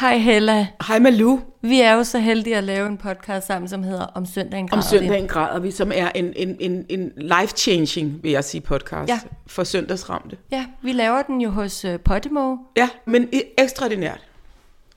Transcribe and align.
Hej 0.00 0.18
Hella. 0.18 0.66
Hej 0.86 0.98
Malu. 0.98 1.38
Vi 1.62 1.80
er 1.80 1.92
jo 1.92 2.04
så 2.04 2.18
heldige 2.18 2.56
at 2.56 2.64
lave 2.64 2.86
en 2.88 2.98
podcast 2.98 3.46
sammen, 3.46 3.68
som 3.68 3.82
hedder 3.82 4.04
Om 4.04 4.26
søndagen 4.26 4.68
græder 4.68 4.82
Om 4.82 4.88
søndagen 4.88 5.28
græder 5.28 5.58
vi, 5.60 5.70
som 5.70 5.92
er 5.94 6.10
en, 6.14 6.32
en, 6.36 6.56
en, 6.60 6.86
en 6.88 7.12
life-changing, 7.16 8.22
vil 8.22 8.30
jeg 8.30 8.44
sige, 8.44 8.60
podcast 8.60 9.08
Ja. 9.08 9.20
for 9.46 9.64
søndagsramte. 9.64 10.36
Ja, 10.50 10.66
vi 10.82 10.92
laver 10.92 11.22
den 11.22 11.40
jo 11.40 11.50
hos 11.50 11.84
uh, 11.84 11.90
Podimo. 12.04 12.56
Ja, 12.76 12.88
men 13.06 13.28
ekstraordinært. 13.58 14.20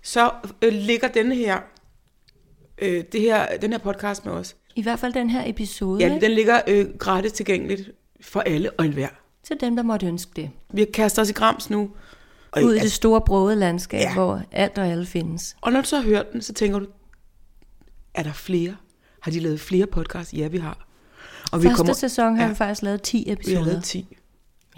Så 0.01 0.31
øh, 0.61 0.73
ligger 0.73 1.07
denne 1.07 1.35
her, 1.35 1.57
øh, 2.81 3.03
det 3.11 3.21
her, 3.21 3.57
den 3.61 3.71
her 3.71 3.79
podcast 3.79 4.25
med 4.25 4.33
os. 4.33 4.55
I 4.75 4.81
hvert 4.81 4.99
fald 4.99 5.13
den 5.13 5.29
her 5.29 5.43
episode, 5.45 6.07
Ja, 6.07 6.17
den 6.21 6.31
ligger 6.31 6.61
øh, 6.67 6.85
gratis 6.99 7.31
tilgængeligt 7.31 7.91
for 8.21 8.39
alle 8.39 8.71
og 8.71 8.85
enhver. 8.85 9.07
til 9.43 9.55
dem, 9.61 9.75
der 9.75 9.83
måtte 9.83 10.07
ønske 10.07 10.31
det. 10.35 10.49
Vi 10.73 10.85
kaster 10.85 11.21
os 11.21 11.29
i 11.29 11.33
grams 11.33 11.69
nu. 11.69 11.89
Og, 12.55 12.63
Ud 12.63 12.71
i 12.71 12.75
det 12.75 12.81
altså, 12.81 12.95
store 12.95 13.21
brode 13.21 13.55
landskab, 13.55 13.99
Ja. 13.99 14.13
hvor 14.13 14.41
alt 14.51 14.77
og 14.77 14.87
alle 14.87 15.05
findes. 15.05 15.55
og 15.61 15.71
når 15.71 15.81
du 15.81 15.87
så 15.87 15.95
har 15.97 16.03
hørt 16.03 16.31
den, 16.33 16.41
så 16.41 16.53
tænker 16.53 16.79
du, 16.79 16.85
er 18.13 18.23
der 18.23 18.33
flere? 18.33 18.75
Har 19.21 19.31
de 19.31 19.39
lavet 19.39 19.59
flere 19.59 19.85
podcasts? 19.87 20.33
Ja, 20.33 20.47
vi 20.47 20.57
har. 20.57 20.87
Og 21.51 21.61
Første 21.61 21.75
kommer, 21.77 21.93
sæson 21.93 22.35
har 22.35 22.43
ja. 22.43 22.49
vi 22.49 22.55
faktisk 22.55 22.81
lavet 22.81 23.01
10 23.01 23.23
Vi 23.27 23.31
episoder. 23.31 23.57
har 23.59 23.65
lavet 23.65 23.83
10. 23.83 24.17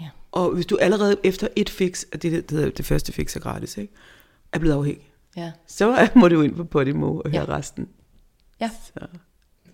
Ja. 0.00 0.08
Og 0.32 0.50
hvis 0.54 0.66
du 0.66 0.76
allerede 0.80 1.16
efter 1.24 1.48
et 1.56 1.70
fix, 1.70 2.04
og 2.12 2.22
det, 2.22 2.32
det, 2.32 2.50
det, 2.50 2.78
det 2.78 2.86
første 2.86 3.12
fix 3.12 3.36
er 3.36 3.40
gratis, 3.40 3.76
ikke? 3.76 3.92
er 4.52 4.58
blevet 4.58 4.74
afhængig, 4.76 5.10
Ja. 5.36 5.52
så 5.66 6.08
må 6.20 6.28
du 6.28 6.42
ind 6.42 6.54
på 6.56 6.64
Podimo 6.64 7.16
og 7.18 7.30
høre 7.30 7.42
Ja. 7.50 7.56
resten. 7.56 7.88
ja. 8.60 8.70
Så. 8.94 9.06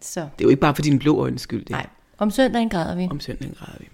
Så, 0.01 0.21
Det 0.21 0.27
er 0.27 0.31
jo 0.43 0.49
ikke 0.49 0.61
bare 0.61 0.75
for 0.75 0.83
dine 0.83 0.99
blå 0.99 1.19
øjnes 1.21 1.41
skyld, 1.43 1.61
det 1.61 1.71
nej. 1.71 1.87
Om 2.19 2.31
søndagen 2.31 2.69
græder 2.69 2.95
vi. 2.95 3.09
om 3.11 3.21
søndagen 3.21 3.55
græder 3.59 3.79
vi. 3.81 3.89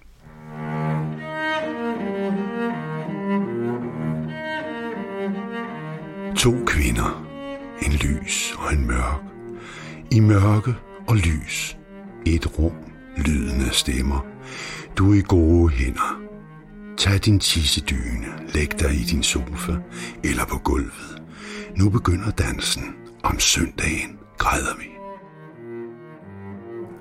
To 6.39 6.55
kvinder. 6.67 7.25
En 7.83 7.93
lys 7.93 8.55
og 8.59 8.73
en 8.73 8.87
mørk. 8.87 9.23
I 10.11 10.21
mørke 10.21 10.75
og 11.09 11.17
lys. 11.17 11.79
Et 12.27 12.59
rum. 12.59 12.73
lydende 13.17 13.71
stemmer. 13.73 14.27
Du 14.97 15.13
er 15.13 15.19
i 15.19 15.23
gode 15.29 15.69
hænder. 15.69 16.21
Tag 16.97 17.19
din 17.19 17.41
tissedyne. 17.41 18.27
Læg 18.55 18.81
dig 18.81 18.95
i 18.95 19.05
din 19.05 19.23
sofa. 19.23 19.73
Eller 20.25 20.45
på 20.45 20.59
gulvet. 20.59 21.23
Nu 21.77 21.91
begynder 21.91 22.31
dansen. 22.31 22.85
Om 23.23 23.39
søndagen 23.39 24.19
græder 24.39 24.77
vi. 24.79 24.87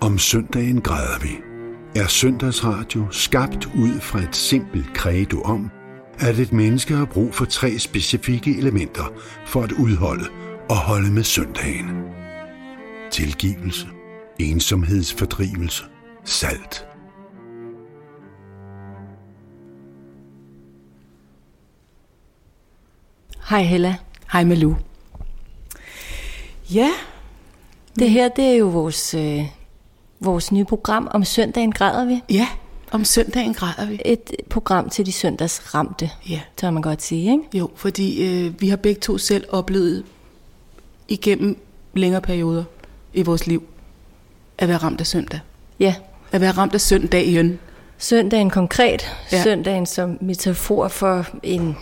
Om 0.01 0.17
søndagen 0.17 0.81
græder 0.81 1.19
vi. 1.21 1.39
Er 1.95 2.07
søndagsradio 2.07 3.07
skabt 3.11 3.65
ud 3.65 3.99
fra 3.99 4.19
et 4.19 4.35
simpelt 4.35 4.87
credo 4.95 5.41
om, 5.41 5.71
at 6.19 6.39
et 6.39 6.53
menneske 6.53 6.93
har 6.95 7.05
brug 7.05 7.35
for 7.35 7.45
tre 7.45 7.79
specifikke 7.79 8.57
elementer 8.57 9.03
for 9.45 9.61
at 9.61 9.71
udholde 9.71 10.25
og 10.69 10.77
holde 10.77 11.11
med 11.11 11.23
søndagen. 11.23 11.85
Tilgivelse, 13.11 13.87
ensomhedsfordrivelse, 14.39 15.83
salt. 16.25 16.85
Hej 23.49 23.61
Hella. 23.63 23.95
Hej 24.31 24.43
Malu. 24.43 24.75
Ja, 26.73 26.89
Det 27.99 28.09
her, 28.09 28.29
det 28.29 28.45
er 28.45 28.53
jo 28.53 28.65
vores, 28.67 29.13
øh, 29.13 29.45
vores 30.19 30.51
nye 30.51 30.65
program. 30.65 31.07
Om 31.11 31.23
søndagen 31.23 31.71
græder 31.71 32.05
vi. 32.05 32.21
ja, 32.29 32.47
om 32.91 33.05
søndagen 33.05 33.53
græder 33.53 33.85
vi. 33.85 34.01
Et 34.05 34.31
program 34.49 34.89
til 34.89 35.05
de 35.05 35.11
søndagsramte, 35.11 36.09
Ja, 36.29 36.41
tør 36.57 36.71
man 36.71 36.81
godt 36.81 37.01
sige, 37.03 37.31
ikke? 37.31 37.57
jo, 37.57 37.69
fordi 37.75 38.23
øh, 38.25 38.61
vi 38.61 38.69
har 38.69 38.77
begge 38.77 39.01
to 39.01 39.17
selv 39.17 39.45
oplevet 39.49 40.03
igennem 41.07 41.57
længere 41.93 42.21
perioder 42.21 42.63
i 43.13 43.21
vores 43.21 43.47
liv 43.47 43.63
at 44.57 44.67
være 44.67 44.77
ramt 44.77 44.99
af 44.99 45.07
søndag. 45.07 45.39
Ja, 45.79 45.95
At 46.31 46.41
være 46.41 46.51
ramt 46.51 46.73
af 46.73 46.81
søndagen. 46.81 47.59
Søndagen 47.97 48.49
konkret, 48.49 49.01
Ja. 49.31 49.37
ja. 49.37 49.43
søndagen 49.43 49.85
som 49.85 50.17
metafor 50.21 50.87
for 50.87 51.25
en, 51.43 51.77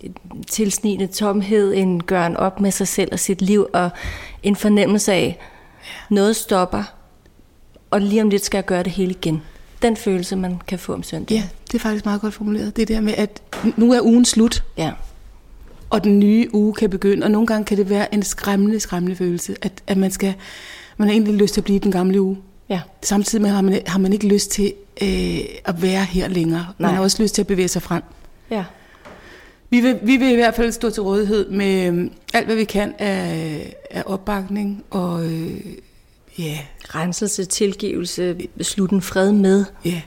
en 0.00 0.14
tilsnigende 0.50 1.06
tomhed, 1.06 1.74
en 1.74 2.02
gøren 2.02 2.36
op 2.36 2.60
med 2.60 2.70
sig 2.70 2.88
selv 2.88 3.08
og 3.12 3.18
sit 3.18 3.42
liv, 3.42 3.66
og 3.72 3.90
en 4.42 4.56
fornemmelse 4.56 5.12
af, 5.12 5.38
noget 6.10 6.36
stopper, 6.36 6.82
og 7.90 8.00
lige 8.00 8.22
om 8.22 8.30
lidt 8.30 8.44
skal 8.44 8.58
jeg 8.58 8.64
gøre 8.64 8.82
det 8.82 8.92
hele 8.92 9.10
igen. 9.10 9.42
Den 9.82 9.96
følelse, 9.96 10.36
man 10.36 10.60
kan 10.68 10.78
få 10.78 10.92
om 10.94 11.02
søndagen. 11.02 11.42
Ja, 11.42 11.48
det 11.66 11.74
er 11.74 11.78
faktisk 11.78 12.04
meget 12.04 12.20
godt 12.20 12.34
formuleret. 12.34 12.76
Det 12.76 12.88
der 12.88 13.00
med, 13.00 13.14
at 13.16 13.42
nu 13.76 13.92
er 13.92 14.00
ugen 14.00 14.24
slut, 14.24 14.64
ja. 14.78 14.92
og 15.90 16.04
den 16.04 16.18
nye 16.18 16.48
uge 16.54 16.74
kan 16.74 16.90
begynde, 16.90 17.24
og 17.24 17.30
nogle 17.30 17.46
gange 17.46 17.64
kan 17.64 17.76
det 17.76 17.90
være 17.90 18.14
en 18.14 18.22
skræmmende, 18.22 18.80
skræmmende 18.80 19.16
følelse, 19.16 19.56
at, 19.62 19.72
at 19.86 19.96
man 19.96 20.10
skal, 20.10 20.34
man 20.96 21.08
har 21.08 21.12
egentlig 21.12 21.34
lyst 21.34 21.54
til 21.54 21.60
at 21.60 21.64
blive 21.64 21.76
i 21.76 21.78
den 21.78 21.92
gamle 21.92 22.20
uge. 22.20 22.36
ja. 22.68 22.80
Samtidig 23.02 23.42
med 23.42 23.50
har 23.50 23.60
man, 23.62 23.80
har 23.86 23.98
man 23.98 24.12
ikke 24.12 24.26
lyst 24.28 24.50
til 24.50 24.72
øh, 25.02 25.38
at 25.64 25.82
være 25.82 26.04
her 26.04 26.28
længere. 26.28 26.66
Nej. 26.78 26.88
Man 26.88 26.94
har 26.94 27.02
også 27.02 27.22
lyst 27.22 27.34
til 27.34 27.42
at 27.42 27.46
bevæge 27.46 27.68
sig 27.68 27.82
frem. 27.82 28.02
ja. 28.50 28.64
Vi 29.70 29.80
vil, 29.80 29.98
vi 30.02 30.16
vil 30.16 30.32
i 30.32 30.34
hvert 30.34 30.54
fald 30.54 30.72
stå 30.72 30.90
til 30.90 31.02
rådighed 31.02 31.50
med 31.50 31.92
øh, 31.92 32.10
alt, 32.34 32.46
hvad 32.46 32.56
vi 32.56 32.64
kan 32.64 32.94
af, 32.98 33.74
af 33.90 34.02
opbakning 34.06 34.84
og 34.90 35.24
øh, 35.26 35.60
ja, 36.38 36.58
Renselse, 36.94 37.44
tilgivelse, 37.44 38.48
slutten 38.60 39.02
fred 39.02 39.32
med. 39.32 39.64
ja. 39.84 40.02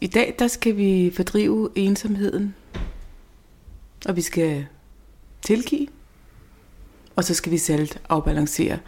I 0.00 0.06
dag 0.06 0.34
der 0.38 0.48
skal 0.48 0.76
vi 0.76 1.12
fordrive 1.16 1.70
ensomheden, 1.74 2.54
og 4.06 4.16
vi 4.16 4.22
skal 4.22 4.66
tilgive, 5.42 5.86
og 7.16 7.24
så 7.24 7.34
skal 7.34 7.52
vi 7.52 7.58
salt 7.58 8.00
afbalancere. 8.08 8.78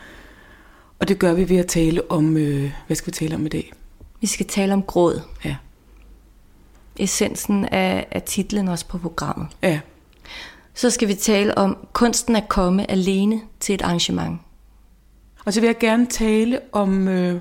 Og 0.99 1.09
det 1.09 1.19
gør 1.19 1.35
vi 1.35 1.49
ved 1.49 1.57
at 1.57 1.67
tale 1.67 2.11
om, 2.11 2.37
øh, 2.37 2.73
hvad 2.87 2.97
skal 2.97 3.07
vi 3.07 3.13
tale 3.13 3.35
om 3.35 3.47
i 3.47 3.49
dag? 3.49 3.73
Vi 4.21 4.27
skal 4.27 4.47
tale 4.47 4.73
om 4.73 4.83
gråd. 4.83 5.21
Ja, 5.45 5.57
Essensen 6.97 7.65
af, 7.65 8.07
af 8.11 8.23
titlen 8.23 8.69
også 8.69 8.87
på 8.87 8.99
programmet. 8.99 9.47
ja, 9.63 9.81
Så 10.75 10.91
skal 10.91 11.09
vi 11.09 11.15
tale 11.15 11.59
om 11.59 11.77
kunsten 11.93 12.37
at 12.37 12.49
komme 12.49 12.91
alene 12.91 13.41
til 13.61 13.75
et 13.75 13.83
arrangement. 13.83 14.41
Og 15.49 15.55
så 15.55 15.61
vil 15.61 15.67
jeg 15.67 15.79
gerne 15.79 16.07
tale 16.07 16.61
om, 16.73 17.09
øh, 17.09 17.41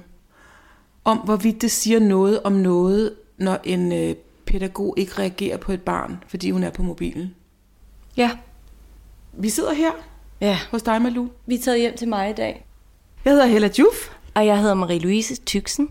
om 1.03 1.17
hvorvidt 1.17 1.61
det 1.61 1.71
siger 1.71 1.99
noget 1.99 2.43
om 2.43 2.51
noget, 2.51 3.13
når 3.37 3.59
en 3.63 3.91
øh, 3.91 4.15
pædagog 4.45 4.93
ikke 4.97 5.11
reagerer 5.19 5.57
på 5.57 5.71
et 5.71 5.81
barn, 5.81 6.23
fordi 6.27 6.51
hun 6.51 6.63
er 6.63 6.69
på 6.69 6.83
mobilen. 6.83 7.35
Ja. 8.17 8.31
Vi 9.33 9.49
sidder 9.49 9.73
her 9.73 9.91
Ja. 10.41 10.59
hos 10.71 10.83
dig, 10.83 11.01
Malu. 11.01 11.27
Vi 11.45 11.55
er 11.55 11.59
taget 11.59 11.79
hjem 11.79 11.97
til 11.97 12.07
mig 12.07 12.29
i 12.29 12.33
dag. 12.33 12.65
Jeg 13.25 13.33
hedder 13.33 13.45
Hella 13.45 13.69
Juf, 13.79 14.09
Og 14.35 14.45
jeg 14.45 14.61
hedder 14.61 14.75
Marie-Louise 14.75 15.43
Tyksen. 15.45 15.89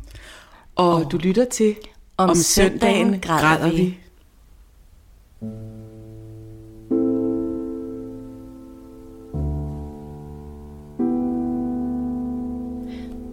og 0.77 0.95
oh. 0.95 1.03
du 1.13 1.17
lytter 1.17 1.45
til 1.45 1.77
Om 2.17 2.35
søndagen 2.35 3.21
græder 3.21 3.71
vi. 3.73 3.99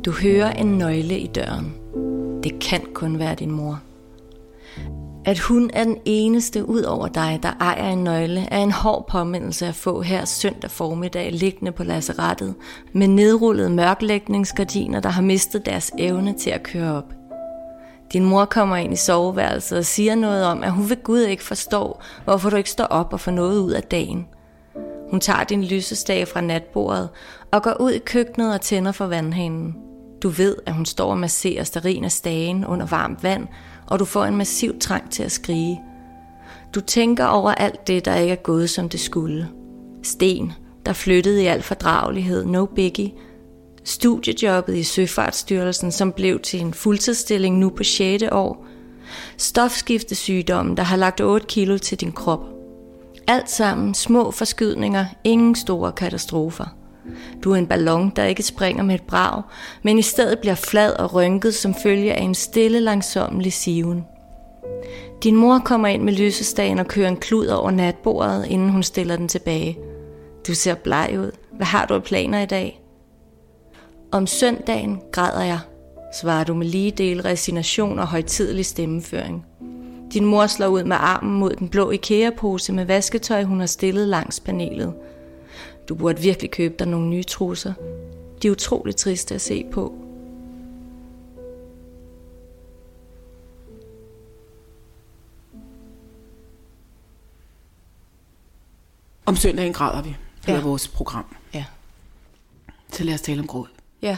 Du 0.05 0.11
hører 0.11 0.51
en 0.51 0.77
nøgle 0.77 1.19
i 1.19 1.27
døren. 1.27 1.73
Det 2.43 2.59
kan 2.59 2.81
kun 2.93 3.19
være 3.19 3.35
din 3.35 3.51
mor. 3.51 3.81
At 5.25 5.39
hun 5.39 5.69
er 5.73 5.83
den 5.83 5.97
eneste 6.05 6.69
ud 6.69 6.81
over 6.81 7.07
dig, 7.07 7.39
der 7.43 7.51
ejer 7.59 7.89
en 7.89 8.03
nøgle, 8.03 8.47
er 8.51 8.59
en 8.59 8.71
hård 8.71 9.07
påmindelse 9.07 9.67
at 9.67 9.75
få 9.75 10.01
her 10.01 10.25
søndag 10.25 10.71
formiddag 10.71 11.31
liggende 11.31 11.71
på 11.71 11.83
lasserettet, 11.83 12.55
med 12.93 13.07
nedrullede 13.07 13.69
mørklægningsgardiner, 13.69 14.99
der 14.99 15.09
har 15.09 15.21
mistet 15.21 15.65
deres 15.65 15.91
evne 15.99 16.33
til 16.33 16.49
at 16.49 16.63
køre 16.63 16.97
op. 16.97 17.13
Din 18.13 18.25
mor 18.25 18.45
kommer 18.45 18.75
ind 18.75 18.93
i 18.93 18.95
soveværelset 18.95 19.77
og 19.77 19.85
siger 19.85 20.15
noget 20.15 20.45
om, 20.45 20.63
at 20.63 20.71
hun 20.71 20.89
ved 20.89 21.03
Gud 21.03 21.19
ikke 21.19 21.43
forstår, 21.43 22.03
hvorfor 22.23 22.49
du 22.49 22.55
ikke 22.55 22.69
står 22.69 22.85
op 22.85 23.13
og 23.13 23.19
får 23.19 23.31
noget 23.31 23.59
ud 23.59 23.71
af 23.71 23.83
dagen. 23.83 24.27
Hun 25.11 25.19
tager 25.19 25.43
din 25.43 25.63
lysestage 25.63 26.25
fra 26.25 26.41
natbordet 26.41 27.09
og 27.51 27.63
går 27.63 27.81
ud 27.81 27.91
i 27.91 27.99
køkkenet 27.99 28.53
og 28.53 28.61
tænder 28.61 28.91
for 28.91 29.07
vandhanen. 29.07 29.75
Du 30.23 30.29
ved, 30.29 30.55
at 30.65 30.73
hun 30.73 30.85
står 30.85 31.11
og 31.11 31.17
masserer 31.17 31.63
sterin 31.63 32.03
af 32.03 32.11
stagen 32.11 32.65
under 32.65 32.85
varmt 32.85 33.23
vand, 33.23 33.47
og 33.87 33.99
du 33.99 34.05
får 34.05 34.25
en 34.25 34.35
massiv 34.35 34.79
trang 34.79 35.11
til 35.11 35.23
at 35.23 35.31
skrige. 35.31 35.81
Du 36.75 36.81
tænker 36.81 37.25
over 37.25 37.51
alt 37.51 37.87
det, 37.87 38.05
der 38.05 38.15
ikke 38.15 38.31
er 38.31 38.43
gået, 38.43 38.69
som 38.69 38.89
det 38.89 38.99
skulle. 38.99 39.49
Sten, 40.03 40.53
der 40.85 40.93
flyttede 40.93 41.43
i 41.43 41.45
al 41.45 41.61
fordragelighed, 41.61 42.45
no 42.45 42.65
biggie. 42.65 43.11
Studiejobbet 43.83 44.75
i 44.75 44.83
Søfartsstyrelsen, 44.83 45.91
som 45.91 46.11
blev 46.11 46.39
til 46.39 46.59
en 46.61 46.73
fuldtidsstilling 46.73 47.57
nu 47.57 47.69
på 47.69 47.83
6. 47.83 48.23
år. 48.31 48.65
Stofskiftesygdommen, 49.37 50.77
der 50.77 50.83
har 50.83 50.97
lagt 50.97 51.21
8 51.21 51.47
kilo 51.47 51.77
til 51.77 51.99
din 52.01 52.11
krop. 52.11 52.45
Alt 53.27 53.49
sammen 53.49 53.93
små 53.93 54.31
forskydninger, 54.31 55.05
ingen 55.23 55.55
store 55.55 55.91
katastrofer. 55.91 56.82
Du 57.43 57.51
er 57.51 57.55
en 57.55 57.67
ballon, 57.67 58.11
der 58.15 58.23
ikke 58.23 58.43
springer 58.43 58.83
med 58.83 58.95
et 58.95 59.03
brag, 59.03 59.41
men 59.83 59.99
i 59.99 60.01
stedet 60.01 60.39
bliver 60.39 60.55
flad 60.55 60.93
og 60.93 61.13
rynket 61.13 61.53
som 61.53 61.75
følge 61.83 62.13
af 62.13 62.21
en 62.21 62.35
stille 62.35 62.79
langsommelig 62.79 63.53
siven. 63.53 64.05
Din 65.23 65.35
mor 65.35 65.59
kommer 65.59 65.87
ind 65.87 66.03
med 66.03 66.13
lysestagen 66.13 66.79
og 66.79 66.87
kører 66.87 67.09
en 67.09 67.17
klud 67.17 67.47
over 67.47 67.71
natbordet, 67.71 68.45
inden 68.45 68.69
hun 68.69 68.83
stiller 68.83 69.15
den 69.15 69.27
tilbage. 69.27 69.77
Du 70.47 70.53
ser 70.53 70.75
bleg 70.75 71.15
ud. 71.19 71.31
Hvad 71.51 71.65
har 71.65 71.85
du 71.85 71.93
af 71.93 72.03
planer 72.03 72.41
i 72.41 72.45
dag? 72.45 72.81
Om 74.11 74.27
søndagen 74.27 75.01
græder 75.11 75.43
jeg, 75.43 75.59
svarer 76.21 76.43
du 76.43 76.53
med 76.53 76.67
lige 76.67 76.91
del 76.91 77.21
resignation 77.21 77.99
og 77.99 78.07
højtidelig 78.07 78.65
stemmeføring. 78.65 79.45
Din 80.13 80.25
mor 80.25 80.47
slår 80.47 80.67
ud 80.67 80.83
med 80.83 80.97
armen 80.99 81.39
mod 81.39 81.55
den 81.55 81.69
blå 81.69 81.91
IKEA-pose 81.91 82.73
med 82.73 82.85
vasketøj, 82.85 83.43
hun 83.43 83.59
har 83.59 83.67
stillet 83.67 84.07
langs 84.07 84.39
panelet. 84.39 84.93
Du 85.89 85.95
burde 85.95 86.21
virkelig 86.21 86.51
købe 86.51 86.75
dig 86.79 86.87
nogle 86.87 87.07
nye 87.09 87.23
trusser. 87.23 87.73
De 88.41 88.47
er 88.47 88.51
utroligt 88.51 88.97
triste 88.97 89.35
at 89.35 89.41
se 89.41 89.65
på. 89.71 89.93
Om 99.25 99.35
søndagen 99.35 99.73
græder 99.73 100.01
vi. 100.01 100.15
Det 100.41 100.47
Ja. 100.47 100.57
er 100.57 100.61
vores 100.61 100.87
program. 100.87 101.35
Ja. 101.53 101.65
Så 102.91 103.03
lad 103.03 103.13
os 103.13 103.21
tale 103.21 103.39
om 103.39 103.47
gråd. 103.47 103.67
Ja. 104.01 104.17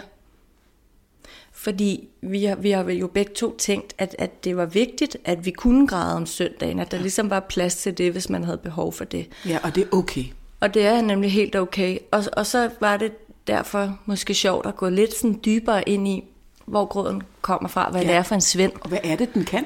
Fordi 1.52 2.10
vi 2.22 2.44
har, 2.46 2.56
vi 2.56 2.72
har 2.72 2.84
jo 2.90 3.08
begge 3.08 3.34
to 3.34 3.58
tænkt, 3.58 3.94
at, 3.98 4.16
at 4.20 4.44
det 4.44 4.58
var 4.58 4.66
vigtigt, 4.66 5.18
at 5.26 5.46
vi 5.46 5.52
kunne 5.52 5.88
græde 5.88 6.16
om 6.16 6.26
søndagen, 6.26 6.80
at 6.80 6.92
der 6.92 6.98
ligesom 7.00 7.30
var 7.30 7.40
plads 7.40 7.76
til 7.76 7.98
det, 7.98 8.12
hvis 8.12 8.30
man 8.30 8.44
havde 8.44 8.58
behov 8.58 8.94
for 8.94 9.06
det. 9.06 9.28
Ja, 9.48 9.60
og 9.64 9.76
det 9.76 9.84
er 9.84 9.88
okay. 9.98 10.24
Og 10.66 10.74
det 10.74 10.86
er 10.86 11.02
nemlig 11.02 11.32
helt 11.32 11.56
okay. 11.56 11.98
Og, 12.12 12.24
og 12.34 12.46
så 12.46 12.70
var 12.80 12.98
det 12.98 13.12
derfor 13.48 14.00
måske 14.06 14.34
sjovt 14.34 14.66
at 14.66 14.76
gå 14.76 14.90
lidt 14.90 15.14
sådan 15.14 15.40
dybere 15.46 15.90
ind 15.90 16.08
i, 16.08 16.24
hvor 16.66 16.86
gråden 16.86 17.24
kommer 17.42 17.70
fra, 17.70 17.90
hvad 17.92 18.02
ja. 18.02 18.08
Det 18.08 18.16
er 18.16 18.24
for 18.24 18.36
en 18.36 18.42
svend. 18.42 18.72
Og 18.82 18.90
hvad 18.90 18.98
er 19.04 19.16
det, 19.16 19.34
den 19.34 19.46
kan? 19.46 19.66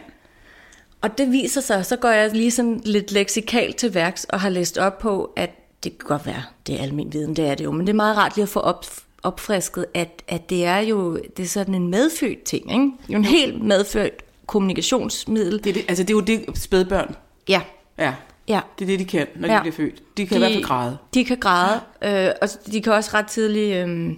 Og 1.02 1.18
det 1.18 1.32
viser 1.32 1.62
sig, 1.62 1.86
så 1.86 1.96
går 1.96 2.10
jeg 2.10 2.32
lige 2.34 2.52
sådan 2.52 2.82
lidt 2.86 3.12
leksikalt 3.12 3.76
til 3.76 3.94
værks 3.94 4.24
og 4.24 4.40
har 4.40 4.50
læst 4.50 4.78
op 4.78 5.00
på, 5.00 5.34
at 5.36 5.50
det 5.84 5.98
kan 5.98 6.08
godt 6.08 6.26
være, 6.26 6.44
det 6.68 6.80
er 6.80 6.84
almindelig 6.84 7.20
viden, 7.20 7.36
det 7.36 7.48
er 7.48 7.56
det 7.56 7.64
jo, 7.64 7.72
men 7.72 7.88
det 7.88 7.94
er 7.94 7.98
meget 7.98 8.18
rart 8.18 8.36
lige 8.36 8.44
at 8.44 8.50
få 8.50 8.60
op, 8.60 8.86
opfrisket, 9.24 9.86
at, 9.94 10.24
at 10.28 10.50
det 10.50 10.66
er 10.66 10.80
jo 10.80 11.18
det 11.38 11.44
er 11.44 11.48
sådan 11.48 11.76
en 11.76 11.88
medfødt 11.88 12.44
ting, 12.44 12.72
ikke? 12.72 12.92
Jo 13.10 13.18
en 13.18 13.26
helt 13.26 13.64
medfødt 13.64 14.24
kommunikationsmiddel. 14.46 15.64
Det 15.64 15.70
er, 15.70 15.74
det, 15.74 15.86
altså, 15.88 16.04
det 16.04 16.10
er 16.10 16.16
jo 16.16 16.22
det, 16.22 16.58
spædbørn 16.58 17.16
Ja, 17.48 17.62
Ja, 18.00 18.14
ja. 18.50 18.62
det 18.80 18.86
er 18.86 18.88
det, 18.88 19.00
de 19.00 19.06
kan, 19.06 19.28
når 19.36 19.48
Ja. 19.48 19.56
de 19.56 19.62
bliver 19.62 19.76
født. 19.76 20.18
De 20.18 20.28
kan 20.28 20.38
i 20.38 20.40
hvert 20.40 20.52
fald 20.52 20.64
græde. 20.64 20.98
De 21.14 21.26
kan 21.26 21.38
græde, 21.38 21.80
øh, 22.02 22.32
og 22.42 22.50
de 22.72 22.82
kan 22.82 22.94
også 22.94 23.10
ret 23.14 23.28
tidligt, 23.28 23.76
øh, 23.88 24.12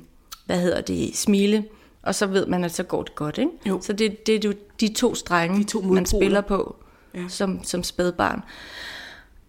hvad 0.45 0.59
hedder 0.59 0.81
det, 0.81 1.17
smile, 1.17 1.65
og 2.03 2.15
så 2.15 2.25
ved 2.27 2.45
man, 2.45 2.63
at 2.63 2.71
så 2.73 2.83
går 2.83 3.03
det 3.03 3.15
godt, 3.15 3.37
ikke? 3.37 3.51
Jo. 3.65 3.81
Så 3.81 3.93
det, 3.93 4.27
det 4.27 4.35
er 4.45 4.49
jo 4.49 4.53
de 4.79 4.93
to 4.93 5.15
strenge, 5.15 5.59
De 5.59 5.63
to 5.63 5.81
man 5.81 5.87
modpoler. 5.89 6.05
spiller 6.21 6.41
på 6.41 6.75
Ja. 7.15 7.19
ja. 7.21 7.27
som, 7.27 7.63
som 7.63 7.83
spædbarn. 7.83 8.41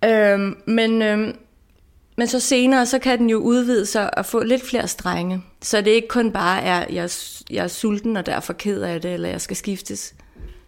Øh, 0.04 0.56
men, 0.66 1.02
øh, 1.02 1.34
men 2.16 2.26
så 2.28 2.40
senere, 2.40 2.86
så 2.86 2.98
kan 2.98 3.18
den 3.18 3.30
jo 3.30 3.38
udvide 3.38 3.86
sig 3.86 4.18
og 4.18 4.26
få 4.26 4.42
lidt 4.42 4.62
flere 4.68 4.88
strenge. 4.88 5.42
Så 5.62 5.80
det 5.80 5.90
ikke 5.90 6.08
kun 6.08 6.32
bare 6.32 6.62
er, 6.62 6.84
jeg, 6.92 7.10
jeg 7.50 7.64
er 7.64 7.68
sulten 7.68 8.16
og 8.16 8.26
derfor 8.26 8.52
ked 8.52 8.82
af 8.82 9.00
det, 9.00 9.14
eller 9.14 9.28
jeg 9.28 9.40
skal 9.40 9.56
skiftes. 9.56 10.14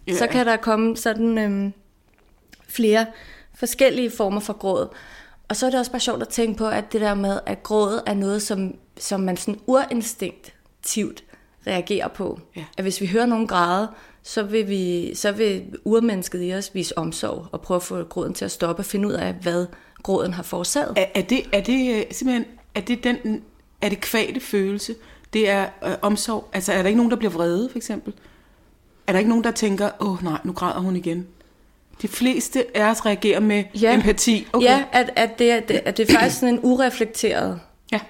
Ja. 0.07 0.15
Så 0.17 0.27
kan 0.27 0.47
der 0.47 0.57
komme 0.57 0.97
sådan 0.97 1.39
øh, 1.39 1.71
flere 2.69 3.07
forskellige 3.55 4.11
former 4.11 4.41
for 4.41 4.53
gråd. 4.53 4.89
Og 5.49 5.57
så 5.57 5.67
er 5.67 5.71
det 5.71 5.79
også 5.79 5.91
bare 5.91 6.01
sjovt 6.01 6.23
at 6.23 6.29
tænke 6.29 6.59
på, 6.59 6.67
at 6.69 6.93
det 6.93 7.01
der 7.01 7.15
med, 7.15 7.41
at 7.47 7.63
gråd 7.63 8.01
er 8.07 8.15
noget, 8.15 8.43
som, 8.43 8.75
som 8.99 9.21
man 9.21 9.37
sådan 9.37 9.61
urinstinktivt 9.67 11.25
reagerer 11.67 12.09
på. 12.09 12.41
Ja. 12.57 12.65
At 12.79 12.85
hvis 12.85 13.01
vi 13.01 13.07
hører 13.07 13.27
nogen 13.27 13.47
græde, 13.47 13.89
så 14.23 14.43
vil, 14.43 14.69
vi, 14.69 15.15
så 15.15 15.33
vil 15.33 15.65
urmennesket 15.85 16.41
i 16.43 16.55
os 16.55 16.75
vise 16.75 16.99
omsorg 16.99 17.47
og 17.53 17.61
prøve 17.61 17.77
at 17.77 17.83
få 17.83 18.05
gråden 18.05 18.35
til 18.35 18.45
at 18.45 18.51
stoppe 18.51 18.81
og 18.81 18.85
finde 18.85 19.09
ud 19.09 19.13
af, 19.13 19.35
hvad 19.35 19.67
gråden 20.03 20.33
har 20.33 20.43
forårsaget. 20.43 20.93
Er, 20.97 21.07
er, 21.15 21.23
det, 21.23 21.43
er 21.53 21.61
det 21.61 21.97
øh, 21.97 22.05
simpelthen, 22.11 22.45
er 22.75 22.81
det 22.81 23.05
den, 23.05 23.43
er 23.81 23.89
det 23.89 24.01
kvale 24.01 24.41
følelse? 24.41 24.95
Det 25.33 25.51
er 25.51 25.67
øh, 25.85 25.95
omsorg. 26.03 26.49
Altså 26.53 26.73
er 26.73 26.83
der 26.83 26.89
ikke 26.89 26.97
nogen, 26.97 27.11
der 27.11 27.17
bliver 27.17 27.33
vrede, 27.33 27.69
for 27.69 27.77
eksempel? 27.77 28.15
Er 29.07 29.13
der 29.13 29.19
ikke 29.19 29.29
nogen, 29.29 29.45
der 29.45 29.51
tænker, 29.51 29.91
åh 30.01 30.13
oh, 30.13 30.25
nej, 30.25 30.39
nu 30.45 30.53
græder 30.53 30.81
hun 30.81 30.97
igen? 30.97 31.27
De 32.03 32.09
fleste 32.09 32.77
af 32.77 32.91
os 32.91 33.07
reagerer 33.07 33.41
med 33.41 33.65
Ja. 33.81 33.95
empati. 33.95 34.47
Okay. 34.53 34.67
Ja, 34.67 34.85
at, 34.93 35.11
at, 35.17 35.39
det, 35.39 35.51
er- 35.53 35.61
det, 35.61 35.81
at 35.85 35.97
det 35.97 36.11
er 36.11 36.15
faktisk 36.19 36.41
sådan 36.41 36.55
en 36.55 36.61
ureflekteret 36.63 37.61
ja. 37.93 38.01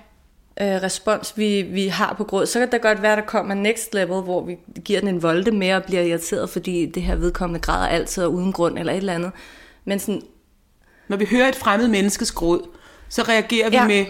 øh, 0.60 0.82
respons, 0.82 1.32
vi, 1.36 1.62
vi 1.62 1.88
har 1.88 2.14
på 2.16 2.24
gråd. 2.24 2.46
Så 2.46 2.58
kan 2.58 2.70
det 2.72 2.82
godt 2.82 3.02
være, 3.02 3.12
at 3.12 3.18
der 3.18 3.24
kommer 3.24 3.54
next 3.54 3.94
level, 3.94 4.22
hvor 4.22 4.44
vi 4.44 4.56
giver 4.84 5.00
den 5.00 5.08
en 5.08 5.22
volde 5.22 5.50
mere 5.50 5.76
og 5.76 5.84
bliver 5.84 6.02
irriteret, 6.02 6.50
fordi 6.50 6.86
det 6.86 7.02
her 7.02 7.16
vedkommende 7.16 7.60
græder 7.60 7.86
altid 7.86 8.24
og 8.24 8.32
uden 8.32 8.52
grund 8.52 8.78
eller 8.78 8.92
et 8.92 8.96
eller 8.96 9.14
andet. 9.14 9.32
Men 9.84 9.98
sådan, 9.98 10.22
Når 11.08 11.16
vi 11.16 11.24
hører 11.30 11.48
et 11.48 11.56
fremmed 11.56 11.88
menneskes 11.88 12.32
gråd, 12.32 12.68
så 13.08 13.22
reagerer 13.22 13.70
vi 13.70 13.76
Ja. 13.76 13.86
med, 13.86 14.06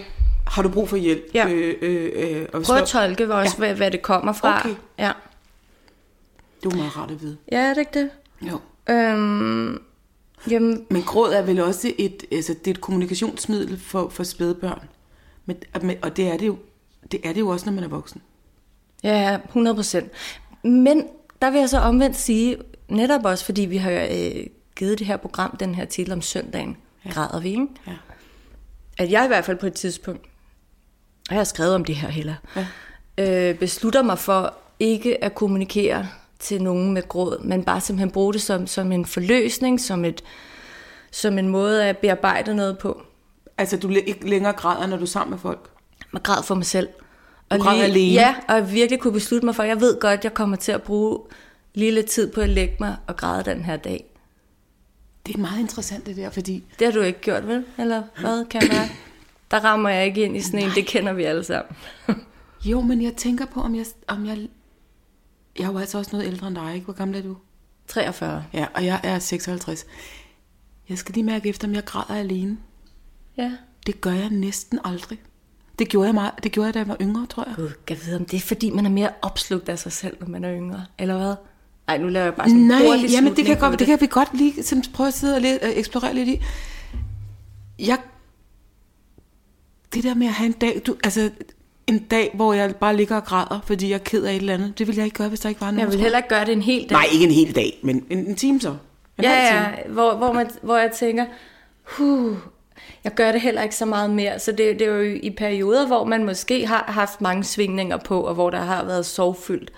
har 0.47 0.61
du 0.61 0.69
brug 0.69 0.89
for 0.89 0.97
hjælp? 0.97 1.23
Ja. 1.33 1.47
Øh, 1.49 1.75
øh, 1.81 2.11
øh, 2.15 2.45
og 2.53 2.61
prøv 2.63 2.77
at 2.77 2.87
tolke 2.87 3.33
også, 3.33 3.53
ja. 3.53 3.57
hvad, 3.57 3.75
hvad 3.75 3.91
det 3.91 4.01
kommer 4.01 4.33
fra. 4.33 4.59
Okay. 4.59 4.75
Ja. 4.99 5.11
Det 6.63 6.65
er 6.65 6.75
jo 6.75 6.77
meget 6.77 6.97
rart 6.97 7.11
at 7.11 7.21
vide. 7.21 7.37
ja, 7.51 7.57
er 7.57 7.73
det 7.73 7.79
ikke 7.79 7.99
det? 7.99 8.09
Jo. 8.41 8.59
Øhm, 8.89 9.81
jamen, 10.49 10.85
Men 10.89 11.01
gråd 11.01 11.33
er 11.33 11.41
vel 11.41 11.59
også 11.59 11.93
et, 11.97 12.23
altså, 12.31 12.53
det 12.53 12.67
er 12.67 12.71
et 12.71 12.81
kommunikationsmiddel 12.81 13.79
for, 13.79 14.09
for 14.09 14.23
spædbørn. 14.23 14.89
Men, 15.45 15.57
og 16.01 16.17
det 16.17 16.27
er 16.27 16.37
det, 16.37 16.47
jo, 16.47 16.57
det 17.11 17.19
er 17.23 17.33
det 17.33 17.39
jo 17.39 17.49
også, 17.49 17.65
når 17.65 17.73
man 17.73 17.83
er 17.83 17.87
voksen. 17.87 18.21
Ja, 19.03 19.37
100 19.45 19.75
procent. 19.75 20.11
Men 20.63 21.07
der 21.41 21.51
vil 21.51 21.59
jeg 21.59 21.69
så 21.69 21.79
omvendt 21.79 22.15
sige, 22.15 22.57
netop 22.87 23.25
også 23.25 23.45
fordi 23.45 23.61
vi 23.61 23.77
har 23.77 23.91
øh, 23.91 24.45
givet 24.75 24.99
det 24.99 25.07
her 25.07 25.17
program, 25.17 25.57
den 25.57 25.75
her 25.75 25.85
titel 25.85 26.13
om 26.13 26.21
søndagen, 26.21 26.77
ja. 27.05 27.09
græder 27.09 27.39
vi, 27.39 27.49
ikke? 27.49 27.67
Ja. 27.87 27.93
At 28.97 29.11
jeg 29.11 29.25
i 29.25 29.27
hvert 29.27 29.45
fald 29.45 29.57
på 29.57 29.67
et 29.67 29.73
tidspunkt, 29.73 30.25
og 31.29 31.35
jeg 31.35 31.39
har 31.39 31.43
skrevet 31.43 31.75
om 31.75 31.85
det 31.85 31.95
her 31.95 32.09
heller, 32.09 32.35
ja. 32.55 32.67
øh, 33.49 33.59
beslutter 33.59 34.03
mig 34.03 34.19
for 34.19 34.53
ikke 34.79 35.23
at 35.23 35.35
kommunikere 35.35 36.07
til 36.39 36.63
nogen 36.63 36.93
med 36.93 37.07
gråd, 37.07 37.43
men 37.43 37.63
bare 37.63 37.81
simpelthen 37.81 38.11
bruge 38.11 38.33
det 38.33 38.41
som, 38.41 38.67
som 38.67 38.91
en 38.91 39.05
forløsning, 39.05 39.81
som, 39.81 40.05
et, 40.05 40.23
som 41.11 41.37
en 41.37 41.49
måde 41.49 41.85
at 41.85 41.97
bearbejde 41.97 42.55
noget 42.55 42.77
på. 42.77 43.01
Altså, 43.57 43.77
du 43.77 43.89
ikke 43.89 44.29
længere 44.29 44.53
græder, 44.53 44.87
når 44.87 44.97
du 44.97 45.03
er 45.03 45.07
sammen 45.07 45.31
med 45.31 45.39
folk. 45.39 45.69
Man 46.11 46.21
græd 46.21 46.43
for 46.43 46.55
mig 46.55 46.65
selv. 46.65 46.89
Og 47.49 47.59
græd 47.59 47.81
alene? 47.81 48.13
Ja, 48.13 48.35
og 48.47 48.55
jeg 48.55 48.71
virkelig 48.71 48.99
kunne 48.99 49.13
beslutte 49.13 49.45
mig 49.45 49.55
for, 49.55 49.63
jeg 49.63 49.81
ved 49.81 49.99
godt, 49.99 50.23
jeg 50.23 50.33
kommer 50.33 50.55
til 50.55 50.71
at 50.71 50.83
bruge 50.83 51.19
lige 51.73 51.91
lidt 51.91 52.05
tid 52.05 52.31
på 52.31 52.41
at 52.41 52.49
lægge 52.49 52.75
mig 52.79 52.95
og 53.07 53.17
græde 53.17 53.43
den 53.43 53.63
her 53.63 53.77
dag. 53.77 54.05
Det 55.25 55.35
er 55.35 55.39
meget 55.39 55.59
interessant, 55.59 56.05
det 56.05 56.15
der, 56.15 56.29
fordi 56.29 56.63
Det 56.79 56.87
har 56.87 56.93
du 56.93 57.01
ikke 57.01 57.21
gjort, 57.21 57.47
vel? 57.47 57.65
Eller 57.77 58.03
hvad, 58.19 58.45
kan 58.45 58.61
jeg 58.61 58.69
mærke? 58.71 58.91
Der 59.51 59.59
rammer 59.59 59.89
jeg 59.89 60.05
ikke 60.05 60.21
ind 60.21 60.37
i 60.37 60.41
sådan 60.41 60.59
en, 60.59 60.69
det 60.75 60.85
kender 60.87 61.13
vi 61.13 61.23
alle 61.23 61.43
sammen. 61.43 61.75
Jo, 62.65 62.81
men 62.81 63.01
jeg 63.01 63.13
tænker 63.13 63.45
på, 63.45 63.61
om 63.61 63.75
jeg... 63.75 63.85
Om 64.07 64.25
jeg, 64.25 64.47
jeg 65.59 65.63
er 65.63 65.71
jo 65.71 65.77
altså 65.77 65.97
også 65.97 66.11
noget 66.13 66.27
ældre 66.27 66.47
end 66.47 66.55
dig, 66.55 66.73
ikke? 66.73 66.85
Hvor 66.85 66.93
gammel 66.93 67.17
er 67.17 67.21
du? 67.21 67.37
43. 67.87 68.45
Ja, 68.53 68.65
og 68.73 68.85
jeg 68.85 68.99
er 69.03 69.19
56. 69.19 69.85
Jeg 70.89 70.97
skal 70.97 71.13
lige 71.15 71.23
mærke 71.23 71.49
efter, 71.49 71.67
om 71.67 71.73
jeg 71.73 71.85
græder 71.85 72.19
alene. 72.19 72.57
Ja. 73.37 73.51
Det 73.85 74.01
gør 74.01 74.11
jeg 74.11 74.29
næsten 74.29 74.79
aldrig. 74.83 75.19
Det 75.79 75.89
gjorde 75.89 76.05
jeg, 76.07 76.13
meget, 76.15 76.31
det 76.43 76.51
gjorde 76.51 76.65
jeg, 76.65 76.73
da 76.73 76.79
jeg 76.79 76.87
var 76.87 76.97
yngre, 77.01 77.25
tror 77.25 77.43
jeg. 77.47 77.55
Gud, 77.55 77.69
kan 77.87 77.97
jeg 77.97 78.05
vide, 78.05 78.15
om 78.15 78.25
det 78.25 78.37
er 78.37 78.41
fordi, 78.41 78.69
man 78.69 78.85
er 78.85 78.89
mere 78.89 79.09
opslugt 79.21 79.69
af 79.69 79.79
sig 79.79 79.91
selv, 79.91 80.17
når 80.19 80.27
man 80.27 80.43
er 80.43 80.55
yngre, 80.55 80.85
eller 80.97 81.17
hvad? 81.17 81.35
Nej, 81.87 81.97
nu 81.97 82.07
laver 82.07 82.25
jeg 82.25 82.35
bare 82.35 82.49
sådan 82.49 82.61
en 82.61 82.67
Nej, 82.67 82.85
hurtig 82.85 83.09
jamen 83.09 83.35
det 83.35 83.45
kan, 83.45 83.59
godt, 83.59 83.79
det 83.79 83.87
kan 83.87 84.01
vi 84.01 84.07
godt 84.07 84.33
lige 84.33 84.63
sådan, 84.63 84.83
prøve 84.93 85.07
at 85.07 85.13
sidde 85.13 85.35
og 85.35 85.41
lidt, 85.41 85.59
øh, 85.63 85.69
eksplorere 85.69 86.13
lidt 86.13 86.29
i. 86.29 86.41
Jeg, 87.79 87.99
det 89.93 90.03
der 90.03 90.13
med 90.13 90.27
at 90.27 90.33
have 90.33 90.45
en 90.45 90.51
dag, 90.51 90.81
du, 90.85 90.95
altså 91.03 91.31
en 91.87 91.99
dag, 91.99 92.31
hvor 92.33 92.53
jeg 92.53 92.75
bare 92.75 92.95
ligger 92.95 93.15
og 93.15 93.23
græder, 93.25 93.61
fordi 93.65 93.89
jeg 93.89 93.95
er 93.95 93.99
ked 93.99 94.23
af 94.23 94.31
et 94.31 94.35
eller 94.39 94.53
andet, 94.53 94.79
det 94.79 94.87
ville 94.87 94.99
jeg 94.99 95.05
ikke 95.05 95.17
gøre, 95.17 95.29
hvis 95.29 95.39
der 95.39 95.49
ikke 95.49 95.61
var 95.61 95.67
nogen. 95.67 95.79
Jeg 95.79 95.87
vil 95.87 95.93
tror 95.95 96.01
heller 96.01 96.17
ikke 96.17 96.29
gøre 96.29 96.45
det 96.45 96.53
en 96.53 96.61
hel 96.61 96.81
dag. 96.81 96.91
Nej, 96.91 97.05
ikke 97.13 97.25
en 97.25 97.31
hel 97.31 97.55
dag, 97.55 97.79
men 97.83 98.05
en, 98.09 98.17
en 98.17 98.35
time 98.35 98.61
så. 98.61 98.69
En 98.69 99.25
halv 99.25 99.29
Ja, 99.43 99.47
time. 99.49 99.59
ja, 99.59 99.91
hvor, 99.93 100.15
hvor, 100.15 100.33
man, 100.33 100.49
hvor 100.61 100.77
jeg 100.77 100.91
tænker, 100.91 101.25
huh, 101.83 102.37
jeg 103.03 103.13
gør 103.13 103.31
det 103.31 103.41
heller 103.41 103.61
ikke 103.61 103.75
så 103.75 103.85
meget 103.85 104.09
mere. 104.09 104.39
Så 104.39 104.51
det, 104.51 104.79
det 104.79 104.81
er 104.87 104.91
jo 104.91 105.01
i 105.23 105.29
perioder, 105.37 105.87
hvor 105.87 106.03
man 106.05 106.23
måske 106.25 106.67
har 106.67 106.85
haft 106.87 107.21
mange 107.21 107.43
svingninger 107.43 107.97
på, 107.97 108.21
og 108.21 108.33
hvor 108.33 108.49
der 108.49 108.57
har 108.61 108.85
været 108.85 109.05
sorgfyldt, 109.05 109.71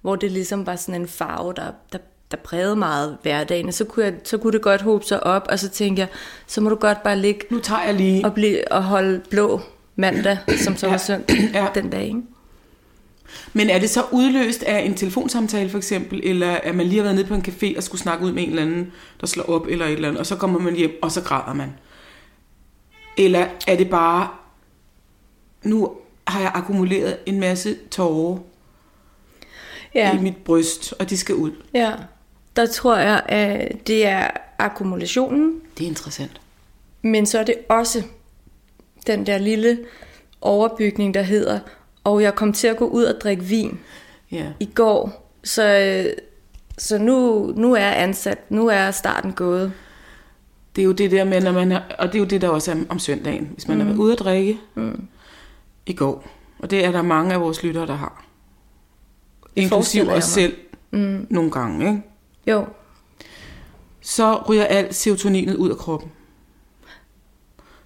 hvor 0.00 0.16
det 0.16 0.30
ligesom 0.32 0.66
var 0.66 0.76
sådan 0.76 1.00
en 1.00 1.08
farve, 1.08 1.52
der, 1.56 1.70
der, 1.92 1.98
der 2.30 2.36
prægede 2.36 2.76
meget 2.76 3.16
hverdagen. 3.22 3.72
Så 3.72 3.84
kunne, 3.84 4.04
jeg, 4.04 4.14
så 4.24 4.38
kunne 4.38 4.52
det 4.52 4.62
godt 4.62 4.80
håbe 4.82 5.04
sig 5.04 5.22
op, 5.26 5.46
og 5.50 5.58
så 5.58 5.68
tænkte 5.68 6.00
jeg, 6.00 6.08
så 6.46 6.60
må 6.60 6.68
du 6.70 6.76
godt 6.76 7.02
bare 7.02 7.18
ligge 7.18 7.40
Nu 7.50 7.58
tager 7.58 7.82
jeg 7.82 7.94
lige... 7.94 8.24
og, 8.24 8.34
blive, 8.34 8.72
og 8.72 8.82
holde 8.82 9.20
blå 9.30 9.60
mandag, 9.96 10.38
som 10.64 10.76
så 10.76 10.86
var 10.86 10.92
Ja. 10.94 10.98
søndag 10.98 11.36
Ja. 11.54 11.66
den 11.74 11.90
dag. 11.90 12.04
Ikke? 12.04 12.22
Men 13.52 13.70
er 13.70 13.78
det 13.78 13.90
så 13.90 14.02
udløst 14.12 14.62
af 14.62 14.78
en 14.80 14.94
telefonsamtale 14.94 15.68
for 15.70 15.78
eksempel, 15.78 16.20
eller 16.24 16.50
at 16.50 16.74
man 16.74 16.86
lige 16.86 16.96
har 16.96 17.02
været 17.02 17.14
nede 17.16 17.26
på 17.26 17.34
en 17.34 17.44
café 17.48 17.76
og 17.76 17.82
skulle 17.82 18.00
snakke 18.00 18.24
ud 18.24 18.32
med 18.32 18.42
en 18.42 18.48
eller 18.48 18.62
anden, 18.62 18.92
der 19.20 19.26
slår 19.26 19.44
op 19.44 19.66
eller 19.66 19.86
et 19.86 19.92
eller 19.92 20.08
andet, 20.08 20.20
og 20.20 20.26
så 20.26 20.36
kommer 20.36 20.58
man 20.60 20.74
hjem, 20.76 20.90
og 21.02 21.12
så 21.12 21.20
græder 21.22 21.54
man? 21.54 21.72
Eller 23.18 23.46
er 23.66 23.76
det 23.76 23.90
bare, 23.90 24.28
nu 25.64 25.92
har 26.26 26.40
jeg 26.40 26.50
akkumuleret 26.54 27.16
en 27.26 27.40
masse 27.40 27.76
tårer 27.90 28.38
ja. 29.94 30.18
i 30.18 30.20
mit 30.20 30.36
bryst, 30.36 30.94
og 30.98 31.10
de 31.10 31.16
skal 31.16 31.34
ud? 31.34 31.50
Ja. 31.74 31.92
der 32.56 32.66
tror 32.66 32.96
jeg, 32.96 33.22
at 33.26 33.86
det 33.86 34.06
er 34.06 34.28
akkumulationen, 34.58 35.60
Det 35.78 35.84
er 35.84 35.88
interessant. 35.88 36.40
men 37.02 37.26
så 37.26 37.38
er 37.38 37.44
det 37.44 37.54
også 37.68 38.02
den 39.06 39.26
der 39.26 39.38
lille 39.38 39.78
overbygning, 40.40 41.14
der 41.14 41.22
hedder, 41.22 41.60
og 42.04 42.22
jeg 42.22 42.34
kom 42.34 42.52
til 42.52 42.66
at 42.66 42.76
gå 42.76 42.84
ud 42.86 43.04
og 43.04 43.20
drikke 43.20 43.44
vin 43.44 43.80
Ja. 44.32 44.46
i 44.60 44.64
går, 44.74 45.30
så, 45.44 45.78
øh, 45.78 46.12
så 46.78 46.98
nu, 46.98 47.46
nu 47.56 47.74
er 47.74 47.86
ansat, 47.90 48.50
nu 48.50 48.68
er 48.68 48.90
starten 48.90 49.32
gået. 49.32 49.72
Det 50.76 50.82
er 50.82 50.86
jo 50.86 50.92
det 50.92 51.10
der 51.10 51.24
med, 51.24 51.40
når 51.40 51.52
man 51.52 51.70
har, 51.70 51.82
og 51.98 52.06
det 52.06 52.14
er 52.14 52.18
jo 52.18 52.24
det, 52.24 52.40
der 52.40 52.48
også 52.48 52.70
er 52.70 52.76
om 52.88 52.98
søndagen. 52.98 53.50
Hvis 53.52 53.68
man 53.68 53.76
mm. 53.76 53.80
har 53.80 53.86
været 53.88 53.98
ude 53.98 54.12
at 54.12 54.18
drikke 54.18 54.58
mm. 54.74 55.06
i 55.86 55.92
går, 55.92 56.26
og 56.58 56.70
det 56.70 56.84
er 56.84 56.92
der 56.92 57.02
mange 57.02 57.34
af 57.34 57.40
vores 57.40 57.62
lyttere, 57.62 57.86
der 57.86 57.94
har. 57.94 58.24
Inklusiv 59.56 60.02
os 60.08 60.14
jeg 60.14 60.22
selv 60.22 60.56
mm. 60.90 61.26
nogle 61.30 61.50
gange, 61.50 61.88
ikke? 61.88 62.02
Jo, 62.46 62.66
Så 64.00 64.42
ryger 64.48 64.64
alt 64.64 64.94
serotoниnet 64.94 65.56
ud 65.56 65.70
af 65.70 65.76
kroppen. 65.76 66.10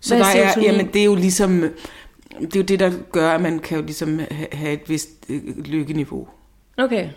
Så 0.07 0.17
Hvad 0.17 0.27
er 0.27 0.33
der 0.33 0.41
er, 0.41 0.45
serotonin? 0.53 0.71
jamen 0.71 0.87
det 0.93 1.01
er 1.01 1.05
jo 1.05 1.15
ligesom, 1.15 1.61
det 2.41 2.57
er 2.57 2.61
jo 2.61 2.63
det, 2.63 2.81
der 2.81 2.93
gør, 3.13 3.31
at 3.31 3.41
man 3.41 3.59
kan 3.59 3.79
jo 3.79 3.85
ligesom 3.85 4.19
ha- 4.19 4.47
have 4.53 4.73
et 4.73 4.89
vist 4.89 5.09
øh, 5.29 5.59
lykkeniveau. 5.65 6.29
okay. 6.79 7.09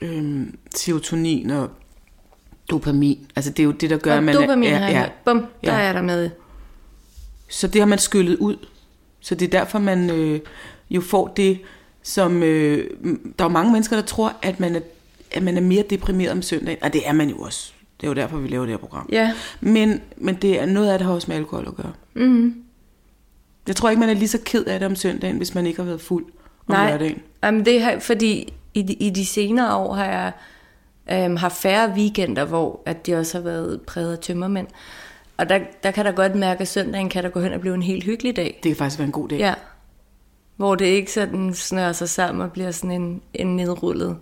Øhm, 0.00 0.58
serotonin 0.74 1.50
og 1.50 1.70
dopamin, 2.70 3.26
altså 3.36 3.50
det 3.50 3.58
er 3.58 3.64
jo 3.64 3.70
det, 3.72 3.90
der 3.90 3.96
gør, 3.98 4.10
Og 4.12 4.16
at 4.18 4.24
man 4.24 4.34
dopamin 4.34 4.68
er, 4.68 4.78
er, 4.78 4.98
hørt. 5.00 5.12
Bum, 5.24 5.38
der 5.64 5.72
Ja. 5.72 5.78
er 5.78 5.82
jeg 5.82 5.94
der 5.94 6.02
med. 6.02 6.30
Så 7.48 7.66
det 7.66 7.80
har 7.80 7.86
man 7.86 7.98
skyllet 7.98 8.36
ud. 8.36 8.56
Så 9.20 9.34
det 9.34 9.46
er 9.54 9.58
derfor, 9.58 9.78
man 9.78 10.10
øh, 10.10 10.40
jo 10.90 11.00
får 11.00 11.28
det, 11.36 11.58
som... 12.02 12.42
Øh, 12.42 12.90
der 13.38 13.44
er 13.44 13.48
jo 13.48 13.48
mange 13.48 13.72
mennesker, 13.72 13.96
der 13.96 14.02
tror, 14.02 14.32
at 14.42 14.60
man 14.60 14.76
er, 14.76 14.80
at 15.30 15.42
man 15.42 15.56
er 15.56 15.60
mere 15.60 15.84
deprimeret 15.90 16.32
om 16.32 16.42
søndagen. 16.42 16.78
Og 16.82 16.92
det 16.92 17.08
er 17.08 17.12
man 17.12 17.28
jo 17.30 17.36
også. 17.38 17.72
Det 18.00 18.06
er 18.06 18.10
jo 18.10 18.14
derfor, 18.14 18.36
vi 18.38 18.48
laver 18.48 18.64
det 18.64 18.70
her 18.72 18.78
program. 18.78 19.08
Ja, 19.12 19.32
Men, 19.60 20.00
men 20.16 20.34
det 20.34 20.60
er 20.60 20.66
noget 20.66 20.90
af 20.90 20.98
det 20.98 21.06
har 21.06 21.14
også 21.14 21.28
med 21.28 21.36
alkohol 21.36 21.64
at 21.68 21.74
gøre. 21.76 21.92
mm-hmm. 22.14 22.54
Jeg 23.68 23.76
tror 23.76 23.90
ikke, 23.90 24.00
man 24.00 24.08
er 24.08 24.14
lige 24.14 24.28
så 24.28 24.38
ked 24.44 24.64
af 24.64 24.78
det 24.80 24.86
om 24.86 24.96
søndagen, 24.96 25.36
hvis 25.36 25.54
man 25.54 25.66
ikke 25.66 25.78
har 25.80 25.84
været 25.86 26.00
fuld 26.00 26.24
om 26.66 26.72
Nej. 26.74 26.90
lørdagen. 26.90 27.22
Jamen 27.44 27.64
det 27.64 27.82
har, 27.82 27.98
fordi 27.98 28.52
i, 28.74 28.82
de- 28.82 28.92
i 28.94 29.10
de 29.10 29.26
senere 29.26 29.76
år 29.76 29.94
har 29.94 30.04
jeg 30.04 30.32
øhm, 31.24 31.36
haft 31.36 31.56
færre 31.56 31.90
weekender, 31.96 32.44
hvor 32.44 32.82
at 32.86 33.06
de 33.06 33.14
også 33.14 33.38
har 33.38 33.42
været 33.44 33.80
præget 33.80 34.12
af 34.12 34.18
tømmermænd. 34.18 34.66
Og 35.36 35.48
der, 35.48 35.58
der 35.82 35.90
kan 35.90 36.04
der 36.04 36.12
godt 36.12 36.34
mærke, 36.34 36.60
at 36.60 36.68
søndagen 36.68 37.08
kan 37.08 37.24
der 37.24 37.30
gå 37.30 37.40
hen 37.40 37.52
og 37.52 37.60
blive 37.60 37.74
en 37.74 37.82
helt 37.82 38.04
hyggelig 38.04 38.36
dag. 38.36 38.60
Det 38.62 38.70
kan 38.70 38.76
faktisk 38.76 38.98
være 38.98 39.06
en 39.06 39.12
god 39.12 39.28
dag. 39.28 39.38
Ja. 39.38 39.54
Hvor 40.56 40.74
det 40.74 40.84
ikke 40.84 41.12
sådan 41.12 41.54
snører 41.54 41.92
sig 41.92 42.08
sammen 42.08 42.42
og 42.42 42.52
bliver 42.52 42.70
sådan 42.70 42.90
en, 43.02 43.22
en 43.34 43.56
nedrullet 43.56 44.16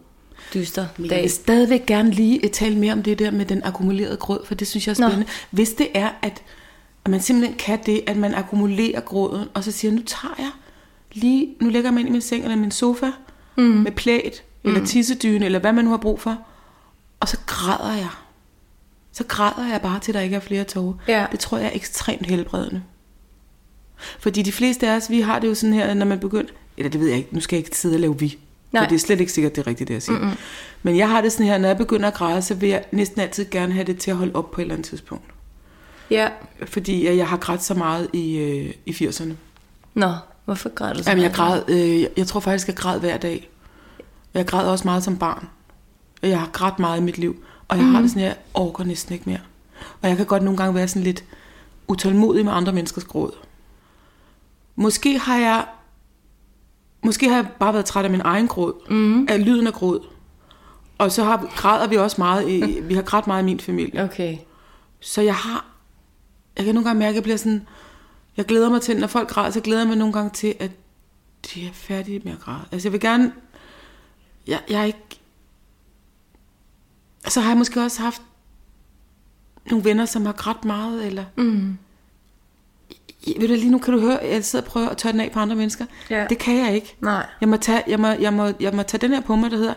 dyster 0.54 0.86
Men 0.96 1.04
jeg 1.04 1.10
dag. 1.10 1.22
vil 1.22 1.30
stadigvæk 1.30 1.86
gerne 1.86 2.10
lige 2.10 2.44
øh, 2.44 2.50
tale 2.50 2.78
mere 2.78 2.92
om 2.92 3.02
det 3.02 3.18
der 3.18 3.30
med 3.30 3.46
den 3.46 3.62
akkumulerede 3.64 4.16
gråd, 4.16 4.46
for 4.46 4.54
det 4.54 4.66
synes 4.68 4.86
jeg 4.86 4.92
er 4.92 4.94
spændende. 4.94 5.24
Nå. 5.24 5.30
Hvis 5.50 5.72
det 5.72 5.88
er, 5.94 6.10
at, 6.22 6.42
at 7.04 7.10
man 7.10 7.20
simpelthen 7.20 7.58
kan 7.58 7.78
det, 7.86 8.00
at 8.06 8.16
man 8.16 8.34
akkumulerer 8.34 9.00
gråden, 9.00 9.48
og 9.54 9.64
så 9.64 9.72
siger, 9.72 9.92
nu 9.92 10.02
tager 10.06 10.34
jeg 10.38 10.50
lige, 11.12 11.48
nu 11.60 11.68
lægger 11.68 11.88
jeg 11.88 11.94
mig 11.94 12.00
ind 12.00 12.08
i 12.08 12.12
min 12.12 12.20
seng 12.20 12.44
eller 12.44 12.56
min 12.56 12.70
sofa, 12.70 13.10
mm. 13.56 13.62
med 13.62 13.92
plæt, 13.92 14.42
eller 14.64 14.86
tissedyne, 14.86 15.44
eller 15.44 15.58
hvad 15.58 15.72
man 15.72 15.84
nu 15.84 15.90
har 15.90 15.96
brug 15.96 16.20
for, 16.20 16.38
og 17.20 17.28
så 17.28 17.36
græder 17.46 17.94
jeg. 17.94 18.08
Så 19.12 19.24
græder 19.24 19.68
jeg 19.68 19.80
bare, 19.82 20.00
til 20.00 20.14
der 20.14 20.20
ikke 20.20 20.36
er 20.36 20.40
flere 20.40 20.64
tårer. 20.64 20.94
Ja. 21.08 21.26
Det 21.32 21.40
tror 21.40 21.58
jeg 21.58 21.66
er 21.66 21.70
ekstremt 21.74 22.26
helbredende. 22.26 22.82
Fordi 24.18 24.42
de 24.42 24.52
fleste 24.52 24.88
af 24.88 24.96
os, 24.96 25.10
vi 25.10 25.20
har 25.20 25.38
det 25.38 25.48
jo 25.48 25.54
sådan 25.54 25.74
her, 25.74 25.94
når 25.94 26.06
man 26.06 26.18
begynder, 26.18 26.52
eller 26.76 26.90
det 26.90 27.00
ved 27.00 27.08
jeg 27.08 27.16
ikke, 27.16 27.34
nu 27.34 27.40
skal 27.40 27.56
jeg 27.56 27.64
ikke 27.66 27.76
sidde 27.78 27.96
og 27.96 28.00
lave 28.00 28.18
vi. 28.18 28.38
Nej. 28.72 28.82
For 28.82 28.88
det 28.88 28.94
er 28.94 28.98
slet 29.00 29.20
ikke 29.20 29.32
sikkert, 29.32 29.56
det 29.56 29.62
er 29.62 29.66
rigtigt, 29.66 29.88
det 29.88 29.94
jeg 29.94 30.02
siger. 30.02 30.18
Mm-hmm. 30.18 30.36
Men 30.82 30.96
jeg 30.96 31.08
har 31.08 31.20
det 31.20 31.32
sådan 31.32 31.46
her, 31.46 31.58
når 31.58 31.68
jeg 31.68 31.76
begynder 31.76 32.08
at 32.08 32.14
græde, 32.14 32.42
så 32.42 32.54
vil 32.54 32.68
jeg 32.68 32.84
næsten 32.92 33.20
altid 33.20 33.46
gerne 33.50 33.72
have 33.72 33.84
det 33.84 33.98
til 33.98 34.10
at 34.10 34.16
holde 34.16 34.32
op 34.34 34.50
på 34.50 34.60
et 34.60 34.62
eller 34.62 34.74
andet 34.74 34.88
tidspunkt. 34.88 35.24
Ja. 36.10 36.28
Fordi 36.66 37.16
jeg, 37.16 37.28
har 37.28 37.36
grædt 37.36 37.62
så 37.62 37.74
meget 37.74 38.08
i, 38.12 38.36
øh, 38.36 38.74
i 38.86 38.90
80'erne. 38.90 39.32
Nå, 39.94 40.12
hvorfor 40.44 40.68
græder 40.68 40.94
du 40.94 41.02
så 41.02 41.10
Jamen, 41.10 41.24
jeg, 41.24 41.32
græd, 41.32 41.62
øh, 41.68 42.06
jeg, 42.16 42.26
tror 42.26 42.40
faktisk, 42.40 42.68
jeg 42.68 42.76
græd 42.76 43.00
hver 43.00 43.16
dag. 43.16 43.50
Jeg 44.34 44.46
græd 44.46 44.66
også 44.66 44.84
meget 44.84 45.04
som 45.04 45.16
barn. 45.18 45.48
Og 46.22 46.28
Jeg 46.28 46.40
har 46.40 46.48
grædt 46.52 46.78
meget 46.78 47.00
i 47.00 47.02
mit 47.02 47.18
liv. 47.18 47.44
Og 47.68 47.76
jeg 47.76 47.86
mm. 47.86 47.94
har 47.94 48.00
det 48.00 48.10
sådan, 48.10 48.22
jeg 48.22 48.36
orker 48.54 48.84
næsten 48.84 49.12
ikke 49.12 49.30
mere. 49.30 49.40
Og 50.02 50.08
jeg 50.08 50.16
kan 50.16 50.26
godt 50.26 50.42
nogle 50.42 50.56
gange 50.56 50.74
være 50.74 50.88
sådan 50.88 51.02
lidt 51.02 51.24
utålmodig 51.88 52.44
med 52.44 52.52
andre 52.52 52.72
menneskers 52.72 53.04
gråd. 53.04 53.32
Måske 54.76 55.18
har 55.18 55.38
jeg 55.38 55.64
Måske 57.04 57.28
har 57.28 57.36
jeg 57.36 57.48
bare 57.60 57.72
været 57.72 57.84
træt 57.84 58.04
af 58.04 58.10
min 58.10 58.20
egen 58.24 58.48
gråd. 58.48 58.90
Mm. 58.90 59.26
Af 59.28 59.44
lyden 59.44 59.66
af 59.66 59.72
gråd. 59.72 60.06
Og 60.98 61.12
så 61.12 61.24
har, 61.24 61.52
græder 61.56 61.86
vi 61.86 61.96
også 61.96 62.16
meget. 62.18 62.48
I, 62.48 62.80
vi 62.88 62.94
har 62.94 63.02
grædt 63.02 63.26
meget 63.26 63.42
i 63.42 63.44
min 63.44 63.60
familie. 63.60 64.04
Okay. 64.04 64.38
Så 65.00 65.22
jeg 65.22 65.34
har... 65.34 65.66
Jeg 66.56 66.64
kan 66.64 66.74
nogle 66.74 66.88
gange 66.88 66.98
mærke, 66.98 67.08
at 67.10 67.14
jeg 67.14 67.22
bliver 67.22 67.36
sådan... 67.36 67.66
Jeg 68.36 68.44
glæder 68.44 68.70
mig 68.70 68.82
til, 68.82 68.96
når 68.96 69.06
folk 69.06 69.28
græder, 69.28 69.50
så 69.50 69.60
glæder 69.60 69.80
jeg 69.80 69.88
mig 69.88 69.96
nogle 69.96 70.12
gange 70.12 70.30
til, 70.30 70.54
at 70.60 70.70
de 71.54 71.66
er 71.66 71.72
færdige 71.72 72.20
med 72.24 72.32
at 72.32 72.40
græde. 72.40 72.64
Altså 72.72 72.88
jeg 72.88 72.92
vil 72.92 73.00
gerne... 73.00 73.32
Jeg, 74.46 74.60
jeg 74.70 74.80
er 74.80 74.84
ikke... 74.84 74.98
Så 77.28 77.40
har 77.40 77.50
jeg 77.50 77.58
måske 77.58 77.80
også 77.82 78.02
haft 78.02 78.22
nogle 79.70 79.84
venner, 79.84 80.04
som 80.04 80.26
har 80.26 80.32
grædt 80.32 80.64
meget, 80.64 81.06
eller... 81.06 81.24
Mm. 81.36 81.78
Ved 83.26 83.48
du, 83.48 83.54
lige 83.54 83.70
nu 83.70 83.78
kan 83.78 83.94
du 83.94 84.00
høre, 84.00 84.18
jeg 84.22 84.44
sidder 84.44 84.64
og 84.64 84.70
prøver 84.70 84.88
at 84.88 84.96
tørre 84.96 85.12
den 85.12 85.20
af 85.20 85.30
på 85.32 85.38
andre 85.38 85.56
mennesker. 85.56 85.84
Ja. 86.10 86.26
Det 86.30 86.38
kan 86.38 86.56
jeg 86.66 86.74
ikke. 86.74 86.96
Nej. 87.00 87.26
Jeg 87.40 87.48
må, 87.48 87.56
tage, 87.56 87.82
jeg, 87.86 88.00
må, 88.00 88.06
jeg, 88.08 88.32
må, 88.32 88.50
jeg 88.60 88.74
må 88.74 88.82
tage 88.82 89.00
den 89.00 89.10
her 89.10 89.20
på 89.20 89.36
mig, 89.36 89.50
der 89.50 89.56
hedder, 89.56 89.74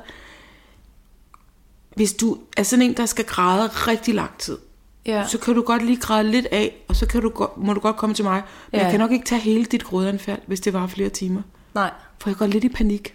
hvis 1.95 2.13
du 2.13 2.37
er 2.57 2.63
sådan 2.63 2.85
en, 2.85 2.97
der 2.97 3.05
skal 3.05 3.25
græde 3.25 3.67
rigtig 3.67 4.13
lang 4.15 4.37
tid, 4.37 4.57
Ja. 5.05 5.27
så 5.27 5.37
kan 5.37 5.55
du 5.55 5.61
godt 5.61 5.85
lige 5.85 5.97
græde 6.01 6.31
lidt 6.31 6.45
af, 6.51 6.75
og 6.87 6.95
så 6.95 7.05
kan 7.05 7.21
du, 7.21 7.47
må 7.57 7.73
du 7.73 7.79
godt 7.79 7.95
komme 7.97 8.15
til 8.15 8.25
mig. 8.25 8.41
Men 8.71 8.79
Ja. 8.79 8.83
jeg 8.83 8.91
kan 8.91 8.99
nok 8.99 9.11
ikke 9.11 9.25
tage 9.25 9.41
hele 9.41 9.65
dit 9.65 9.83
grådanfald, 9.83 10.39
hvis 10.47 10.59
det 10.59 10.73
var 10.73 10.87
flere 10.87 11.09
timer. 11.09 11.41
Nej. 11.75 11.91
For 12.21 12.29
jeg 12.29 12.37
går 12.37 12.45
lidt 12.47 12.63
i 12.63 12.69
panik. 12.69 13.13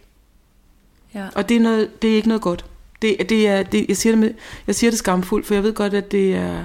Ja. 1.14 1.26
Og 1.34 1.48
det 1.48 1.56
er, 1.56 1.60
noget, 1.60 2.02
det 2.02 2.10
er 2.10 2.14
ikke 2.14 2.28
noget 2.28 2.42
godt. 2.42 2.64
Det, 3.02 3.16
det 3.28 3.48
er, 3.48 3.62
det, 3.62 3.86
jeg, 3.88 3.96
siger 3.96 4.12
det 4.12 4.18
med, 4.18 4.34
jeg 4.66 4.74
siger 4.74 4.90
det 4.90 4.98
skamfuldt, 4.98 5.46
for 5.46 5.54
jeg 5.54 5.62
ved 5.62 5.72
godt, 5.74 5.94
at 5.94 6.12
det 6.12 6.34
er... 6.36 6.64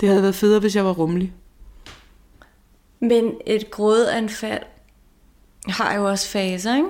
Det 0.00 0.08
havde 0.08 0.22
været 0.22 0.34
federe, 0.34 0.60
hvis 0.60 0.76
jeg 0.76 0.84
var 0.84 0.92
rummelig. 0.92 1.32
Men 3.02 3.34
et 3.46 3.70
grådanfald 3.70 4.62
har 5.68 5.94
jo 5.94 6.08
også 6.08 6.28
faser, 6.28 6.76
ikke? 6.76 6.88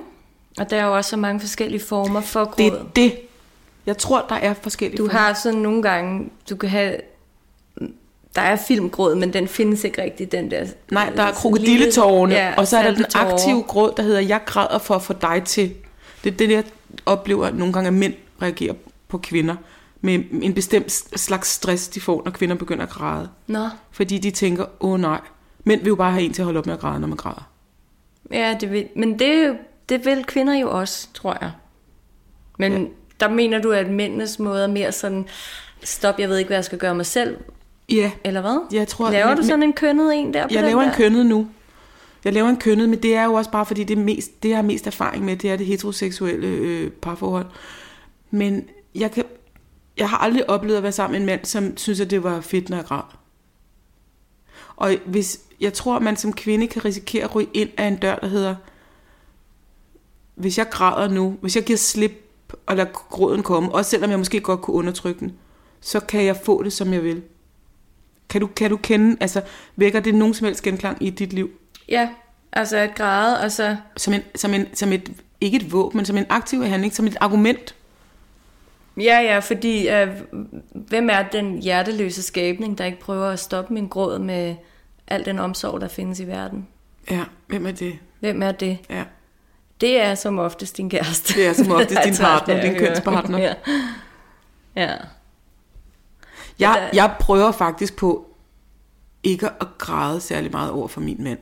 Og 0.57 0.69
der 0.69 0.77
er 0.77 0.85
jo 0.85 0.95
også 0.95 1.09
så 1.09 1.17
mange 1.17 1.39
forskellige 1.39 1.81
former 1.83 2.21
for 2.21 2.45
gråd. 2.45 2.55
Det 2.57 2.67
er 2.73 2.83
det. 2.95 3.19
Jeg 3.85 3.97
tror, 3.97 4.25
der 4.29 4.35
er 4.35 4.53
forskellige 4.53 4.97
Du 4.97 5.07
former. 5.07 5.19
har 5.19 5.33
sådan 5.33 5.59
nogle 5.59 5.81
gange, 5.81 6.29
du 6.49 6.55
kan 6.55 6.69
have... 6.69 6.95
Der 8.35 8.41
er 8.41 8.55
filmgråd, 8.55 9.15
men 9.15 9.33
den 9.33 9.47
findes 9.47 9.83
ikke 9.83 10.01
rigtigt, 10.03 10.31
den 10.31 10.51
der... 10.51 10.65
Nej, 10.91 11.09
der 11.15 11.23
er 11.23 11.31
krokodilletårerne, 11.31 12.33
ja, 12.35 12.53
og 12.57 12.67
så 12.67 12.77
er 12.77 12.83
der 12.83 12.95
den 12.95 13.05
aktive 13.15 13.63
gråd, 13.63 13.93
der 13.97 14.03
hedder, 14.03 14.19
jeg 14.19 14.41
græder 14.45 14.77
for 14.79 14.95
at 14.95 15.01
få 15.01 15.13
dig 15.13 15.41
til. 15.45 15.73
Det 16.23 16.33
er 16.33 16.37
det, 16.37 16.51
jeg 16.51 16.63
oplever 17.05 17.51
nogle 17.51 17.73
gange, 17.73 17.87
at 17.87 17.93
mænd 17.93 18.13
reagerer 18.41 18.73
på 19.07 19.17
kvinder. 19.17 19.55
Med 20.01 20.23
en 20.41 20.53
bestemt 20.53 20.91
slags 21.15 21.49
stress, 21.49 21.87
de 21.87 22.01
får, 22.01 22.21
når 22.25 22.31
kvinder 22.31 22.55
begynder 22.55 22.83
at 22.83 22.89
græde. 22.89 23.29
Nå, 23.47 23.67
Fordi 23.91 24.17
de 24.17 24.31
tænker, 24.31 24.65
åh 24.79 24.99
nej, 24.99 25.19
mænd 25.63 25.81
vil 25.81 25.87
jo 25.89 25.95
bare 25.95 26.11
have 26.11 26.23
en 26.23 26.33
til 26.33 26.41
at 26.41 26.45
holde 26.45 26.57
op 26.57 26.65
med 26.65 26.73
at 26.73 26.79
græde, 26.79 26.99
når 26.99 27.07
man 27.07 27.17
græder. 27.17 27.49
ja, 28.31 28.57
det 28.59 28.71
vil, 28.71 28.87
men 28.95 29.19
det, 29.19 29.57
det 29.89 30.05
vil 30.05 30.23
kvinder 30.25 30.53
jo 30.59 30.71
også, 30.79 31.07
tror 31.13 31.37
jeg. 31.41 31.51
Men 32.59 32.73
ja. 32.83 32.87
der 33.19 33.29
mener 33.29 33.59
du, 33.61 33.71
at 33.71 33.89
mændenes 33.89 34.39
måde 34.39 34.63
er 34.63 34.67
mere 34.67 34.91
sådan, 34.91 35.25
stop, 35.83 36.19
jeg 36.19 36.29
ved 36.29 36.37
ikke, 36.37 36.47
hvad 36.47 36.57
jeg 36.57 36.65
skal 36.65 36.77
gøre 36.77 36.95
mig 36.95 37.05
selv, 37.05 37.37
Ja, 37.89 38.11
eller 38.23 38.41
hvad? 38.41 38.67
jeg 38.73 38.87
tror... 38.87 39.11
Laver 39.11 39.27
men- 39.27 39.37
du 39.37 39.43
sådan 39.43 39.63
en 39.63 39.73
kønnet 39.73 40.15
en 40.15 40.33
der 40.33 40.47
på 40.47 40.53
Jeg 40.53 40.63
laver 40.63 40.81
en 40.81 40.89
der? 40.89 40.95
kønnet 40.95 41.25
nu. 41.25 41.47
Jeg 42.25 42.33
laver 42.33 42.49
en 42.49 42.57
kønnet, 42.57 42.89
men 42.89 43.03
det 43.03 43.15
er 43.15 43.23
jo 43.23 43.33
også 43.33 43.51
bare 43.51 43.65
fordi, 43.65 43.83
det, 43.83 43.97
mest, 43.97 44.43
det 44.43 44.49
jeg 44.49 44.57
har 44.57 44.63
mest 44.63 44.87
erfaring 44.87 45.25
med, 45.25 45.35
det 45.37 45.51
er 45.51 45.55
det 45.55 45.65
heteroseksuelle 45.65 46.47
øh, 46.47 46.91
parforhold. 46.91 47.45
Men 48.31 48.69
jeg, 48.95 49.11
kan, 49.11 49.23
jeg 49.97 50.09
har 50.09 50.17
aldrig 50.17 50.49
oplevet 50.49 50.77
at 50.77 50.83
være 50.83 50.91
sammen 50.91 51.11
med 51.11 51.19
en 51.19 51.25
mand, 51.25 51.45
som 51.45 51.77
synes, 51.77 51.99
at 51.99 52.09
det 52.09 52.23
var 52.23 52.41
fedt, 52.41 52.69
når 52.69 52.77
jeg 52.77 52.85
græd. 52.85 53.01
Og 54.75 54.95
hvis, 55.05 55.39
jeg 55.59 55.73
tror, 55.73 55.95
at 55.95 56.01
man 56.01 56.17
som 56.17 56.33
kvinde 56.33 56.67
kan 56.67 56.85
risikere 56.85 57.23
at 57.23 57.35
ryge 57.35 57.49
ind 57.53 57.69
af 57.77 57.87
en 57.87 57.95
dør, 57.95 58.15
der 58.15 58.27
hedder, 58.27 58.55
hvis 60.35 60.57
jeg 60.57 60.69
græder 60.69 61.09
nu, 61.09 61.37
hvis 61.41 61.55
jeg 61.55 61.63
giver 61.63 61.77
slip 61.77 62.11
og 62.65 62.75
lader 62.75 62.89
gråden 62.91 63.43
komme, 63.43 63.71
også 63.71 63.91
selvom 63.91 64.09
jeg 64.09 64.19
måske 64.19 64.39
godt 64.39 64.61
kunne 64.61 64.75
undertrykke 64.75 65.19
den, 65.19 65.33
så 65.81 65.99
kan 65.99 66.23
jeg 66.23 66.37
få 66.37 66.63
det, 66.63 66.73
som 66.73 66.93
jeg 66.93 67.03
vil. 67.03 67.23
Kan 68.29 68.41
du, 68.41 68.47
kan 68.47 68.69
du 68.69 68.77
kende, 68.77 69.17
altså 69.19 69.41
vækker 69.75 69.99
det 69.99 70.15
nogen 70.15 70.33
som 70.33 70.45
helst 70.45 70.63
genklang 70.63 70.97
i 71.03 71.09
dit 71.09 71.33
liv? 71.33 71.49
Ja, 71.89 72.09
altså 72.51 72.77
at 72.77 72.95
græde, 72.95 73.39
og 73.39 73.51
så... 73.51 73.77
Som, 73.97 74.13
en, 74.13 74.21
som, 74.35 74.53
en, 74.53 74.67
som 74.73 74.93
et, 74.93 75.11
ikke 75.41 75.57
et 75.57 75.71
våben, 75.71 75.97
men 75.97 76.05
som 76.05 76.17
en 76.17 76.25
aktiv 76.29 76.63
handling, 76.63 76.93
som 76.93 77.07
et 77.07 77.17
argument. 77.19 77.75
Ja, 78.97 79.19
ja, 79.19 79.39
fordi 79.39 79.89
øh, 79.89 80.07
hvem 80.73 81.09
er 81.09 81.23
den 81.23 81.61
hjerteløse 81.61 82.23
skabning, 82.23 82.77
der 82.77 82.85
ikke 82.85 82.99
prøver 82.99 83.27
at 83.27 83.39
stoppe 83.39 83.73
min 83.73 83.87
gråd 83.87 84.19
med 84.19 84.55
al 85.07 85.25
den 85.25 85.39
omsorg, 85.39 85.81
der 85.81 85.87
findes 85.87 86.19
i 86.19 86.27
verden? 86.27 86.67
Ja, 87.11 87.23
hvem 87.47 87.65
er 87.65 87.71
det? 87.71 87.99
Hvem 88.19 88.43
er 88.43 88.51
det? 88.51 88.77
Ja. 88.89 89.03
Det 89.81 90.01
er 90.01 90.15
som 90.15 90.39
oftest 90.39 90.77
din 90.77 90.89
kæreste. 90.89 91.33
Det 91.33 91.47
er 91.47 91.53
som 91.53 91.71
oftest 91.81 91.89
din 91.89 91.97
Altså, 91.97 92.23
partner, 92.23 92.61
din 92.61 92.75
kønspartner. 92.75 93.37
Ja. 93.37 93.53
Ja. 94.75 94.95
Jeg, 96.59 96.89
jeg 96.93 97.15
prøver 97.19 97.51
faktisk 97.51 97.95
på 97.95 98.27
ikke 99.23 99.47
at 99.47 99.67
græde 99.77 100.21
særlig 100.21 100.51
meget 100.51 100.71
over 100.71 100.87
for 100.87 101.01
min 101.01 101.23
mand. 101.23 101.39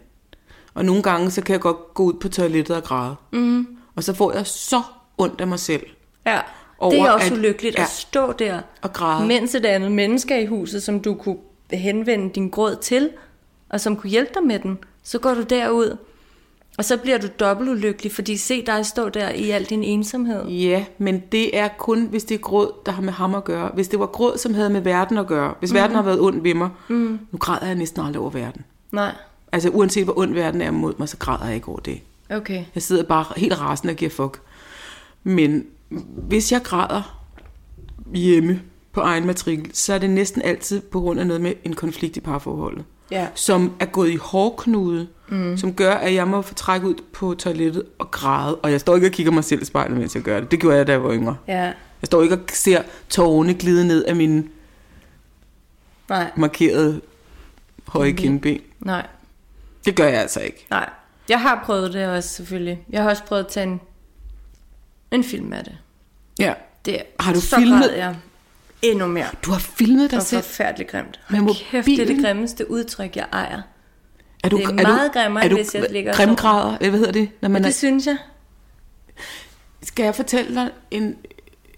Og 0.74 0.86
nogle 0.86 1.03
gange, 1.03 1.31
så 1.31 1.41
kan 1.41 1.53
jeg 1.53 1.62
godt 1.62 1.93
gå 1.93 2.03
ud 2.03 2.13
på 2.13 2.29
toilettet 2.29 2.75
og 2.75 2.84
græde. 2.84 3.15
Mm. 3.31 3.77
Og 3.96 4.03
så 4.03 4.13
får 4.13 4.34
jeg 4.34 4.48
så 4.48 4.81
ondt 5.17 5.41
af 5.41 5.48
mig 5.48 5.60
selv. 5.60 5.84
Ja, 6.25 6.39
Over 6.81 6.93
det 6.93 7.01
er 7.01 7.11
også 7.11 7.25
at- 7.33 7.39
ulykkeligt 7.39 7.77
ja. 7.77 7.83
at 7.83 7.89
stå 7.89 8.31
der, 8.31 8.61
Og 8.81 8.93
græde. 8.93 9.27
mens 9.27 9.55
et 9.55 9.65
andet 9.65 9.91
menneske 9.91 10.33
er 10.33 10.39
i 10.39 10.45
huset, 10.45 10.83
som 10.83 11.00
du 11.00 11.13
kunne 11.13 11.38
henvende 11.71 12.29
din 12.35 12.50
gråd 12.50 12.75
til, 12.81 13.09
og 13.69 13.81
som 13.81 13.95
kunne 13.95 14.09
hjælpe 14.09 14.31
dig 14.33 14.43
med 14.43 14.59
den. 14.59 14.77
Så 15.03 15.19
går 15.19 15.33
du 15.33 15.41
derud, 15.41 15.97
og 16.77 16.85
så 16.85 16.97
bliver 16.97 17.17
du 17.17 17.27
dobbelt 17.39 17.69
ulykkelig, 17.69 18.11
fordi 18.11 18.38
se 18.38 18.65
dig 18.65 18.85
stå 18.85 19.09
der 19.09 19.29
i 19.29 19.50
al 19.50 19.63
din 19.63 19.83
ensomhed. 19.83 20.45
Ja, 20.47 20.85
men 20.97 21.23
det 21.31 21.57
er 21.57 21.67
kun, 21.67 22.05
hvis 22.05 22.23
det 22.23 22.35
er 22.35 22.39
gråd, 22.39 22.71
der 22.85 22.91
har 22.91 23.01
med 23.01 23.13
ham 23.13 23.35
at 23.35 23.43
gøre. 23.43 23.71
Hvis 23.73 23.88
det 23.88 24.00
var 24.00 24.05
gråd, 24.05 24.38
som 24.38 24.53
havde 24.53 24.69
med 24.69 24.81
verden 24.81 25.17
at 25.17 25.27
gøre. 25.27 25.53
Hvis 25.59 25.71
mm. 25.71 25.75
verden 25.77 25.95
har 25.95 26.03
været 26.03 26.19
ond 26.21 26.41
ved 26.41 26.53
mig. 26.53 26.69
Mm. 26.88 27.19
Nu 27.31 27.38
græder 27.38 27.65
jeg 27.65 27.75
næsten 27.75 28.05
aldrig 28.05 28.21
over 28.21 28.29
verden. 28.29 28.65
Nej, 28.91 29.15
Altså 29.53 29.69
uanset 29.69 30.03
hvor 30.03 30.19
ond 30.19 30.33
verden 30.33 30.61
er 30.61 30.71
mod 30.71 30.93
mig, 31.00 31.09
så 31.09 31.17
græder 31.17 31.45
jeg 31.45 31.55
ikke 31.55 31.69
over 31.69 31.79
det. 31.79 32.00
okay. 32.29 32.63
Jeg 32.75 32.83
sidder 32.83 33.03
bare 33.03 33.25
helt 33.38 33.61
rasende 33.61 33.91
og 33.91 33.95
giver 33.95 34.11
fuck. 34.11 34.41
Men 35.23 35.65
hvis 36.27 36.51
jeg 36.51 36.62
græder 36.63 37.21
hjemme 38.13 38.62
på 38.93 39.01
egen 39.01 39.25
matrikel, 39.27 39.69
så 39.74 39.93
er 39.93 39.98
det 39.98 40.10
næsten 40.10 40.41
altid 40.41 40.81
på 40.81 41.00
grund 41.00 41.19
af 41.19 41.27
noget 41.27 41.41
med 41.41 41.53
en 41.63 41.74
konflikt 41.74 42.17
i 42.17 42.19
parforholdet. 42.19 42.86
Ja. 43.12 43.27
Som 43.36 43.74
er 43.79 43.86
gået 43.86 44.10
i 44.10 44.15
hårdknude, 44.15 45.07
mm. 45.29 45.57
som 45.57 45.74
gør, 45.74 45.93
at 45.93 46.13
jeg 46.13 46.27
må 46.27 46.41
få 46.41 46.53
trække 46.53 46.88
ud 46.88 46.95
på 47.13 47.33
toilettet 47.33 47.83
og 48.00 48.12
græde. 48.12 48.55
Og 48.55 48.71
jeg 48.71 48.79
står 48.81 48.95
ikke 48.95 49.07
og 49.07 49.12
kigger 49.12 49.31
mig 49.31 49.43
selv 49.43 49.62
i 49.62 49.65
spejlet, 49.65 49.98
mens 49.98 50.15
jeg 50.15 50.24
gør 50.24 50.39
det. 50.39 50.51
Det 50.51 50.60
gjorde 50.60 50.77
jeg, 50.77 50.88
da 50.88 50.91
jeg 50.91 51.03
var 51.03 51.13
yngre. 51.13 51.38
Ja, 51.48 51.62
Jeg 51.63 51.74
står 52.05 52.21
ikke 52.24 52.36
og 52.36 52.41
ser 52.50 52.81
tårerne 53.10 53.53
glide 53.53 53.88
ned 53.88 54.03
af 54.05 54.15
mine 54.15 54.43
nej, 56.10 56.31
markerede 56.36 57.01
høje 57.88 58.12
Kindben. 58.12 58.39
kindben. 58.41 58.67
nej, 58.79 59.07
Det 59.86 59.95
gør 59.95 60.07
jeg 60.07 60.21
altså 60.21 60.39
ikke. 60.39 60.67
nej. 60.69 60.89
Jeg 61.29 61.41
har 61.41 61.62
prøvet 61.65 61.93
det 61.93 62.07
også, 62.07 62.29
selvfølgelig. 62.29 62.86
Jeg 62.89 63.03
har 63.03 63.10
også 63.10 63.24
prøvet 63.24 63.43
at 63.43 63.48
tage 63.51 63.63
en, 63.67 63.81
en 65.12 65.24
film 65.24 65.53
af 65.53 65.63
det. 65.63 65.77
Ja. 66.39 66.53
det 66.86 67.03
Har 67.20 67.34
du 67.34 67.41
så 67.41 67.56
filmet- 67.56 67.80
græd 67.84 67.91
jeg 67.91 68.15
endnu 68.82 69.08
mere. 69.08 69.27
Du 69.46 69.51
har 69.51 69.60
filmet 69.60 70.01
Det 70.03 70.12
dig 70.12 70.18
var 70.18 70.24
selv. 70.24 70.44
forfærdeligt 70.44 70.89
grimt. 70.91 71.20
Hold 71.30 71.56
kæft, 71.72 71.86
det 71.86 72.00
er 72.00 72.06
det 72.06 72.22
grimmeste 72.25 72.72
udtryk, 72.72 73.15
jeg 73.15 73.27
ejer. 73.34 73.62
Er 74.44 74.50
du, 74.50 74.58
Det 74.58 74.65
er 74.65 74.74
meget 74.74 75.12
grimmere, 75.13 75.46
er 75.46 75.50
du, 75.50 75.56
hvis 75.56 75.75
jeg 75.75 75.88
ligger 75.91 76.13
Grimgrader, 76.13 76.77
hvad 76.77 76.91
hedder 76.91 77.12
det? 77.12 77.30
Når 77.41 77.50
man 77.50 77.62
Men 77.62 77.65
er, 77.65 77.68
det 77.68 77.75
synes 77.75 78.08
jeg. 78.08 78.18
skal 79.82 80.03
jeg 80.03 80.15
fortælle 80.15 80.56
dig 80.56 80.72
en 80.91 81.18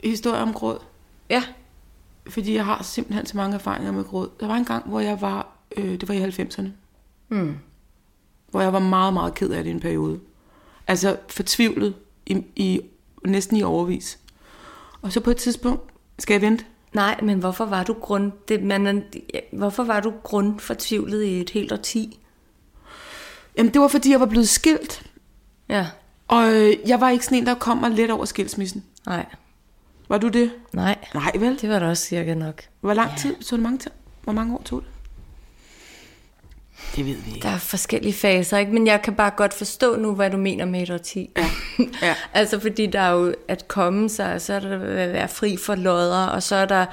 historie 0.03 0.41
om 0.41 0.53
gråd? 0.53 0.77
Ja, 1.29 1.43
Fordi 2.29 2.55
jeg 2.55 2.65
har 2.65 2.83
simpelthen 2.83 3.25
så 3.25 3.37
mange 3.37 3.55
erfaringer 3.55 3.91
med 3.91 4.03
gråd. 4.03 4.29
Der 4.39 4.47
var 4.47 4.55
en 4.55 4.65
gang, 4.65 4.85
hvor 4.89 4.99
jeg 4.99 5.21
var, 5.21 5.47
øh, 5.77 5.91
det 5.91 6.07
var 6.07 6.13
i 6.13 6.21
90'erne, 6.23 6.67
mm. 7.29 7.57
hvor 8.51 8.61
jeg 8.61 8.73
var 8.73 8.79
meget, 8.79 9.13
meget 9.13 9.33
ked 9.35 9.49
af 9.49 9.63
det 9.63 9.69
i 9.69 9.73
en 9.73 9.79
periode. 9.79 10.19
Altså 10.87 11.17
fortvivlet 11.29 11.93
i, 12.25 12.37
i 12.55 12.81
næsten 13.25 13.57
i 13.57 13.63
overvis. 13.63 14.19
Og 15.01 15.11
så 15.11 15.19
på 15.19 15.31
et 15.31 15.37
tidspunkt, 15.37 15.91
skal 16.19 16.33
jeg 16.33 16.41
vente? 16.41 16.65
Nej, 16.93 17.19
men 17.23 17.39
hvorfor 17.39 17.65
var 17.65 17.83
du 17.83 17.93
grund... 17.93 18.31
Det, 18.47 18.63
man, 18.63 19.03
hvorfor 19.53 19.83
var 19.83 19.99
du 19.99 20.13
grundfortvivlet 20.23 21.23
i 21.23 21.41
et 21.41 21.49
helt 21.49 21.71
årti? 21.71 22.19
Jamen 23.57 23.73
det 23.73 23.81
var 23.81 23.87
fordi, 23.87 24.11
jeg 24.11 24.19
var 24.19 24.25
blevet 24.25 24.49
skilt. 24.49 25.05
Ja, 25.69 25.87
Og 26.27 26.53
øh, 26.53 26.73
jeg 26.87 27.01
var 27.01 27.09
ikke 27.09 27.25
sådan 27.25 27.37
en, 27.37 27.45
der 27.45 27.53
kom 27.53 27.77
mig 27.77 27.91
let 27.91 28.11
over 28.11 28.25
skilsmissen. 28.25 28.83
nej, 29.05 29.25
Var 30.09 30.17
du 30.17 30.27
det? 30.27 30.51
nej. 30.73 30.97
Nej, 31.13 31.31
vel? 31.39 31.61
Det 31.61 31.69
var 31.69 31.79
da 31.79 31.89
også 31.89 32.05
cirka 32.05 32.33
nok. 32.33 32.63
Hvor 32.81 32.93
lang 32.93 33.17
tid? 33.17 33.35
Så 33.41 33.55
det 33.55 33.63
mange, 33.63 33.77
tid? 33.77 33.91
Hvor 34.23 34.33
mange 34.33 34.53
år 34.55 34.61
tog 34.65 34.81
det? 34.81 34.89
Det 36.95 37.05
ved 37.05 37.15
vi 37.15 37.31
ikke. 37.35 37.43
Der 37.47 37.53
er 37.53 37.57
forskellige 37.57 38.13
faser, 38.13 38.57
ikke? 38.57 38.71
Men 38.71 38.87
jeg 38.87 39.01
kan 39.01 39.13
bare 39.13 39.29
godt 39.37 39.53
forstå 39.53 39.95
nu, 39.95 40.15
hvad 40.15 40.29
du 40.29 40.37
mener 40.37 40.65
med 40.65 40.81
et 40.81 40.89
årti. 40.91 41.29
Ja, 41.37 41.45
ja. 42.01 42.15
altså, 42.39 42.59
fordi 42.59 42.85
der 42.85 42.99
er 42.99 43.11
jo 43.11 43.33
at 43.47 43.67
komme 43.67 44.09
sig, 44.09 44.33
og 44.33 44.41
så 44.41 44.53
er 44.53 44.59
der 44.59 44.73
at 44.73 45.13
være 45.13 45.27
fri 45.27 45.57
for 45.57 45.75
lodder, 45.75 46.25
og 46.25 46.43
så 46.43 46.55
er 46.55 46.65
der, 46.65 46.85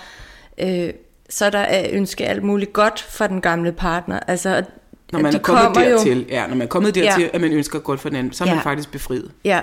øh, 0.59 0.91
så 1.31 1.47
er 1.47 1.51
der 1.51 1.61
at 1.63 1.91
ønske 1.93 2.27
alt 2.27 2.43
muligt 2.43 2.73
godt 2.73 3.01
for 3.03 3.27
den 3.27 3.41
gamle 3.41 3.73
partner. 3.73 4.21
Altså, 4.27 4.63
Når 5.13 5.19
man 5.21 5.33
de 5.33 5.37
er 5.39 5.43
kommet 5.43 5.75
dertil, 5.75 6.27
ja, 6.29 6.47
når 6.47 6.55
man 6.55 6.63
er 6.63 6.67
kommet 6.67 6.95
dertil, 6.95 7.23
Ja. 7.23 7.29
at 7.33 7.41
man 7.41 7.53
ønsker 7.53 7.79
godt 7.79 8.01
for 8.01 8.09
den 8.09 8.19
anden, 8.19 8.33
så 8.33 8.45
er 8.45 8.49
man 8.49 8.57
Ja. 8.57 8.63
faktisk 8.63 8.93
befriet. 8.93 9.31
Ja, 9.45 9.61